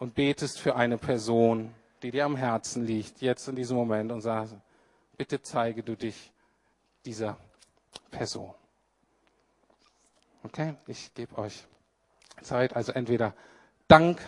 und 0.01 0.15
betest 0.15 0.59
für 0.59 0.75
eine 0.75 0.99
Person, 0.99 1.73
die 2.03 2.11
dir 2.11 2.25
am 2.25 2.35
Herzen 2.35 2.85
liegt, 2.85 3.21
jetzt 3.21 3.47
in 3.47 3.55
diesem 3.55 3.77
Moment 3.77 4.11
und 4.11 4.23
sagst, 4.23 4.57
bitte 5.17 5.43
zeige 5.43 5.83
du 5.83 5.95
dich 5.95 6.33
dieser 7.05 7.37
Person. 8.11 8.55
Okay, 10.43 10.75
ich 10.87 11.13
gebe 11.15 11.37
euch 11.37 11.67
Zeit, 12.41 12.75
also 12.75 12.93
entweder 12.93 13.35
Dank, 13.89 14.19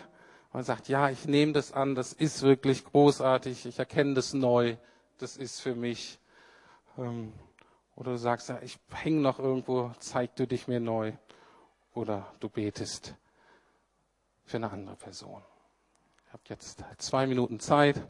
man 0.53 0.63
sagt, 0.63 0.89
ja, 0.89 1.09
ich 1.09 1.25
nehme 1.25 1.53
das 1.53 1.73
an, 1.73 1.95
das 1.95 2.13
ist 2.13 2.43
wirklich 2.43 2.85
großartig, 2.85 3.65
ich 3.65 3.79
erkenne 3.79 4.13
das 4.13 4.35
neu, 4.35 4.77
das 5.17 5.39
ist 5.39 5.61
für 5.61 5.75
mich. 5.75 6.19
Ähm, 6.99 7.33
oder 7.97 8.13
du 8.13 8.19
sagst, 8.19 8.51
ja, 8.51 8.59
ich 8.61 8.79
hänge 8.91 9.23
noch 9.23 9.39
irgendwo, 9.39 9.91
zeig 10.01 10.37
du 10.37 10.47
dich 10.47 10.69
mir 10.69 10.81
neu. 10.81 11.13
Oder 11.95 12.31
du 12.41 12.51
betest 12.51 13.15
für 14.45 14.59
eine 14.59 14.71
andere 14.71 14.97
Person. 14.97 15.43
Ich 16.33 16.35
habe 16.35 16.45
jetzt 16.49 16.83
zwei 16.97 17.27
Minuten 17.27 17.61
Zeit 17.61 18.01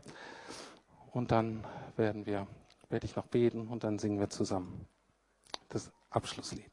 und 1.10 1.32
dann 1.32 1.66
werden 1.96 2.24
wir, 2.24 2.46
werde 2.88 3.04
ich 3.04 3.16
noch 3.16 3.26
beten 3.26 3.66
und 3.66 3.82
dann 3.82 3.98
singen 3.98 4.20
wir 4.20 4.30
zusammen 4.30 4.86
das 5.70 5.90
Abschlusslied. 6.08 6.71